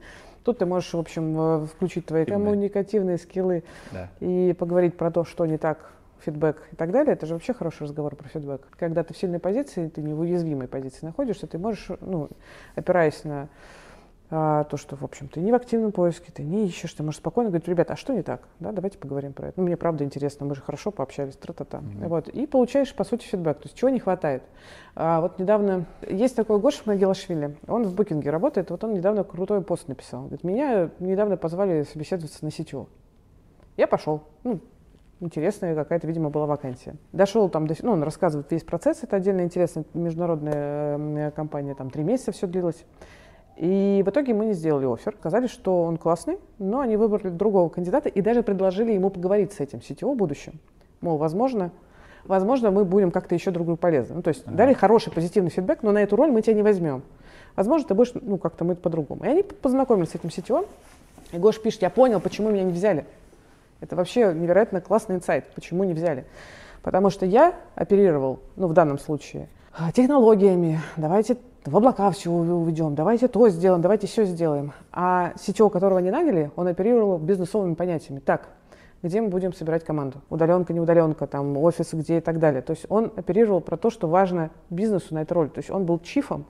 Тут 0.45 0.59
ты 0.59 0.67
можешь, 0.67 0.95
в 0.95 0.99
общем, 0.99 1.37
э, 1.39 1.67
включить 1.67 2.07
твои 2.07 2.25
коммуникативные 2.25 3.19
скиллы 3.19 3.65
да. 3.93 4.09
и 4.21 4.55
поговорить 4.59 4.97
про 4.97 5.11
то, 5.11 5.25
что 5.25 5.45
не 5.45 5.59
так 5.59 5.93
фидбэк 6.25 6.69
и 6.73 6.77
так 6.77 6.91
далее, 6.93 7.15
это 7.15 7.27
же 7.27 7.35
вообще 7.35 7.53
хороший 7.53 7.85
разговор 7.85 8.17
про 8.17 8.29
фидбэк. 8.29 8.69
Когда 8.79 9.03
ты 9.05 9.15
в 9.15 9.19
сильной 9.19 9.39
позиции, 9.39 9.89
ты 9.89 10.03
не 10.03 10.15
в 10.15 10.21
уязвимой 10.21 10.69
позиции 10.69 11.07
находишься, 11.07 11.47
ты 11.47 11.59
можешь, 11.59 11.89
ну, 12.01 12.29
опираясь 12.75 13.25
на 13.25 13.49
а, 14.31 14.65
то, 14.65 14.77
что, 14.77 14.97
в 14.97 15.05
общем, 15.05 15.29
ты 15.29 15.41
не 15.41 15.53
в 15.53 15.55
активном 15.55 15.93
поиске, 15.93 16.33
ты 16.33 16.43
не 16.43 16.67
ищешь, 16.67 16.93
ты 16.95 17.03
можешь 17.03 17.19
спокойно 17.19 17.51
говорить, 17.51 17.69
ребята, 17.69 17.93
а 17.93 17.97
что 17.97 18.15
не 18.15 18.23
так? 18.23 18.49
Да, 18.59 18.73
давайте 18.73 18.99
поговорим 18.99 19.33
про 19.33 19.49
это. 19.49 19.61
Ну, 19.61 19.67
мне 19.67 19.77
правда 19.77 20.03
интересно, 20.03 20.47
мы 20.47 20.55
же 20.55 20.63
хорошо 20.63 20.91
пообщались, 20.91 21.37
тра-та-та. 21.37 21.79
Mm-hmm. 21.79 22.09
Вот, 22.09 22.29
и 22.29 22.47
получаешь, 22.47 22.93
по 22.95 23.05
сути, 23.05 23.27
фидбэк, 23.27 23.59
то 23.59 23.65
есть 23.67 23.77
чего 23.77 23.91
не 23.91 24.01
хватает. 24.01 24.43
А, 24.97 25.21
вот 25.21 25.39
недавно, 25.39 25.85
есть 26.09 26.35
такой 26.35 26.59
Гоша 26.59 26.83
Магилашвили, 26.87 27.57
он 27.69 27.85
в 27.85 27.95
букинге 27.95 28.31
работает, 28.31 28.71
вот 28.71 28.83
он 28.83 28.95
недавно 28.95 29.25
крутой 29.25 29.63
пост 29.63 29.89
написал. 29.89 30.23
Говорит, 30.23 30.43
меня 30.43 30.91
недавно 30.99 31.37
позвали 31.37 31.83
собеседоваться 31.83 32.45
на 32.45 32.51
сетевую. 32.51 32.89
Я 33.77 33.87
пошел. 33.87 34.23
Ну, 34.43 34.61
интересная 35.21 35.75
какая-то, 35.75 36.07
видимо, 36.07 36.31
была 36.31 36.47
вакансия. 36.47 36.97
Дошел 37.13 37.49
там, 37.49 37.67
до, 37.67 37.75
ну, 37.83 37.93
он 37.93 38.03
рассказывает 38.03 38.51
весь 38.51 38.65
процесс, 38.65 39.03
это 39.03 39.17
отдельно 39.17 39.43
интересно, 39.43 39.85
международная 39.95 40.99
э, 40.99 41.31
компания, 41.31 41.75
там 41.75 41.91
три 41.91 42.03
месяца 42.03 42.33
все 42.33 42.47
длилось. 42.47 42.85
И 43.57 44.03
в 44.05 44.11
итоге 44.11 44.35
мы 44.35 44.47
не 44.47 44.53
сделали 44.53 44.93
офер, 44.93 45.15
сказали, 45.19 45.47
что 45.47 45.85
он 45.85 45.97
классный, 45.97 46.39
но 46.59 46.81
они 46.81 46.97
выбрали 46.97 47.29
другого 47.31 47.69
кандидата 47.69 48.09
и 48.09 48.21
даже 48.21 48.43
предложили 48.43 48.93
ему 48.93 49.11
поговорить 49.11 49.53
с 49.53 49.61
этим 49.61 49.81
сетево 49.81 50.15
в 50.15 50.17
будущем. 50.17 50.59
Мол, 51.01 51.19
возможно, 51.19 51.71
возможно, 52.25 52.73
мы 52.73 52.85
будем 52.85 53.13
как-то 53.13 53.35
еще 53.35 53.53
друг 53.53 53.67
другу 53.67 53.79
полезны. 53.79 54.17
Ну, 54.17 54.23
то 54.23 54.29
есть 54.29 54.43
ага. 54.47 54.57
дали 54.57 54.73
хороший 54.73 55.13
позитивный 55.13 55.51
фидбэк, 55.51 55.83
но 55.83 55.93
на 55.93 56.03
эту 56.03 56.17
роль 56.17 56.33
мы 56.33 56.43
тебя 56.43 56.55
не 56.55 56.63
возьмем. 56.63 57.03
Возможно, 57.55 57.87
ты 57.87 57.95
будешь, 57.95 58.13
ну, 58.15 58.39
как-то 58.39 58.65
мы 58.65 58.75
по-другому. 58.75 59.25
И 59.25 59.29
они 59.29 59.45
познакомились 59.45 60.11
с 60.11 60.15
этим 60.17 60.31
сетевым. 60.31 60.65
И 61.33 61.39
Гош 61.39 61.61
пишет, 61.61 61.83
я 61.83 61.91
понял, 61.91 62.21
почему 62.21 62.51
меня 62.51 62.65
не 62.65 62.73
взяли. 62.73 63.07
Это 63.81 63.97
вообще 63.97 64.33
невероятно 64.35 64.81
классный 64.81 65.17
инсайт. 65.17 65.47
Почему 65.55 65.85
не 65.85 65.95
взяли? 65.95 66.25
Потому 66.83 67.11
что 67.11 67.27
я 67.27 67.55
оперировал, 67.75 68.41
ну, 68.57 68.67
в 68.67 68.73
данном 68.73 68.99
случае, 68.99 69.49
а, 69.77 69.91
технологиями, 69.91 70.81
давайте 70.97 71.37
в 71.65 71.77
облака 71.77 72.11
все 72.11 72.31
уведем, 72.31 72.95
давайте 72.95 73.27
то 73.27 73.49
сделаем, 73.49 73.81
давайте 73.81 74.07
все 74.07 74.25
сделаем. 74.25 74.73
А 74.93 75.33
сетевого, 75.41 75.73
которого 75.73 75.99
не 75.99 76.11
наняли, 76.11 76.51
он 76.57 76.69
оперировал 76.69 77.19
бизнесовыми 77.19 77.75
понятиями. 77.75 78.21
Так, 78.21 78.51
где 79.03 79.21
мы 79.21 79.29
будем 79.29 79.53
собирать 79.53 79.85
команду? 79.85 80.21
Удаленка, 80.29 80.73
не 80.73 80.81
удаленка, 80.81 81.27
там 81.27 81.57
офис 81.57 81.93
где 81.93 82.19
и 82.19 82.21
так 82.21 82.39
далее. 82.39 82.63
То 82.63 82.73
есть 82.73 82.87
он 82.89 83.13
оперировал 83.17 83.61
про 83.61 83.77
то, 83.77 83.91
что 83.91 84.09
важно 84.09 84.51
бизнесу 84.71 85.15
на 85.15 85.23
этой 85.23 85.33
роли. 85.33 85.49
То 85.49 85.59
есть 85.59 85.71
он 85.71 85.87
был 85.87 85.99
чифом 85.99 86.45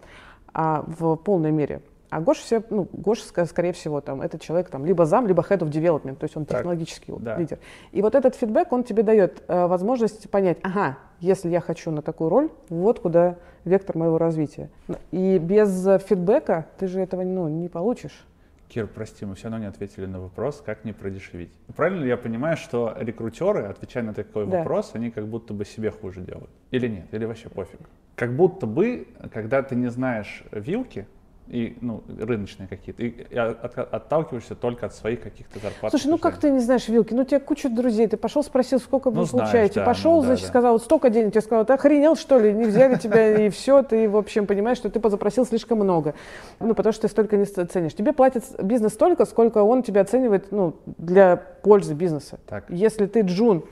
а, 0.53 0.85
в 0.87 1.17
полной 1.17 1.53
мере. 1.53 1.81
А 2.15 2.21
Гоша, 2.21 2.43
все, 2.43 2.63
ну, 2.71 2.87
Гоша, 2.93 3.45
скорее 3.45 3.73
всего, 3.73 4.01
там, 4.01 4.23
этот 4.23 4.41
человек 4.41 4.71
там, 4.71 4.87
либо 4.87 5.05
зам, 5.05 5.27
либо 5.27 5.43
head 5.43 5.59
of 5.59 5.71
development, 5.71 6.15
то 6.15 6.25
есть 6.25 6.37
он 6.37 6.45
так, 6.45 6.59
технологический 6.59 7.13
да. 7.19 7.37
лидер. 7.37 7.59
И 7.91 8.03
вот 8.03 8.15
этот 8.15 8.37
фидбэк, 8.37 8.73
он 8.73 8.85
тебе 8.85 9.03
дает 9.03 9.43
э, 9.49 9.67
возможность 9.67 10.31
понять, 10.31 10.59
ага, 10.63 10.97
если 11.19 11.49
я 11.49 11.61
хочу 11.61 11.91
на 11.91 12.03
такую 12.03 12.31
роль, 12.31 12.51
вот 12.69 13.01
куда 13.01 13.35
вектор 13.65 13.99
моего 13.99 14.17
развития. 14.17 14.71
И 15.11 15.39
без 15.39 15.89
фидбэка 16.05 16.67
ты 16.79 16.87
же 16.87 17.01
этого 17.01 17.23
ну, 17.25 17.49
не 17.49 17.69
получишь. 17.69 18.25
Кир, 18.69 18.87
прости, 18.87 19.27
мы 19.27 19.35
все 19.35 19.49
равно 19.49 19.59
не 19.59 19.67
ответили 19.67 20.07
на 20.07 20.21
вопрос, 20.21 20.63
как 20.65 20.85
не 20.85 20.93
продешевить. 20.93 21.51
Правильно 21.75 22.05
ли 22.05 22.11
я 22.11 22.17
понимаю, 22.17 22.57
что 22.57 22.95
рекрутеры, 22.97 23.65
отвечая 23.65 24.05
на 24.05 24.15
такой 24.15 24.47
да. 24.47 24.59
вопрос, 24.59 24.93
они 24.95 25.11
как 25.11 25.27
будто 25.27 25.53
бы 25.53 25.65
себе 25.65 25.91
хуже 25.91 26.21
делают? 26.21 26.51
Или 26.71 26.87
нет? 26.87 27.07
Или 27.11 27.25
вообще 27.25 27.49
пофиг? 27.49 27.81
Как 28.15 28.37
будто 28.37 28.69
бы, 28.69 29.09
когда 29.33 29.65
ты 29.65 29.75
не 29.75 29.89
знаешь 29.91 30.45
вилки, 30.53 31.09
и 31.49 31.77
ну, 31.81 32.03
рыночные 32.19 32.67
какие-то, 32.67 33.03
и, 33.03 33.37
от, 33.37 33.79
отталкиваешься 33.79 34.55
только 34.55 34.87
от 34.87 34.95
своих 34.95 35.23
каких-то 35.23 35.59
зарплат. 35.59 35.93
Слушай, 35.93 36.07
ну 36.07 36.19
как 36.19 36.39
ты 36.39 36.51
не 36.51 36.61
знаешь 36.61 36.89
вилки? 36.89 37.13
Ну, 37.13 37.23
у 37.23 37.25
тебя 37.25 37.39
куча 37.39 37.69
друзей, 37.69 38.07
ты 38.07 38.17
пошел, 38.17 38.43
спросил, 38.43 38.81
сколько 38.81 39.11
вы 39.11 39.23
ну, 39.23 39.27
получаете, 39.27 39.81
да, 39.81 39.87
пошел, 39.87 40.17
ну, 40.17 40.23
значит, 40.23 40.45
да. 40.45 40.49
сказал, 40.49 40.73
вот 40.73 40.83
столько 40.83 41.11
денег, 41.11 41.33
тебе 41.33 41.43
сказал, 41.43 41.67
ты 41.67 41.75
охренел, 41.75 42.17
что 42.17 42.39
ли, 42.39 42.53
не 42.53 42.65
взяли 42.65 42.97
тебя, 42.97 43.37
и 43.47 43.51
все, 43.51 43.83
ты, 43.83 44.09
в 44.09 44.17
общем, 44.17 44.47
понимаешь, 44.47 44.79
что 44.79 44.89
ты 44.89 45.01
позапросил 45.01 45.45
слишком 45.45 45.79
много, 45.79 46.15
ну, 46.61 46.75
потому 46.75 46.93
что 46.93 47.03
ты 47.03 47.09
столько 47.09 47.37
не 47.37 47.45
ценишь. 47.45 47.95
Тебе 47.95 48.13
платит 48.13 48.45
бизнес 48.63 48.95
столько, 48.95 49.27
сколько 49.27 49.59
он 49.59 49.83
тебя 49.83 50.01
оценивает, 50.01 50.51
ну, 50.51 50.77
для 50.97 51.37
пользы 51.37 51.95
бизнеса. 51.95 52.39
Так. 52.47 52.65
Если 52.69 53.07
ты 53.07 53.21
джун, 53.21 53.65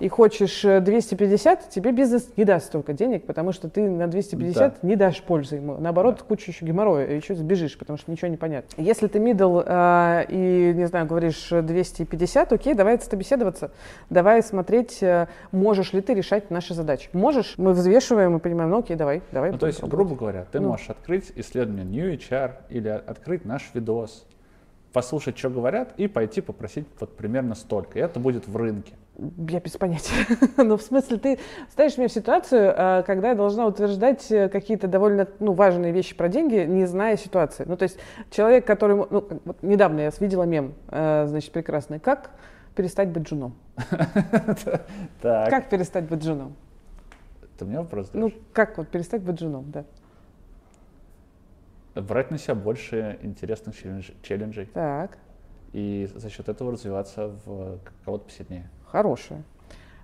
и 0.00 0.08
хочешь 0.08 0.62
250, 0.62 1.60
э, 1.60 1.70
тебе 1.70 1.92
бизнес 1.92 2.32
не 2.36 2.44
даст 2.44 2.66
столько 2.66 2.94
денег, 2.94 3.26
потому 3.26 3.52
что 3.52 3.68
ты 3.68 3.88
на 3.88 4.08
250 4.08 4.56
да. 4.56 4.88
не 4.88 4.96
дашь 4.96 5.22
пользы 5.22 5.56
ему. 5.56 5.76
Наоборот, 5.78 6.16
да. 6.18 6.24
кучу 6.24 6.50
еще 6.50 6.64
геморроя, 6.64 7.06
еще 7.14 7.34
сбежишь, 7.34 7.78
потому 7.78 7.98
что 7.98 8.10
ничего 8.10 8.28
не 8.28 8.38
понятно. 8.38 8.82
Если 8.82 9.06
ты 9.06 9.18
middle 9.18 9.62
э, 9.64 10.24
и, 10.28 10.72
не 10.74 10.86
знаю, 10.86 11.06
говоришь 11.06 11.48
250, 11.50 12.52
окей, 12.52 12.74
давай 12.74 12.98
собеседоваться, 12.98 13.70
давай 14.08 14.42
смотреть, 14.42 15.02
э, 15.02 15.28
можешь 15.52 15.92
ли 15.92 16.00
ты 16.00 16.14
решать 16.14 16.50
наши 16.50 16.72
задачи. 16.72 17.10
Можешь, 17.12 17.54
мы 17.58 17.72
взвешиваем 17.72 18.36
и 18.36 18.40
понимаем, 18.40 18.70
ну 18.70 18.78
окей, 18.78 18.96
давай, 18.96 19.22
давай. 19.32 19.52
Ну, 19.52 19.58
то 19.58 19.66
есть, 19.66 19.82
грубо 19.82 20.16
говоря, 20.16 20.46
ты 20.50 20.60
ну. 20.60 20.70
можешь 20.70 20.88
открыть 20.88 21.30
исследование 21.36 21.84
New 21.84 22.14
HR 22.14 22.52
или 22.70 22.88
открыть 22.88 23.44
наш 23.44 23.70
видос, 23.74 24.26
послушать, 24.92 25.38
что 25.38 25.50
говорят, 25.50 25.92
и 25.98 26.08
пойти 26.08 26.40
попросить 26.40 26.86
вот 26.98 27.16
примерно 27.16 27.54
столько. 27.54 27.98
И 27.98 28.02
это 28.02 28.18
будет 28.18 28.48
в 28.48 28.56
рынке. 28.56 28.94
Я 29.48 29.60
без 29.60 29.72
понятия. 29.72 30.26
ну, 30.56 30.76
в 30.76 30.82
смысле, 30.82 31.18
ты 31.18 31.38
ставишь 31.70 31.98
меня 31.98 32.08
в 32.08 32.12
ситуацию, 32.12 32.72
а, 32.74 33.02
когда 33.02 33.30
я 33.30 33.34
должна 33.34 33.66
утверждать 33.66 34.30
э, 34.32 34.48
какие-то 34.48 34.88
довольно 34.88 35.28
ну, 35.40 35.52
важные 35.52 35.92
вещи 35.92 36.16
про 36.16 36.28
деньги, 36.28 36.64
не 36.64 36.86
зная 36.86 37.16
ситуации. 37.18 37.64
Ну, 37.66 37.76
то 37.76 37.82
есть 37.82 37.98
человек, 38.30 38.66
который... 38.66 38.96
Ну, 38.96 39.40
вот 39.44 39.62
недавно 39.62 40.00
я 40.00 40.10
видела 40.20 40.44
мем, 40.44 40.74
э, 40.88 41.26
значит, 41.28 41.52
прекрасный. 41.52 42.00
Как 42.00 42.30
перестать 42.74 43.10
быть 43.10 43.24
джуном? 43.24 43.54
Как 45.20 45.68
перестать 45.68 46.04
быть 46.04 46.22
джуном? 46.22 46.54
Это 47.56 47.66
мне 47.66 47.78
вопрос 47.78 48.10
Ну, 48.14 48.32
как 48.54 48.78
вот 48.78 48.88
перестать 48.88 49.20
быть 49.20 49.38
джуном, 49.38 49.70
да. 49.70 49.84
Брать 51.94 52.30
на 52.30 52.38
себя 52.38 52.54
больше 52.54 53.18
интересных 53.20 53.74
челленджей. 54.22 54.66
Так. 54.72 55.18
И 55.74 56.08
за 56.14 56.30
счет 56.30 56.48
этого 56.48 56.72
развиваться 56.72 57.34
в 57.44 57.78
кого-то 58.04 58.24
посильнее 58.24 58.70
хорошее. 58.90 59.42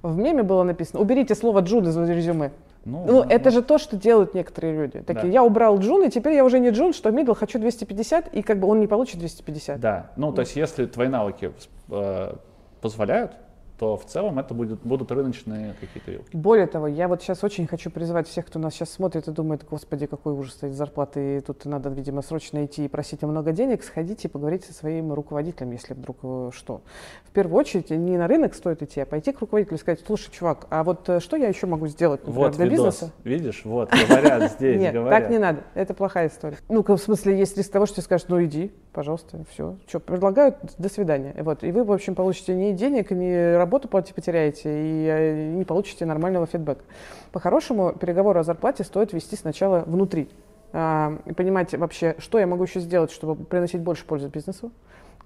В 0.03 0.17
меме 0.17 0.43
было 0.43 0.63
написано, 0.63 1.01
уберите 1.01 1.35
слово 1.35 1.61
Джун 1.61 1.89
из 1.89 1.97
резюме. 1.97 2.53
Ну, 2.87 3.05
ну, 3.05 3.23
это 3.23 3.51
же 3.51 3.63
то, 3.63 3.79
что 3.79 3.97
делают 3.97 4.33
некоторые 4.35 4.77
люди. 4.77 5.01
Такие, 5.01 5.25
да. 5.25 5.29
я 5.29 5.43
убрал 5.43 5.81
джун, 5.81 6.05
и 6.05 6.09
теперь 6.09 6.35
я 6.35 6.45
уже 6.45 6.61
не 6.61 6.71
джун, 6.71 6.93
что 6.93 7.11
мидл, 7.11 7.33
хочу 7.35 7.59
250, 7.59 8.33
и 8.33 8.43
как 8.43 8.61
бы 8.61 8.69
он 8.69 8.79
не 8.79 8.87
получит 8.87 9.19
250. 9.19 9.81
Да, 9.81 10.13
ну, 10.15 10.33
то 10.33 10.43
есть 10.43 10.55
если 10.55 10.87
твои 10.87 11.09
навыки 11.09 11.51
э, 11.91 12.35
позволяют, 12.81 13.33
то 13.79 13.97
в 13.97 14.05
целом 14.07 14.39
это 14.39 14.55
будет, 14.55 14.81
будут 14.83 15.11
рыночные 15.13 15.75
какие-то 15.81 16.11
вилки. 16.11 16.37
Более 16.37 16.67
того, 16.67 16.87
я 16.87 17.09
вот 17.09 17.23
сейчас 17.23 17.45
очень 17.45 17.67
хочу 17.67 17.91
призвать 17.91 18.29
всех, 18.29 18.47
кто 18.47 18.59
нас 18.59 18.75
сейчас 18.75 18.91
смотрит 18.91 19.29
и 19.29 19.33
думает, 19.33 19.65
господи, 19.69 20.07
какой 20.07 20.33
ужас 20.33 20.55
стоит 20.55 20.75
зарплаты, 20.75 21.39
и 21.39 21.41
тут 21.41 21.65
надо, 21.67 21.91
видимо, 21.91 22.23
срочно 22.23 22.65
идти 22.65 22.87
и 22.87 22.89
просить 22.89 23.23
много 23.23 23.53
денег, 23.53 23.85
сходите 23.85 24.29
и 24.29 24.31
поговорите 24.31 24.69
со 24.69 24.75
своим 24.75 25.13
руководителем, 25.13 25.73
если 25.73 25.95
вдруг 25.95 26.19
э, 26.23 26.51
что. 26.53 26.83
В 27.25 27.31
первую 27.31 27.59
очередь 27.59 27.91
не 27.91 28.17
на 28.17 28.27
рынок 28.27 28.55
стоит 28.55 28.83
идти, 28.83 29.01
а 29.01 29.07
пойти 29.07 29.33
к 29.33 29.41
руководителю 29.41 29.77
и 29.77 29.81
сказать, 29.81 30.01
слушай, 30.07 30.31
чувак, 30.31 30.67
а 30.71 30.83
вот 30.83 31.09
э, 31.09 31.21
что 31.21 31.37
я 31.37 31.49
еще 31.49 31.67
могу 31.67 31.87
сделать 31.87 32.21
например, 32.21 32.49
вот 32.49 32.57
для 32.57 32.65
видос. 32.67 32.87
бизнеса? 32.87 33.13
Видишь, 33.25 33.63
вот, 33.65 33.91
говорят 33.91 34.53
здесь, 34.57 34.81
Нет, 34.81 34.95
говорят. 34.95 35.23
так 35.23 35.31
не 35.31 35.39
надо, 35.39 35.65
это 35.75 35.93
плохая 35.95 36.29
история. 36.29 36.57
Ну, 36.69 36.83
в 36.83 36.97
смысле, 36.99 37.39
есть 37.39 37.57
риск 37.57 37.71
того, 37.71 37.87
что 37.87 37.97
ты 37.97 38.03
скажешь, 38.03 38.27
ну 38.29 38.43
иди, 38.43 38.73
пожалуйста, 38.97 39.45
все. 39.51 39.77
Что, 39.87 40.01
предлагают, 40.01 40.57
до 40.79 40.89
свидания. 40.89 41.35
Вот. 41.39 41.63
И 41.63 41.71
вы, 41.71 41.85
в 41.85 41.93
общем, 41.93 42.15
получите 42.15 42.55
ни 42.55 42.73
денег, 42.73 43.11
ни 43.11 43.55
работу 43.55 43.89
потеряете, 43.89 44.71
и 44.71 45.07
э, 45.07 45.51
не 45.51 45.65
получите 45.65 46.07
нормального 46.07 46.47
фидбэка. 46.47 46.83
По-хорошему, 47.31 47.93
переговоры 47.93 48.41
о 48.41 48.43
зарплате 48.43 48.85
стоит 48.85 49.13
вести 49.13 49.37
сначала 49.37 49.81
внутри. 49.81 50.31
А, 50.73 51.19
и 51.27 51.35
понимать 51.35 51.75
вообще, 51.75 52.17
что 52.19 52.39
я 52.39 52.47
могу 52.47 52.65
еще 52.65 52.81
сделать, 52.81 53.11
чтобы 53.11 53.37
приносить 53.45 53.83
больше 53.83 54.07
пользы 54.07 54.29
бизнесу, 54.29 54.73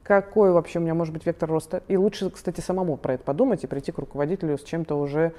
какой 0.03 0.51
вообще 0.51 0.81
у 0.81 0.83
меня 0.83 0.95
может 0.95 1.15
быть 1.15 1.25
вектор 1.25 1.49
роста. 1.49 1.85
И 1.87 1.97
лучше, 1.97 2.29
кстати, 2.31 2.61
самому 2.61 2.97
про 2.97 3.15
это 3.15 3.23
подумать 3.23 3.63
и 3.63 3.69
прийти 3.69 3.93
к 3.93 3.99
руководителю 3.99 4.59
с 4.59 4.65
чем-то 4.65 4.99
уже 4.99 5.33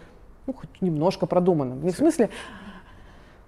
ну, 0.47 0.53
хоть 0.53 0.81
немножко 0.81 1.25
продуманным. 1.25 1.83
Не 1.83 1.91
в 1.91 1.97
смысле, 1.97 2.29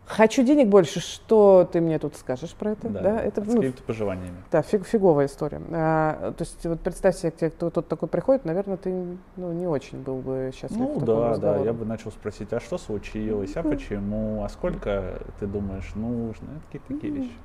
Хочу 0.06 0.44
денег 0.44 0.68
больше, 0.68 1.00
что 1.00 1.68
ты 1.72 1.80
мне 1.80 1.98
тут 1.98 2.16
скажешь 2.16 2.52
про 2.52 2.72
это? 2.72 2.90
Да, 2.90 3.02
да? 3.02 3.22
это 3.22 3.42
с 3.42 3.48
ну, 3.48 3.56
какими-то 3.56 3.84
пожеланиями. 3.84 4.36
Да, 4.52 4.62
фиг, 4.62 4.86
фиговая 4.86 5.28
история. 5.28 5.62
А, 5.72 6.34
то 6.38 6.44
есть 6.44 6.66
вот 6.66 6.82
представь 6.82 7.16
себе, 7.16 7.32
тебе 7.32 7.50
кто 7.50 7.70
тут 7.70 7.88
такой 7.88 8.10
приходит, 8.10 8.44
наверное, 8.44 8.78
ты 8.78 9.18
ну, 9.38 9.54
не 9.54 9.66
очень 9.66 10.02
был 10.02 10.18
бы 10.18 10.52
счастлив. 10.54 10.78
Ну 10.78 11.00
да, 11.00 11.38
да, 11.38 11.58
я 11.58 11.72
бы 11.72 11.86
начал 11.86 12.12
спросить, 12.12 12.52
а 12.52 12.60
что 12.60 12.78
случилось, 12.78 13.56
а 13.56 13.64
почему, 13.64 14.44
а 14.44 14.50
сколько 14.50 15.22
ты 15.40 15.48
думаешь 15.48 15.92
нужно, 15.96 16.50
это 16.52 16.66
какие-то 16.66 16.94
такие 16.94 17.14
вещи. 17.14 17.38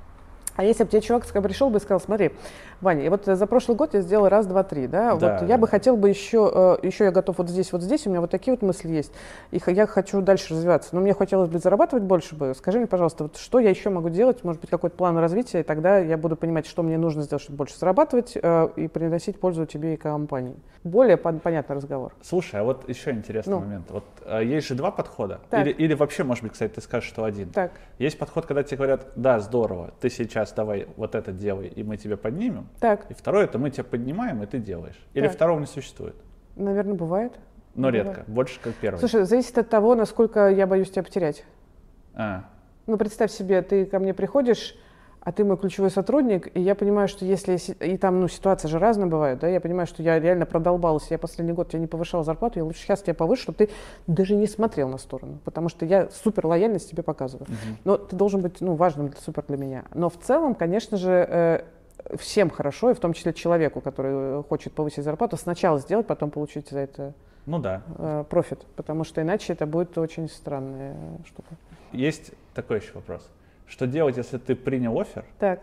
А 0.55 0.63
если 0.63 0.83
бы 0.83 0.89
тебе 0.89 1.01
чувак 1.01 1.25
пришел 1.25 1.69
бы 1.69 1.77
и 1.77 1.81
сказал, 1.81 1.99
смотри, 1.99 2.31
Ваня, 2.81 3.09
вот 3.09 3.25
за 3.25 3.47
прошлый 3.47 3.77
год 3.77 3.93
я 3.93 4.01
сделал 4.01 4.27
раз, 4.27 4.45
два, 4.45 4.63
три, 4.63 4.87
да, 4.87 5.15
да 5.15 5.39
вот 5.39 5.49
я 5.49 5.57
бы 5.57 5.67
хотел 5.67 5.95
бы 5.95 6.09
еще, 6.09 6.77
э, 6.81 6.85
еще 6.85 7.05
я 7.05 7.11
готов 7.11 7.37
вот 7.37 7.49
здесь, 7.49 7.71
вот 7.71 7.81
здесь, 7.81 8.07
у 8.07 8.09
меня 8.09 8.21
вот 8.21 8.29
такие 8.29 8.53
вот 8.53 8.61
мысли 8.61 8.89
есть, 8.89 9.11
и 9.51 9.61
я 9.67 9.87
хочу 9.87 10.21
дальше 10.21 10.53
развиваться, 10.53 10.89
но 10.93 11.01
мне 11.01 11.13
хотелось 11.13 11.49
бы 11.49 11.59
зарабатывать 11.59 12.03
больше 12.03 12.35
бы. 12.35 12.53
Скажи 12.55 12.77
мне, 12.77 12.87
пожалуйста, 12.87 13.23
вот 13.23 13.37
что 13.37 13.59
я 13.59 13.69
еще 13.69 13.89
могу 13.89 14.09
делать, 14.09 14.43
может 14.43 14.61
быть, 14.61 14.69
какой-то 14.69 14.95
план 14.95 15.17
развития, 15.17 15.61
и 15.61 15.63
тогда 15.63 15.97
я 15.99 16.17
буду 16.17 16.35
понимать, 16.35 16.65
что 16.65 16.83
мне 16.83 16.97
нужно 16.97 17.23
сделать, 17.23 17.43
чтобы 17.43 17.57
больше 17.57 17.77
зарабатывать 17.77 18.37
э, 18.41 18.69
и 18.75 18.87
приносить 18.87 19.39
пользу 19.39 19.65
тебе 19.65 19.93
и 19.93 19.97
компании. 19.97 20.55
Более 20.83 21.17
понятный 21.17 21.75
разговор. 21.75 22.13
Слушай, 22.21 22.61
а 22.61 22.63
вот 22.63 22.87
еще 22.87 23.11
интересный 23.11 23.51
ну. 23.51 23.59
момент. 23.59 23.91
Вот 23.91 24.05
а, 24.25 24.39
есть 24.39 24.67
же 24.67 24.75
два 24.75 24.91
подхода. 24.91 25.41
Или, 25.51 25.71
или 25.71 25.93
вообще, 25.93 26.23
может 26.23 26.43
быть, 26.43 26.53
кстати, 26.53 26.71
ты 26.71 26.81
скажешь, 26.81 27.09
что 27.09 27.25
один. 27.25 27.49
Так. 27.49 27.71
Есть 27.97 28.17
подход, 28.17 28.45
когда 28.45 28.63
тебе 28.63 28.77
говорят, 28.77 29.07
да, 29.17 29.39
здорово, 29.39 29.91
ты 29.99 30.09
сейчас 30.09 30.48
давай 30.51 30.87
вот 30.97 31.15
это 31.15 31.31
делай, 31.31 31.67
и 31.67 31.83
мы 31.83 31.97
тебя 31.97 32.17
поднимем. 32.17 32.67
Так. 32.79 33.09
И 33.09 33.13
второе, 33.13 33.45
это 33.45 33.57
мы 33.57 33.69
тебя 33.69 33.83
поднимаем, 33.83 34.43
и 34.43 34.45
ты 34.45 34.59
делаешь. 34.59 34.99
Или 35.13 35.27
так. 35.27 35.35
второго 35.35 35.59
не 35.59 35.65
существует? 35.65 36.15
Наверное, 36.55 36.95
бывает. 36.95 37.33
Но 37.75 37.87
бывает. 37.87 38.07
редко, 38.07 38.23
больше 38.31 38.59
как 38.59 38.73
первый. 38.75 38.99
Слушай, 38.99 39.23
зависит 39.23 39.57
от 39.57 39.69
того, 39.69 39.95
насколько 39.95 40.49
я 40.49 40.67
боюсь 40.67 40.89
тебя 40.89 41.03
потерять. 41.03 41.45
А. 42.13 42.45
Ну, 42.87 42.97
представь 42.97 43.31
себе, 43.31 43.61
ты 43.61 43.85
ко 43.85 43.99
мне 43.99 44.13
приходишь, 44.13 44.75
а 45.29 45.31
ты 45.31 45.43
мой 45.43 45.57
ключевой 45.57 45.91
сотрудник, 45.91 46.49
и 46.57 46.59
я 46.59 46.73
понимаю, 46.73 47.07
что 47.07 47.23
если... 47.23 47.55
И 47.85 47.97
там, 47.97 48.19
ну, 48.19 48.27
ситуация 48.27 48.67
же 48.67 48.79
разная 48.79 49.05
бывает, 49.05 49.37
да, 49.37 49.47
я 49.47 49.61
понимаю, 49.61 49.85
что 49.85 50.01
я 50.01 50.19
реально 50.19 50.47
продолбалась, 50.47 51.05
я 51.11 51.19
последний 51.19 51.53
год 51.53 51.69
тебе 51.69 51.81
не 51.81 51.85
повышала 51.85 52.23
зарплату, 52.23 52.57
я 52.57 52.65
лучше 52.65 52.81
сейчас 52.81 53.03
тебя 53.03 53.13
повышу, 53.13 53.43
чтобы 53.43 53.59
ты 53.59 53.69
даже 54.07 54.35
не 54.35 54.47
смотрел 54.47 54.89
на 54.89 54.97
сторону, 54.97 55.37
потому 55.45 55.69
что 55.69 55.85
я 55.85 56.09
супер 56.09 56.47
лояльность 56.47 56.89
тебе 56.89 57.03
показываю. 57.03 57.45
Uh-huh. 57.45 57.75
Но 57.83 57.97
ты 57.97 58.15
должен 58.15 58.41
быть, 58.41 58.59
ну, 58.59 58.73
важным 58.73 59.13
супер 59.19 59.43
для 59.47 59.57
меня. 59.57 59.83
Но 59.93 60.09
в 60.09 60.17
целом, 60.17 60.55
конечно 60.55 60.97
же, 60.97 61.11
э, 61.11 61.63
всем 62.17 62.49
хорошо, 62.49 62.89
и 62.89 62.95
в 62.95 62.99
том 62.99 63.13
числе 63.13 63.31
человеку, 63.31 63.81
который 63.81 64.41
хочет 64.41 64.73
повысить 64.73 65.03
зарплату, 65.03 65.37
сначала 65.37 65.77
сделать, 65.77 66.07
потом 66.07 66.31
получить 66.31 66.69
за 66.69 66.79
это 66.79 67.13
ну 67.45 67.59
да. 67.59 67.83
Э, 67.99 68.23
профит, 68.27 68.65
потому 68.75 69.03
что 69.03 69.21
иначе 69.21 69.53
это 69.53 69.67
будет 69.67 69.95
очень 69.99 70.27
странная 70.27 70.95
штука. 71.27 71.49
Есть 71.91 72.31
такой 72.55 72.79
еще 72.79 72.93
вопрос. 72.95 73.29
Что 73.69 73.85
делать, 73.85 74.17
если 74.17 74.37
ты 74.39 74.55
принял 74.55 74.99
офер, 74.99 75.25
так. 75.37 75.61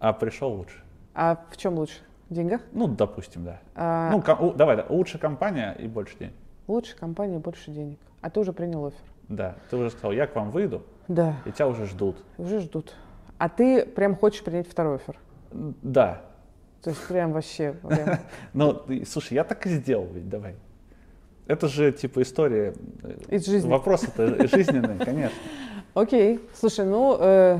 а 0.00 0.12
пришел 0.14 0.50
лучше? 0.52 0.82
А 1.14 1.44
в 1.50 1.56
чем 1.58 1.74
лучше? 1.74 1.98
В 2.30 2.34
деньгах? 2.34 2.62
Ну, 2.72 2.88
допустим, 2.88 3.44
да. 3.44 3.60
А... 3.74 4.10
Ну, 4.10 4.22
ком- 4.22 4.56
давай, 4.56 4.76
да, 4.78 4.86
лучше 4.88 5.18
компания 5.18 5.76
и 5.78 5.86
больше 5.86 6.16
денег. 6.18 6.34
Лучше 6.66 6.96
компания 6.96 7.36
и 7.36 7.38
больше 7.38 7.70
денег. 7.70 7.98
А 8.22 8.30
ты 8.30 8.40
уже 8.40 8.54
принял 8.54 8.86
офер. 8.86 9.00
Да, 9.28 9.56
ты 9.68 9.76
уже 9.76 9.90
сказал, 9.90 10.12
я 10.12 10.26
к 10.26 10.34
вам 10.34 10.50
выйду, 10.50 10.82
да. 11.06 11.36
и 11.44 11.52
тебя 11.52 11.68
уже 11.68 11.86
ждут. 11.86 12.16
Уже 12.38 12.60
ждут. 12.60 12.94
А 13.36 13.48
ты 13.50 13.84
прям 13.84 14.16
хочешь 14.16 14.42
принять 14.42 14.66
второй 14.68 14.96
офер? 14.96 15.18
Да. 15.50 16.22
То 16.82 16.90
есть 16.90 17.06
прям 17.06 17.32
вообще... 17.32 17.76
Ну, 18.54 18.82
слушай, 19.06 19.34
я 19.34 19.44
так 19.44 19.66
и 19.66 19.70
сделал 19.70 20.06
ведь, 20.06 20.28
давай. 20.28 20.56
Это 21.52 21.68
же 21.68 21.92
типа 21.92 22.22
история. 22.22 22.72
Э, 23.02 23.36
Из 23.36 23.44
жизни. 23.44 23.68
Вопрос 23.68 24.04
это 24.04 24.48
жизненный, 24.48 24.98
конечно. 24.98 25.36
Окей. 25.92 26.40
Слушай, 26.54 26.86
ну, 26.86 27.18
э, 27.20 27.58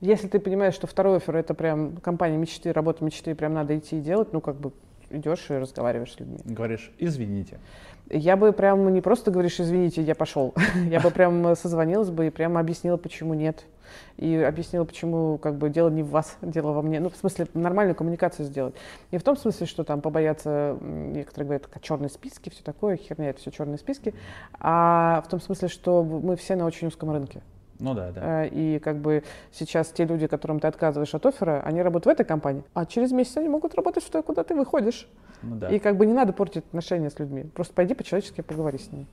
если 0.00 0.28
ты 0.28 0.38
понимаешь, 0.38 0.72
что 0.72 0.86
второй 0.86 1.18
офер 1.18 1.36
это 1.36 1.52
прям 1.52 1.98
компания 1.98 2.38
мечты, 2.38 2.72
работа 2.72 3.04
мечты, 3.04 3.34
прям 3.34 3.52
надо 3.52 3.76
идти 3.76 3.98
и 3.98 4.00
делать, 4.00 4.32
ну, 4.32 4.40
как 4.40 4.56
бы 4.56 4.72
идешь 5.10 5.50
и 5.50 5.54
разговариваешь 5.54 6.12
с 6.12 6.20
людьми. 6.20 6.38
Говоришь, 6.44 6.92
извините. 6.98 7.58
Я 8.10 8.36
бы 8.36 8.52
прям 8.52 8.92
не 8.92 9.00
просто 9.02 9.30
говоришь, 9.30 9.60
извините, 9.60 10.02
я 10.02 10.14
пошел. 10.14 10.54
я 10.90 11.00
бы 11.00 11.10
прям 11.10 11.54
созвонилась 11.56 12.10
бы 12.10 12.26
и 12.28 12.30
прям 12.30 12.56
объяснила, 12.56 12.96
почему 12.96 13.34
нет. 13.34 13.66
И 14.16 14.34
объяснила, 14.36 14.84
почему 14.84 15.38
как 15.38 15.56
бы 15.56 15.70
дело 15.70 15.88
не 15.88 16.02
в 16.02 16.10
вас, 16.10 16.36
дело 16.42 16.72
во 16.72 16.82
мне. 16.82 17.00
Ну, 17.00 17.10
в 17.10 17.16
смысле, 17.16 17.46
нормальную 17.54 17.94
коммуникацию 17.94 18.46
сделать. 18.46 18.74
Не 19.12 19.18
в 19.18 19.22
том 19.22 19.36
смысле, 19.36 19.66
что 19.66 19.84
там 19.84 20.00
побояться, 20.00 20.78
некоторые 20.80 21.46
говорят, 21.46 21.68
черные 21.82 22.08
списки, 22.08 22.48
все 22.50 22.62
такое, 22.62 22.96
херня, 22.96 23.30
это 23.30 23.40
все 23.40 23.50
черные 23.50 23.78
списки, 23.78 24.14
а 24.58 25.22
в 25.26 25.28
том 25.28 25.40
смысле, 25.40 25.68
что 25.68 26.02
мы 26.02 26.36
все 26.36 26.56
на 26.56 26.64
очень 26.64 26.88
узком 26.88 27.10
рынке. 27.10 27.42
Ну 27.78 27.94
да, 27.94 28.10
да. 28.10 28.44
Э, 28.44 28.48
и 28.48 28.78
как 28.78 28.98
бы 28.98 29.22
сейчас 29.52 29.88
те 29.88 30.04
люди, 30.04 30.26
которым 30.26 30.60
ты 30.60 30.66
отказываешь 30.66 31.14
от 31.14 31.26
оффера, 31.26 31.62
они 31.64 31.82
работают 31.82 32.06
в 32.06 32.20
этой 32.20 32.26
компании, 32.26 32.64
а 32.74 32.86
через 32.86 33.12
месяц 33.12 33.36
они 33.36 33.48
могут 33.48 33.74
работать 33.74 34.04
в 34.04 34.10
той, 34.10 34.22
куда 34.22 34.44
ты 34.44 34.54
выходишь. 34.54 35.08
Ну, 35.42 35.56
да. 35.56 35.68
И 35.68 35.78
как 35.78 35.96
бы 35.96 36.06
не 36.06 36.12
надо 36.12 36.32
портить 36.32 36.64
отношения 36.66 37.10
с 37.10 37.18
людьми. 37.18 37.44
Просто 37.54 37.74
пойди 37.74 37.94
по-человечески 37.94 38.40
поговори 38.40 38.78
с 38.78 38.90
ними. 38.90 39.06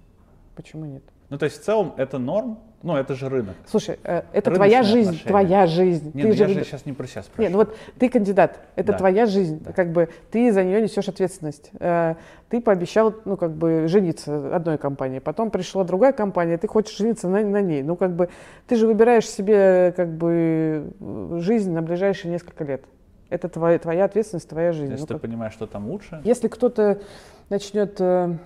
Почему 0.56 0.86
нет? 0.86 1.04
Ну, 1.30 1.38
то 1.38 1.46
есть 1.46 1.62
в 1.62 1.66
целом 1.66 1.94
это 1.98 2.18
норм, 2.18 2.60
ну, 2.84 2.96
это 2.96 3.16
же 3.16 3.30
рынок. 3.30 3.56
Слушай, 3.66 3.98
э, 4.04 4.22
это 4.32 4.52
твоя 4.52 4.84
жизнь, 4.84 5.10
отношения. 5.10 5.30
твоя 5.30 5.68
жизнь. 5.68 6.12
Нет, 6.14 6.24
ты 6.24 6.28
ну, 6.28 6.34
же... 6.34 6.44
я 6.44 6.48
же 6.50 6.64
сейчас 6.64 6.86
не 6.86 6.94
про 6.94 7.08
себя 7.08 7.24
спрашиваю. 7.24 7.44
Нет, 7.44 7.52
ну 7.52 7.58
вот 7.58 7.78
ты 7.98 8.10
кандидат, 8.10 8.60
это 8.76 8.92
да. 8.92 8.98
твоя 9.00 9.26
жизнь, 9.26 9.64
да. 9.64 9.74
как 9.74 9.92
бы 9.92 10.10
ты 10.30 10.52
за 10.54 10.64
нее 10.64 10.82
несешь 10.82 11.10
ответственность. 11.10 11.72
Э, 11.80 12.14
ты 12.50 12.62
пообещал, 12.62 13.16
ну, 13.26 13.38
как 13.38 13.54
бы 13.54 13.88
жениться 13.88 14.56
одной 14.56 14.78
компании, 14.78 15.18
потом 15.18 15.50
пришла 15.50 15.84
другая 15.84 16.14
компания, 16.14 16.60
ты 16.60 16.68
хочешь 16.68 16.96
жениться 16.96 17.28
на, 17.28 17.42
на 17.42 17.60
ней. 17.60 17.82
Ну, 17.82 17.96
как 17.96 18.16
бы 18.16 18.30
ты 18.68 18.76
же 18.76 18.86
выбираешь 18.86 19.28
себе, 19.28 19.94
как 19.98 20.16
бы, 20.16 20.92
жизнь 21.40 21.72
на 21.72 21.82
ближайшие 21.82 22.32
несколько 22.32 22.64
лет. 22.64 22.84
Это 23.30 23.50
твоя, 23.50 23.80
твоя 23.80 24.06
ответственность, 24.06 24.48
твоя 24.48 24.72
жизнь. 24.72 24.92
Если 24.92 25.02
ну, 25.02 25.08
ты 25.08 25.14
как... 25.16 25.22
понимаешь, 25.24 25.54
что 25.54 25.66
там 25.66 25.90
лучше. 25.90 26.22
Если 26.24 26.48
кто-то 26.48 27.02
начнет 27.50 28.00
э, 28.00 28.38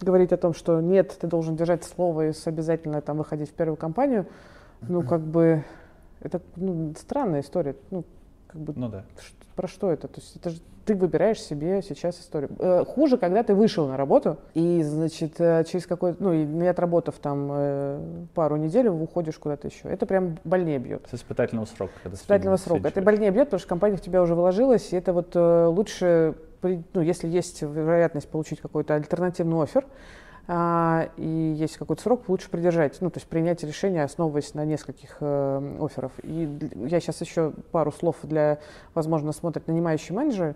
говорить 0.00 0.32
о 0.32 0.36
том, 0.36 0.54
что 0.54 0.80
нет, 0.80 1.16
ты 1.20 1.26
должен 1.26 1.56
держать 1.56 1.84
слово 1.84 2.28
и 2.28 2.32
обязательно 2.44 3.00
там 3.00 3.18
выходить 3.18 3.50
в 3.50 3.54
первую 3.54 3.76
компанию, 3.76 4.26
ну, 4.82 5.02
как 5.02 5.22
бы, 5.22 5.64
это 6.20 6.40
ну, 6.56 6.92
странная 6.98 7.40
история. 7.40 7.76
Ну, 7.90 8.04
как 8.46 8.60
бы, 8.60 8.72
ну 8.76 8.88
да. 8.88 9.04
Про 9.54 9.68
что 9.68 9.90
это? 9.90 10.06
То 10.08 10.20
есть 10.20 10.36
это 10.36 10.50
же 10.50 10.60
ты 10.86 10.94
выбираешь 10.94 11.40
себе 11.40 11.82
сейчас 11.82 12.18
историю. 12.20 12.50
Э, 12.58 12.84
хуже, 12.86 13.18
когда 13.18 13.42
ты 13.42 13.54
вышел 13.54 13.88
на 13.88 13.96
работу 13.96 14.38
и, 14.54 14.82
значит, 14.82 15.40
э, 15.40 15.64
через 15.64 15.86
какой-то, 15.86 16.22
ну, 16.22 16.32
не 16.32 16.68
отработав 16.68 17.16
там 17.16 17.48
э, 17.50 18.00
пару 18.34 18.56
недель, 18.56 18.88
уходишь 18.88 19.36
куда-то 19.36 19.66
еще. 19.66 19.88
Это 19.88 20.06
прям 20.06 20.38
больнее 20.44 20.78
бьет. 20.78 21.06
С 21.10 21.14
испытательного 21.14 21.66
срока. 21.66 21.92
С 22.04 22.14
испытательного 22.14 22.56
срока. 22.56 22.88
Это 22.88 23.02
больнее 23.02 23.32
бьет, 23.32 23.48
потому 23.48 23.58
что 23.58 23.68
компания 23.68 23.96
в 23.96 24.00
тебя 24.00 24.22
уже 24.22 24.34
вложилась, 24.34 24.92
и 24.92 24.96
это 24.96 25.12
вот 25.12 25.34
лучше, 25.34 26.36
ну, 26.62 27.00
если 27.00 27.28
есть 27.28 27.62
вероятность 27.62 28.28
получить 28.28 28.60
какой-то 28.60 28.94
альтернативный 28.94 29.62
офер, 29.62 29.86
а, 30.48 31.08
и 31.16 31.54
есть 31.58 31.76
какой-то 31.76 32.02
срок, 32.02 32.28
лучше 32.28 32.48
придержать, 32.48 33.00
ну, 33.00 33.10
то 33.10 33.18
есть 33.18 33.26
принять 33.28 33.64
решение, 33.64 34.04
основываясь 34.04 34.54
на 34.54 34.64
нескольких 34.64 35.16
э, 35.18 35.76
офферов. 35.80 36.12
И 36.22 36.48
я 36.86 37.00
сейчас 37.00 37.20
еще 37.20 37.52
пару 37.72 37.90
слов 37.90 38.16
для, 38.22 38.60
возможно, 38.94 39.32
смотрят 39.32 39.66
нанимающие 39.66 40.16
менеджеры. 40.16 40.54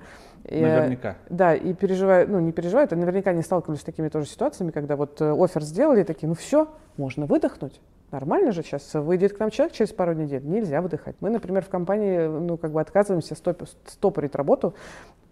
Наверняка. 0.49 1.17
И, 1.29 1.35
да, 1.35 1.55
и 1.57 1.75
переживают, 1.75 2.31
ну, 2.31 2.39
не 2.39 2.53
переживают, 2.53 2.93
а 2.93 2.97
наверняка 2.97 3.33
не 3.33 3.43
сталкивались 3.43 3.81
с 3.81 3.85
такими 3.85 4.09
тоже 4.09 4.27
ситуациями, 4.27 4.71
когда 4.71 4.95
вот 4.95 5.21
э, 5.21 5.35
офер 5.37 5.63
сделали, 5.63 6.05
такие, 6.05 6.29
ну 6.29 6.35
все, 6.35 6.69
можно 6.97 7.27
выдохнуть. 7.27 7.81
Нормально 8.11 8.53
же 8.53 8.63
сейчас 8.63 8.93
выйдет 8.95 9.35
к 9.35 9.39
нам 9.39 9.51
человек 9.51 9.75
через 9.75 9.93
пару 9.93 10.15
недель, 10.15 10.45
нельзя 10.45 10.83
выдыхать. 10.83 11.17
Мы, 11.21 11.31
например, 11.31 11.65
в 11.65 11.69
компании 11.69 12.27
ну, 12.27 12.57
как 12.57 12.73
бы 12.73 12.81
отказываемся 12.81 13.35
стоп, 13.35 13.63
стопорить 13.87 14.35
работу, 14.35 14.75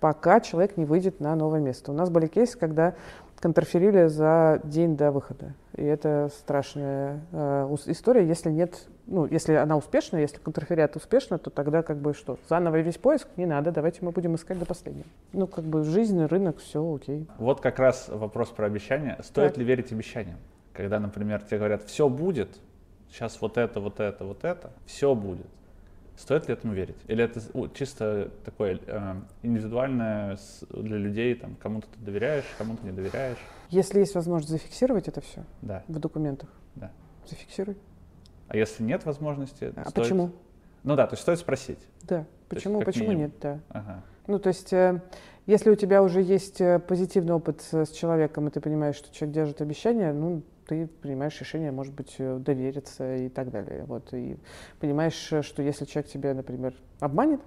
пока 0.01 0.41
человек 0.41 0.76
не 0.76 0.85
выйдет 0.85 1.20
на 1.20 1.35
новое 1.35 1.61
место. 1.61 1.91
У 1.91 1.95
нас 1.95 2.09
были 2.09 2.26
кейсы, 2.26 2.57
когда 2.57 2.95
контрферили 3.41 4.07
за 4.07 4.61
день 4.64 4.97
до 4.97 5.11
выхода. 5.11 5.55
И 5.76 5.85
это 5.85 6.31
страшная 6.39 7.20
э, 7.33 7.76
история, 7.87 8.26
если 8.26 8.51
нет, 8.51 8.89
ну, 9.07 9.26
если 9.26 9.55
она 9.55 9.76
успешная, 9.76 10.20
если 10.22 10.39
контрферят 10.39 10.97
успешно, 10.97 11.39
то 11.39 11.51
тогда 11.51 11.83
как 11.83 11.99
бы 11.99 12.14
что, 12.14 12.39
заново 12.49 12.81
весь 12.81 12.99
поиск? 12.99 13.29
Не 13.37 13.47
надо, 13.47 13.70
давайте 13.70 14.01
мы 14.03 14.11
будем 14.11 14.35
искать 14.35 14.59
до 14.59 14.66
последнего. 14.66 15.07
Ну, 15.33 15.47
как 15.47 15.64
бы 15.64 15.85
жизнь, 15.85 16.24
рынок, 16.24 16.59
все 16.59 16.95
окей. 16.95 17.29
Вот 17.39 17.61
как 17.61 17.79
раз 17.79 18.09
вопрос 18.09 18.49
про 18.51 18.66
обещания. 18.66 19.18
Стоит 19.22 19.53
Так. 19.53 19.59
ли 19.59 19.64
верить 19.64 19.93
обещаниям? 19.93 20.39
Когда, 20.72 20.99
например, 21.01 21.43
тебе 21.43 21.59
говорят, 21.59 21.83
все 21.85 22.09
будет, 22.09 22.61
сейчас 23.11 23.40
вот 23.40 23.56
это, 23.59 23.80
вот 23.80 24.00
это, 24.00 24.24
вот 24.24 24.44
это, 24.44 24.70
все 24.86 25.14
будет. 25.14 25.46
Стоит 26.16 26.48
ли 26.48 26.54
этому 26.54 26.72
верить? 26.74 26.96
Или 27.06 27.22
это 27.24 27.40
чисто 27.74 28.30
такое 28.44 28.80
э, 28.86 29.14
индивидуальное 29.42 30.36
для 30.70 30.96
людей, 30.96 31.34
там, 31.36 31.54
кому-то 31.54 31.86
ты 31.88 32.04
доверяешь, 32.04 32.44
кому-то 32.59 32.84
не 32.84 32.90
доверяешь? 32.90 33.38
Если 33.70 34.00
есть 34.00 34.14
возможность 34.16 34.50
зафиксировать 34.50 35.06
это 35.06 35.20
все 35.20 35.44
Да, 35.62 35.84
в 35.86 35.98
документах, 36.00 36.48
да. 36.74 36.90
зафиксируй. 37.24 37.76
А 38.48 38.56
если 38.56 38.82
нет 38.82 39.04
возможности, 39.04 39.72
А 39.76 39.82
стоит- 39.82 39.94
почему? 39.94 40.30
Ну 40.82 40.96
да, 40.96 41.06
то 41.06 41.12
есть 41.14 41.22
стоит 41.22 41.38
спросить. 41.38 41.78
Да. 42.02 42.18
есть 42.18 42.28
Почему, 42.48 42.78
как 42.78 42.86
почему 42.86 43.11
минимум. 43.11 43.22
нет, 43.26 43.32
да. 43.40 43.61
Ага. 43.68 44.02
Ну, 44.26 44.38
то 44.38 44.48
есть, 44.48 44.72
э, 44.72 45.00
если 45.46 45.70
у 45.70 45.74
тебя 45.76 46.02
уже 46.02 46.20
есть 46.22 46.61
э, 46.61 46.78
позитивный 46.80 47.34
опыт 47.34 47.61
с, 47.61 47.90
человеком, 47.90 48.48
и 48.48 48.50
ты 48.50 48.61
понимаешь, 48.61 48.96
что 48.96 49.14
человек 49.14 49.34
держит 49.34 49.61
обещания, 49.61 50.12
ну, 50.12 50.42
ты 50.68 50.86
принимаешь 50.86 51.40
решение, 51.40 51.72
может 51.72 51.94
быть, 51.94 52.14
э, 52.18 52.38
довериться 52.38 53.16
и 53.16 53.28
так 53.30 53.50
далее. 53.50 53.84
Вот, 53.86 54.12
и 54.12 54.36
понимаешь, 54.78 55.32
э, 55.32 55.42
что 55.42 55.62
если 55.62 55.86
человек 55.86 56.10
тебя, 56.10 56.34
например, 56.34 56.74
обманет, 57.00 57.40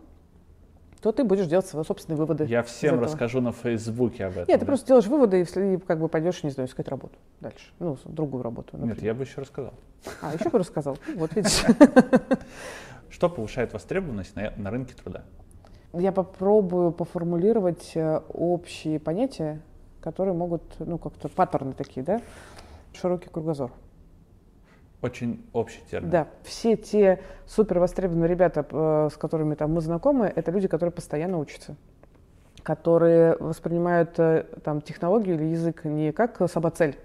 то 1.02 1.12
ты 1.12 1.24
будешь 1.24 1.46
делать 1.46 1.66
свои 1.66 1.84
собственные 1.84 2.18
выводы. 2.18 2.46
Я 2.46 2.64
всем 2.64 3.00
расскажу 3.00 3.42
на 3.42 3.52
Фейсбуке 3.52 4.26
об 4.26 4.32
этом. 4.34 4.46
Нет, 4.48 4.60
ты 4.60 4.66
да. 4.66 4.66
просто 4.66 4.88
делаешь 4.88 5.08
выводы 5.08 5.42
и 5.42 5.44
и 5.44 5.78
как 5.78 6.00
бы 6.00 6.08
пойдешь, 6.10 6.44
не 6.44 6.50
знаю, 6.50 6.68
искать 6.68 6.88
работу 6.88 7.18
дальше. 7.40 7.72
Ну, 7.80 7.98
другую 8.06 8.44
работу. 8.44 8.78
Нет, 8.78 8.88
например. 8.88 9.06
я 9.06 9.14
бы 9.14 9.24
еще 9.24 9.42
рассказал. 9.42 9.74
А, 10.22 10.34
еще 10.34 10.50
бы 10.50 10.60
рассказал. 10.60 10.98
Вот 11.16 11.36
видишь. 11.36 11.64
Что 13.10 13.30
повышает 13.30 13.74
востребованность 13.74 14.36
на, 14.36 14.52
на 14.58 14.72
рынке 14.72 14.94
труда? 14.96 15.24
Я 15.94 16.12
попробую 16.12 16.92
поформулировать 16.92 17.92
э, 17.96 18.22
общие 18.30 19.00
понятия, 19.00 19.62
которые 20.02 20.34
могут, 20.34 20.64
ну, 20.80 20.98
как-то 20.98 21.28
паттерны 21.28 21.74
такие, 21.74 22.04
да? 22.04 22.22
Широкий 22.94 23.30
кругозор. 23.30 23.72
Очень 25.02 25.44
общий 25.52 25.82
термин. 25.90 26.12
Да, 26.12 26.28
все 26.44 26.76
те 26.76 27.22
супер 27.48 27.80
востребованные 27.80 28.28
ребята, 28.28 28.66
э, 28.70 29.10
с 29.12 29.18
которыми 29.18 29.56
там 29.56 29.74
мы 29.74 29.82
знакомы, 29.82 30.32
это 30.36 30.52
люди, 30.52 30.68
которые 30.68 30.92
постоянно 30.92 31.40
учатся, 31.40 31.76
которые 32.62 33.36
воспринимают 33.40 34.20
э, 34.20 34.46
там 34.64 34.80
технологию 34.82 35.36
или 35.36 35.46
язык 35.46 35.86
не 35.86 36.12
как 36.12 36.40
самоцель, 36.48 36.98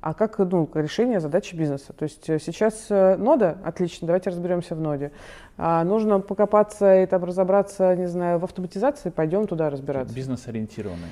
а 0.00 0.12
как 0.12 0.38
ну, 0.38 0.68
решение 0.74 1.20
задачи 1.20 1.54
бизнеса. 1.54 1.92
То 1.92 2.02
есть 2.02 2.28
э, 2.28 2.40
сейчас 2.40 2.88
нода, 2.90 3.58
отлично, 3.64 4.08
давайте 4.08 4.30
разберемся 4.30 4.74
в 4.74 4.80
ноде. 4.80 5.12
А 5.56 5.84
нужно 5.84 6.18
покопаться 6.18 7.00
и 7.00 7.06
там 7.06 7.22
разобраться, 7.22 7.94
не 7.94 8.08
знаю, 8.08 8.40
в 8.40 8.44
автоматизации, 8.44 9.10
пойдем 9.10 9.46
туда 9.46 9.70
разбираться. 9.70 10.12
Бизнес-ориентированный. 10.12 11.10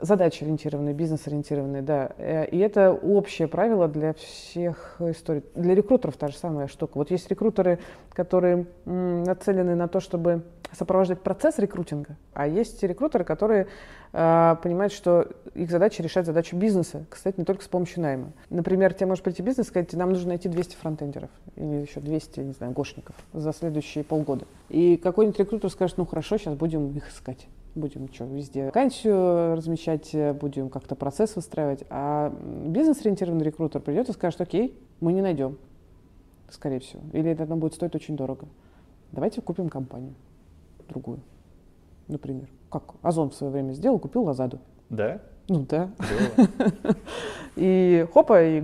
Задача-ориентированные, 0.00 0.94
бизнес-ориентированные, 0.94 1.82
да. 1.82 2.10
Э, 2.16 2.46
И 2.46 2.58
это 2.58 2.92
общее 2.92 3.48
правило 3.48 3.88
для 3.88 4.14
всех 4.14 4.96
историй. 5.00 5.44
Для 5.54 5.74
рекрутеров 5.74 6.16
та 6.16 6.28
же 6.28 6.36
самая 6.36 6.68
штука. 6.68 6.92
Вот 6.98 7.10
есть 7.10 7.28
рекрутеры, 7.28 7.78
которые 8.12 8.66
нацелены 8.84 9.74
на 9.74 9.88
то, 9.88 10.00
чтобы 10.00 10.42
сопровождать 10.72 11.20
процесс 11.20 11.58
рекрутинга, 11.58 12.16
а 12.32 12.46
есть 12.46 12.82
рекрутеры, 12.82 13.24
которые 13.24 13.66
э, 14.12 14.56
понимают, 14.62 14.92
что 14.92 15.28
их 15.54 15.70
задача 15.70 16.02
решать 16.02 16.26
задачу 16.26 16.56
бизнеса, 16.56 17.04
кстати, 17.08 17.38
не 17.38 17.44
только 17.44 17.64
с 17.64 17.68
помощью 17.68 18.02
найма. 18.02 18.32
Например, 18.50 18.94
тебе 18.94 19.06
может 19.06 19.24
прийти 19.24 19.42
бизнес 19.42 19.66
и 19.66 19.70
сказать, 19.70 19.92
нам 19.94 20.10
нужно 20.10 20.28
найти 20.28 20.48
200 20.48 20.76
фронтендеров 20.76 21.30
или 21.56 21.82
еще 21.82 22.00
200, 22.00 22.40
не 22.40 22.52
знаю, 22.52 22.72
гошников 22.72 23.16
за 23.32 23.52
следующие 23.52 24.04
полгода. 24.04 24.46
И 24.68 24.96
какой-нибудь 24.96 25.38
рекрутер 25.38 25.70
скажет, 25.70 25.98
ну 25.98 26.06
хорошо, 26.06 26.38
сейчас 26.38 26.54
будем 26.54 26.96
их 26.96 27.08
искать. 27.10 27.48
Будем 27.80 28.12
что, 28.12 28.24
везде 28.24 28.66
вакансию 28.66 29.56
размещать, 29.56 30.14
э, 30.14 30.34
будем 30.34 30.68
как-то 30.68 30.94
процесс 30.94 31.34
выстраивать. 31.34 31.84
А 31.88 32.30
бизнес-ориентированный 32.66 33.44
рекрутер 33.44 33.80
придет 33.80 34.10
и 34.10 34.12
скажет, 34.12 34.40
окей, 34.42 34.78
мы 35.00 35.14
не 35.14 35.22
найдем, 35.22 35.56
скорее 36.50 36.80
всего. 36.80 37.00
Или 37.14 37.30
это 37.30 37.46
нам 37.46 37.58
будет 37.58 37.72
стоить 37.72 37.94
очень 37.94 38.16
дорого. 38.16 38.46
Давайте 39.12 39.40
купим 39.40 39.70
компанию 39.70 40.14
другую, 40.90 41.20
например. 42.08 42.48
Как 42.70 42.82
Озон 43.02 43.30
в 43.30 43.34
свое 43.34 43.52
время 43.52 43.72
сделал, 43.72 43.98
купил 43.98 44.24
Лазаду. 44.24 44.58
Да? 44.90 45.20
Ну 45.48 45.64
да. 45.66 45.90
Было. 45.98 46.94
И 47.56 48.06
хопа, 48.12 48.42
и 48.42 48.62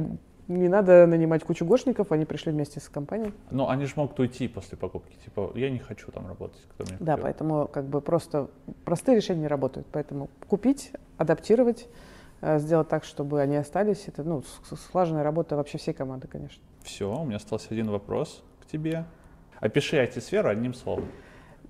не 0.49 0.68
надо 0.68 1.07
нанимать 1.07 1.42
кучу 1.44 1.64
гошников, 1.64 2.12
они 2.12 2.24
пришли 2.24 2.53
вместе 2.53 2.80
с 2.80 2.88
компанией. 2.88 3.32
Но 3.51 3.68
они 3.68 3.84
же 3.86 3.94
могут 3.97 4.18
уйти 4.20 4.47
после 4.49 4.78
покупки. 4.78 5.16
Типа, 5.24 5.51
я 5.55 5.70
не 5.70 5.78
хочу 5.78 6.11
там 6.12 6.26
работать. 6.28 6.61
Кто 6.74 6.84
меня 6.84 6.97
Да, 7.01 7.12
купил. 7.14 7.22
поэтому 7.24 7.68
как 7.68 7.84
бы 7.86 8.01
просто 8.01 8.49
простые 8.84 9.16
решения 9.16 9.40
не 9.42 9.49
работают. 9.49 9.86
Поэтому 9.90 10.28
купить, 10.49 10.92
адаптировать, 11.18 11.88
э, 12.42 12.59
сделать 12.61 12.88
так, 12.88 13.05
чтобы 13.05 13.40
они 13.40 13.57
остались, 13.57 14.05
это 14.07 14.22
ну, 14.22 14.44
слаженная 14.92 15.24
работа 15.24 15.57
вообще 15.57 15.78
всей 15.78 15.94
команды, 15.94 16.28
конечно. 16.28 16.62
Все, 16.82 17.12
у 17.12 17.24
меня 17.24 17.36
остался 17.36 17.68
один 17.70 17.90
вопрос 17.90 18.44
к 18.62 18.66
тебе. 18.66 19.05
Опиши 19.59 19.97
IT-сферу 19.97 20.49
одним 20.49 20.74
словом. 20.74 21.07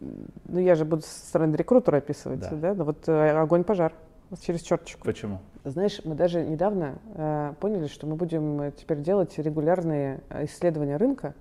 Ну, 0.01 0.59
я 0.59 0.75
же 0.75 0.85
буду 0.85 1.03
со 1.03 1.27
стороны 1.27 1.57
рекрутера 1.57 1.97
описывать, 1.99 2.41
Да. 2.41 2.51
да? 2.51 2.75
Ну, 2.75 2.85
вот 2.85 3.09
э, 3.09 3.31
огонь-пожар 3.31 3.95
через 4.43 4.61
черточку. 4.61 5.03
Почему? 5.05 5.41
Знаешь, 5.69 6.01
мы 6.05 6.15
даже 6.15 6.45
недавно 6.45 6.95
э, 7.17 7.55
поняли, 7.59 7.89
что 7.89 8.07
мы 8.07 8.15
будем 8.15 8.61
э, 8.61 8.71
теперь 8.71 9.01
делать 9.01 9.37
регулярные 9.37 10.21
э, 10.29 10.45
исследования 10.45 10.97
рынка, 10.97 11.35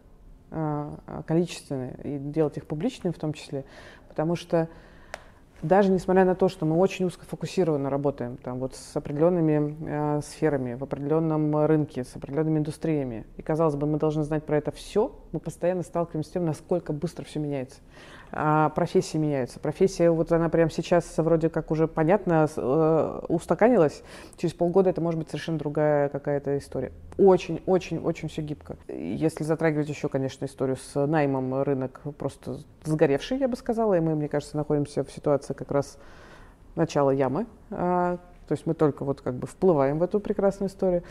э, 0.50 0.92
э, 1.06 1.22
количественные, 1.28 1.96
и 2.04 2.18
делать 2.18 2.58
их 2.58 2.66
публичными 2.66 3.14
в 3.14 3.20
том 3.20 3.34
числе, 3.34 3.66
потому 4.10 4.36
что 4.36 4.68
даже 5.62 5.92
несмотря 5.92 6.26
на 6.26 6.34
то, 6.34 6.50
что 6.50 6.66
мы 6.66 6.76
очень 6.76 7.06
узкофокусированно 7.06 7.92
работаем 7.92 8.38
там, 8.38 8.58
вот 8.58 8.74
с 8.74 8.98
определенными 8.98 9.78
э, 9.88 10.22
сферами, 10.24 10.74
в 10.74 10.82
определенном 10.82 11.64
рынке, 11.64 12.04
с 12.04 12.16
определенными 12.16 12.58
индустриями, 12.58 13.28
и, 13.38 13.44
казалось 13.44 13.76
бы, 13.76 13.86
мы 13.86 14.00
должны 14.00 14.24
знать 14.24 14.44
про 14.44 14.58
это 14.58 14.72
все, 14.72 15.12
мы 15.36 15.40
постоянно 15.40 15.84
сталкиваемся 15.84 16.30
с 16.30 16.34
тем, 16.34 16.46
насколько 16.46 16.94
быстро 16.94 17.26
все 17.26 17.40
меняется. 17.40 17.80
А 18.32 18.70
профессии 18.70 19.18
меняются. 19.18 19.60
Профессия, 19.60 20.10
вот 20.10 20.32
она 20.32 20.50
прямо 20.50 20.72
сейчас 20.72 21.18
вроде 21.18 21.50
как 21.50 21.72
уже 21.72 21.88
понятно, 21.88 22.48
э, 22.56 23.22
устаканилась. 23.28 24.02
Через 24.38 24.54
полгода 24.54 24.90
это 24.90 25.02
может 25.02 25.20
быть 25.20 25.30
совершенно 25.30 25.58
другая 25.58 26.10
какая-то 26.10 26.58
история. 26.58 26.92
Очень, 27.18 27.62
очень, 27.66 28.00
очень 28.00 28.30
все 28.30 28.42
гибко. 28.42 28.78
Если 28.88 29.44
затрагивать 29.44 29.90
еще, 29.90 30.08
конечно, 30.08 30.46
историю 30.46 30.78
с 30.78 31.06
наймом, 31.06 31.62
рынок 31.64 32.02
просто 32.18 32.60
сгоревший, 32.84 33.38
я 33.38 33.48
бы 33.48 33.58
сказала, 33.58 33.96
и 33.96 34.00
мы, 34.00 34.16
мне 34.16 34.30
кажется, 34.30 34.56
находимся 34.56 35.04
в 35.04 35.12
ситуации 35.12 35.54
как 35.54 35.70
раз 35.72 35.98
начала 36.76 37.12
ямы. 37.12 37.46
А, 37.72 38.18
то 38.48 38.54
есть 38.54 38.66
мы 38.66 38.74
только 38.74 39.04
вот 39.04 39.22
как 39.22 39.36
бы 39.36 39.48
вплываем 39.48 40.00
в 40.00 40.04
эту 40.04 40.20
прекрасную 40.20 40.70
историю. 40.70 41.04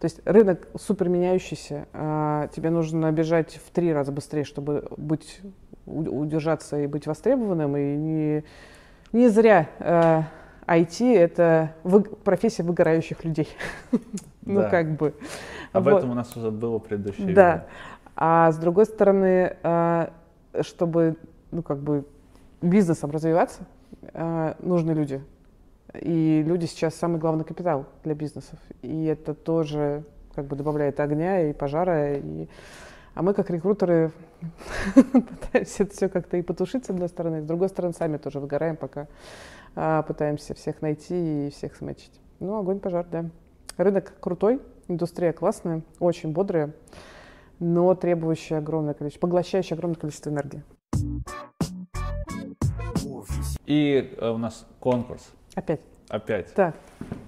То 0.00 0.04
есть 0.04 0.20
рынок 0.24 0.68
супер 0.78 1.08
меняющийся, 1.08 1.86
а, 1.92 2.48
тебе 2.54 2.70
нужно 2.70 3.10
бежать 3.10 3.56
в 3.56 3.70
три 3.70 3.92
раза 3.92 4.12
быстрее, 4.12 4.44
чтобы 4.44 4.86
быть, 4.96 5.40
удержаться 5.86 6.78
и 6.80 6.86
быть 6.86 7.06
востребованным. 7.06 7.76
И 7.76 7.96
не, 7.96 8.44
не 9.12 9.28
зря 9.28 9.68
IT— 10.66 11.14
это 11.16 11.74
вы- 11.82 12.02
профессия 12.02 12.62
выгорающих 12.62 13.24
людей. 13.24 13.48
Ну, 14.44 14.60
Да. 14.62 14.70
как 14.70 14.96
бы. 14.96 15.12
Об 15.74 15.84
Вот. 15.84 15.98
этом 15.98 16.10
у 16.12 16.14
нас 16.14 16.34
уже 16.34 16.50
было 16.50 16.78
предыдущее 16.78 17.34
Да. 17.34 17.52
видео. 17.52 17.66
А 18.16 18.50
с 18.50 18.56
другой 18.56 18.86
стороны, 18.86 19.56
а, 19.62 20.10
чтобы, 20.62 21.16
ну, 21.50 21.62
как 21.62 21.78
бы 21.80 22.06
бизнесом 22.62 23.10
развиваться, 23.10 23.66
а, 24.14 24.56
нужны 24.60 24.92
люди. 24.92 25.20
И 25.94 26.42
люди 26.46 26.66
сейчас 26.66 26.94
самый 26.94 27.18
главный 27.18 27.44
капитал 27.44 27.86
для 28.04 28.14
бизнесов. 28.14 28.58
И 28.82 29.04
это 29.04 29.34
тоже 29.34 30.04
как 30.34 30.46
бы 30.46 30.56
добавляет 30.56 31.00
огня 31.00 31.48
и 31.48 31.52
пожара. 31.52 32.16
И... 32.18 32.48
А 33.14 33.22
мы, 33.22 33.34
как 33.34 33.50
рекрутеры, 33.50 34.12
пытаемся 34.94 35.82
это 35.82 35.92
все 35.92 36.08
как-то 36.08 36.36
и 36.36 36.42
потушить, 36.42 36.84
с 36.86 36.90
одной 36.90 37.08
стороны, 37.08 37.42
с 37.42 37.44
другой 37.44 37.68
стороны, 37.68 37.94
сами 37.94 38.18
тоже 38.18 38.38
выгораем, 38.38 38.76
пока 38.76 39.08
а, 39.74 40.02
пытаемся 40.02 40.54
всех 40.54 40.82
найти 40.82 41.48
и 41.48 41.50
всех 41.50 41.74
смачить. 41.74 42.20
Ну, 42.38 42.56
огонь, 42.56 42.78
пожар, 42.78 43.06
да. 43.10 43.30
Рынок 43.76 44.14
крутой, 44.20 44.60
индустрия 44.86 45.32
классная, 45.32 45.82
очень 45.98 46.32
бодрая, 46.32 46.72
но 47.58 47.94
требующая 47.94 48.58
огромное 48.58 48.94
количество, 48.94 49.26
поглощающая 49.26 49.76
огромное 49.76 49.98
количество 49.98 50.30
энергии. 50.30 50.62
И 53.66 54.14
э, 54.16 54.30
у 54.30 54.38
нас 54.38 54.66
конкурс. 54.80 55.32
Опять. 55.58 55.80
Опять. 56.08 56.54
Так. 56.54 56.76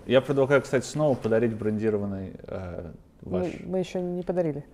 Я 0.07 0.21
предлагаю, 0.21 0.63
кстати, 0.63 0.85
снова 0.85 1.17
подарить 1.17 1.53
брендированный 1.53 2.35
э, 2.47 2.91
ваш. 3.23 3.47
Мы, 3.61 3.61
мы 3.67 3.79
еще 3.81 4.01
не 4.01 4.23
подарили. 4.23 4.65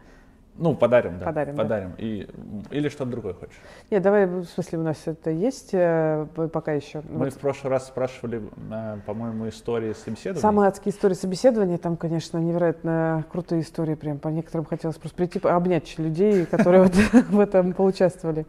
Ну, 0.59 0.75
подарим, 0.75 1.19
да. 1.19 1.27
Подарим, 1.27 1.57
Подарим. 1.57 1.91
Да. 1.91 2.03
И, 2.03 2.29
или 2.71 2.89
что-то 2.89 3.11
другое 3.11 3.33
хочешь? 3.35 3.57
Нет, 3.91 4.03
давай, 4.03 4.27
в 4.27 4.45
смысле, 4.45 4.79
у 4.79 4.83
нас 4.83 4.97
это 5.07 5.31
есть 5.31 5.71
э, 5.73 6.27
пока 6.53 6.73
еще. 6.73 7.03
Мы 7.09 7.25
вот. 7.25 7.35
в 7.35 7.39
прошлый 7.39 7.71
раз 7.71 7.87
спрашивали, 7.87 8.43
э, 8.71 8.99
по-моему, 9.07 9.49
истории 9.49 9.95
собеседования. 9.95 10.41
Самые 10.41 10.69
адские 10.69 10.95
истории 10.95 11.15
собеседования, 11.15 11.79
там, 11.79 11.97
конечно, 11.97 12.39
невероятно 12.39 13.25
крутые 13.33 13.63
истории, 13.63 13.95
прям 13.95 14.19
по 14.19 14.29
некоторым 14.29 14.67
хотелось 14.67 14.97
просто 14.97 15.17
прийти, 15.17 15.41
обнять 15.43 15.99
людей, 15.99 16.45
которые 16.45 16.85
в 17.31 17.41
этом 17.41 17.73
поучаствовали. 17.73 18.47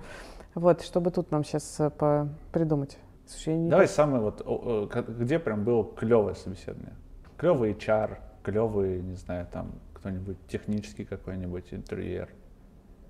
Вот, 0.53 0.81
чтобы 0.81 1.11
тут 1.11 1.31
нам 1.31 1.45
сейчас 1.45 1.77
э, 1.79 2.25
придумать. 2.51 2.97
Слушай, 3.27 3.67
Давай 3.67 3.87
самое 3.87 4.21
вот, 4.21 4.45
где 5.07 5.37
прям 5.39 5.63
было 5.63 5.83
клевое 5.95 6.35
собеседование? 6.35 6.95
Клевый 7.37 7.73
HR, 7.73 8.17
клевый, 8.43 9.01
не 9.01 9.15
знаю, 9.15 9.47
там 9.51 9.73
кто-нибудь 9.93 10.37
технический 10.47 11.03
какой-нибудь 11.03 11.73
интерьер. 11.73 12.29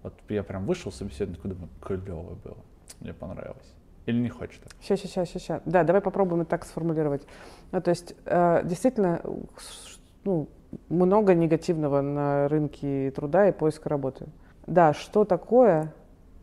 Вот 0.04 0.14
я 0.30 0.44
прям 0.44 0.66
вышел 0.66 0.92
собеседование, 0.92 1.40
думаю, 1.44 1.70
клево 1.82 2.36
было, 2.44 2.58
мне 3.00 3.14
понравилось. 3.14 3.74
Или 4.08 4.22
не 4.22 4.30
хочешь 4.30 4.60
так? 4.64 4.72
Сейчас, 4.82 5.02
сейчас, 5.02 5.30
сейчас, 5.30 5.44
сейчас. 5.44 5.62
Да, 5.66 5.84
давай 5.84 6.02
попробуем 6.02 6.42
это 6.42 6.52
так 6.52 6.66
сформулировать. 6.66 7.24
Ну, 7.72 7.82
то 7.82 7.90
есть, 7.90 8.16
э, 8.26 8.62
действительно, 8.64 9.22
ну, 10.24 10.48
много 10.90 11.34
негативного 11.34 12.02
на 12.02 12.48
рынке 12.48 13.12
труда 13.12 13.50
и 13.50 13.52
поиска 13.52 13.90
работы. 13.90 14.28
Да, 14.66 14.94
что 14.94 15.26
такое, 15.26 15.94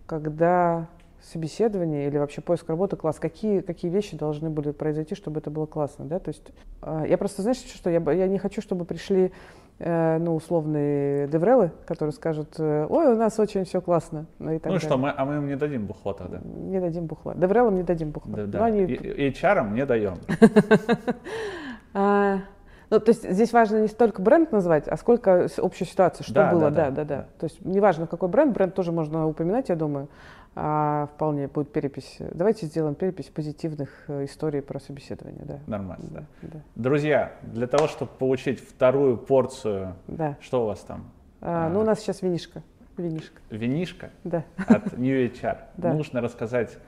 когда 0.07 0.89
собеседование 1.33 2.07
или 2.07 2.19
вообще 2.19 2.41
поиск 2.41 2.69
работы 2.69 2.97
класс, 2.97 3.19
какие, 3.19 3.61
какие 3.61 3.91
вещи 3.91 4.17
должны 4.17 4.51
были 4.51 4.73
произойти, 4.73 5.15
чтобы 5.15 5.41
это 5.41 5.51
было 5.51 5.67
классно, 5.67 6.05
да, 6.05 6.19
то 6.19 6.29
есть 6.29 6.53
э, 6.83 7.07
я 7.09 7.19
просто, 7.19 7.43
знаешь, 7.43 7.59
что 7.59 7.91
я, 7.91 7.99
я 8.13 8.29
не 8.29 8.39
хочу, 8.39 8.61
чтобы 8.61 8.85
пришли, 8.85 9.33
э, 9.79 10.19
ну, 10.19 10.35
условные 10.37 11.27
деврелы, 11.29 11.73
которые 11.87 12.13
скажут, 12.13 12.55
э, 12.59 12.87
ой, 12.89 13.15
у 13.15 13.17
нас 13.17 13.39
очень 13.39 13.65
все 13.65 13.81
классно, 13.81 14.27
ну 14.39 14.53
и 14.53 14.59
так 14.59 14.67
Ну 14.67 14.79
далее. 14.79 14.81
что, 14.81 14.99
мы, 14.99 15.13
а 15.17 15.25
мы 15.25 15.37
им 15.37 15.47
не 15.47 15.57
дадим 15.57 15.87
бухла 15.87 16.15
тогда? 16.15 16.41
Не 16.45 16.81
дадим 16.81 17.07
бухла, 17.07 17.35
деврелам 17.35 17.77
не 17.77 17.83
дадим 17.83 18.11
бухла. 18.11 18.37
Да, 18.37 18.47
да. 18.47 18.65
Они... 18.67 18.83
И, 18.83 19.31
HR 19.31 19.73
не 19.73 19.87
даем. 19.87 20.19
А, 21.97 22.41
ну, 22.91 22.99
то 22.99 23.11
есть 23.11 23.31
здесь 23.31 23.53
важно 23.53 23.81
не 23.81 23.87
столько 23.87 24.21
бренд 24.21 24.51
назвать, 24.51 24.89
а 24.89 24.97
сколько 24.97 25.47
общая 25.59 25.85
ситуация, 25.85 26.25
что 26.25 26.35
да, 26.35 26.51
было, 26.51 26.71
да, 26.73 26.91
да, 26.91 26.91
да, 26.91 27.05
да. 27.05 27.27
То 27.39 27.45
есть 27.45 27.65
неважно, 27.65 28.09
какой 28.09 28.29
бренд, 28.29 28.53
бренд 28.53 28.75
тоже 28.75 28.91
можно 28.91 29.29
упоминать, 29.29 29.69
я 29.69 29.77
думаю 29.77 30.09
а 30.57 31.09
вполне 31.15 31.49
будет 31.49 31.73
перепись. 31.73 32.19
Давайте 32.33 32.67
сделаем 32.67 32.95
перепись 32.95 33.27
позитивных 33.27 33.91
э, 34.09 34.25
историй 34.25 34.63
про 34.63 34.79
собеседование. 34.79 35.45
Да. 35.45 35.59
Нормально, 35.67 36.07
да. 36.11 36.25
да. 36.43 36.61
Друзья, 36.77 37.33
для 37.43 37.67
того, 37.67 37.89
чтобы 37.89 38.13
получить 38.13 38.61
вторую 38.61 39.17
порцию, 39.17 39.97
да. 40.07 40.37
что 40.41 40.63
у 40.63 40.67
вас 40.67 40.81
там? 40.81 41.11
А, 41.41 41.69
ну, 41.69 41.81
у 41.81 41.85
нас 41.85 42.01
сейчас 42.01 42.23
винишка. 42.23 42.63
Винишка. 42.97 43.41
Винишка? 43.51 44.11
Да. 44.23 44.45
От 44.57 44.93
New 44.93 45.27
HR. 45.29 45.59
Да. 45.77 45.93
Нужно 45.93 46.21
рассказать 46.21 46.79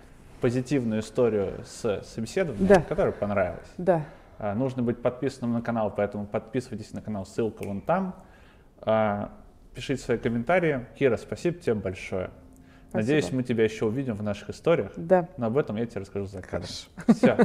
позитивную 0.40 1.00
историю 1.00 1.64
с 1.64 2.02
собеседованием, 2.04 2.66
да. 2.66 2.80
которая 2.80 3.12
понравилась. 3.12 3.68
Да. 3.78 4.04
А, 4.38 4.54
нужно 4.54 4.82
быть 4.82 5.02
подписанным 5.02 5.54
на 5.54 5.62
канал, 5.62 5.92
поэтому 5.94 6.26
подписывайтесь 6.26 6.92
на 6.92 7.02
канал, 7.02 7.26
ссылка 7.26 7.64
вон 7.64 7.80
там. 7.80 8.14
А, 8.80 9.32
пишите 9.74 10.02
свои 10.02 10.18
комментарии. 10.18 10.86
Кира, 10.96 11.16
спасибо 11.16 11.58
тебе 11.58 11.74
большое. 11.74 12.30
Спасибо. 12.96 13.14
Надеюсь, 13.14 13.32
мы 13.32 13.42
тебя 13.42 13.64
еще 13.64 13.86
увидим 13.86 14.14
в 14.14 14.22
наших 14.22 14.50
историях. 14.50 14.92
Да. 14.96 15.28
Но 15.36 15.46
об 15.46 15.58
этом 15.58 15.76
я 15.76 15.86
тебе 15.86 16.00
расскажу 16.00 16.26
за 16.26 16.42
кадром. 16.42 16.70
Все. 17.08 17.38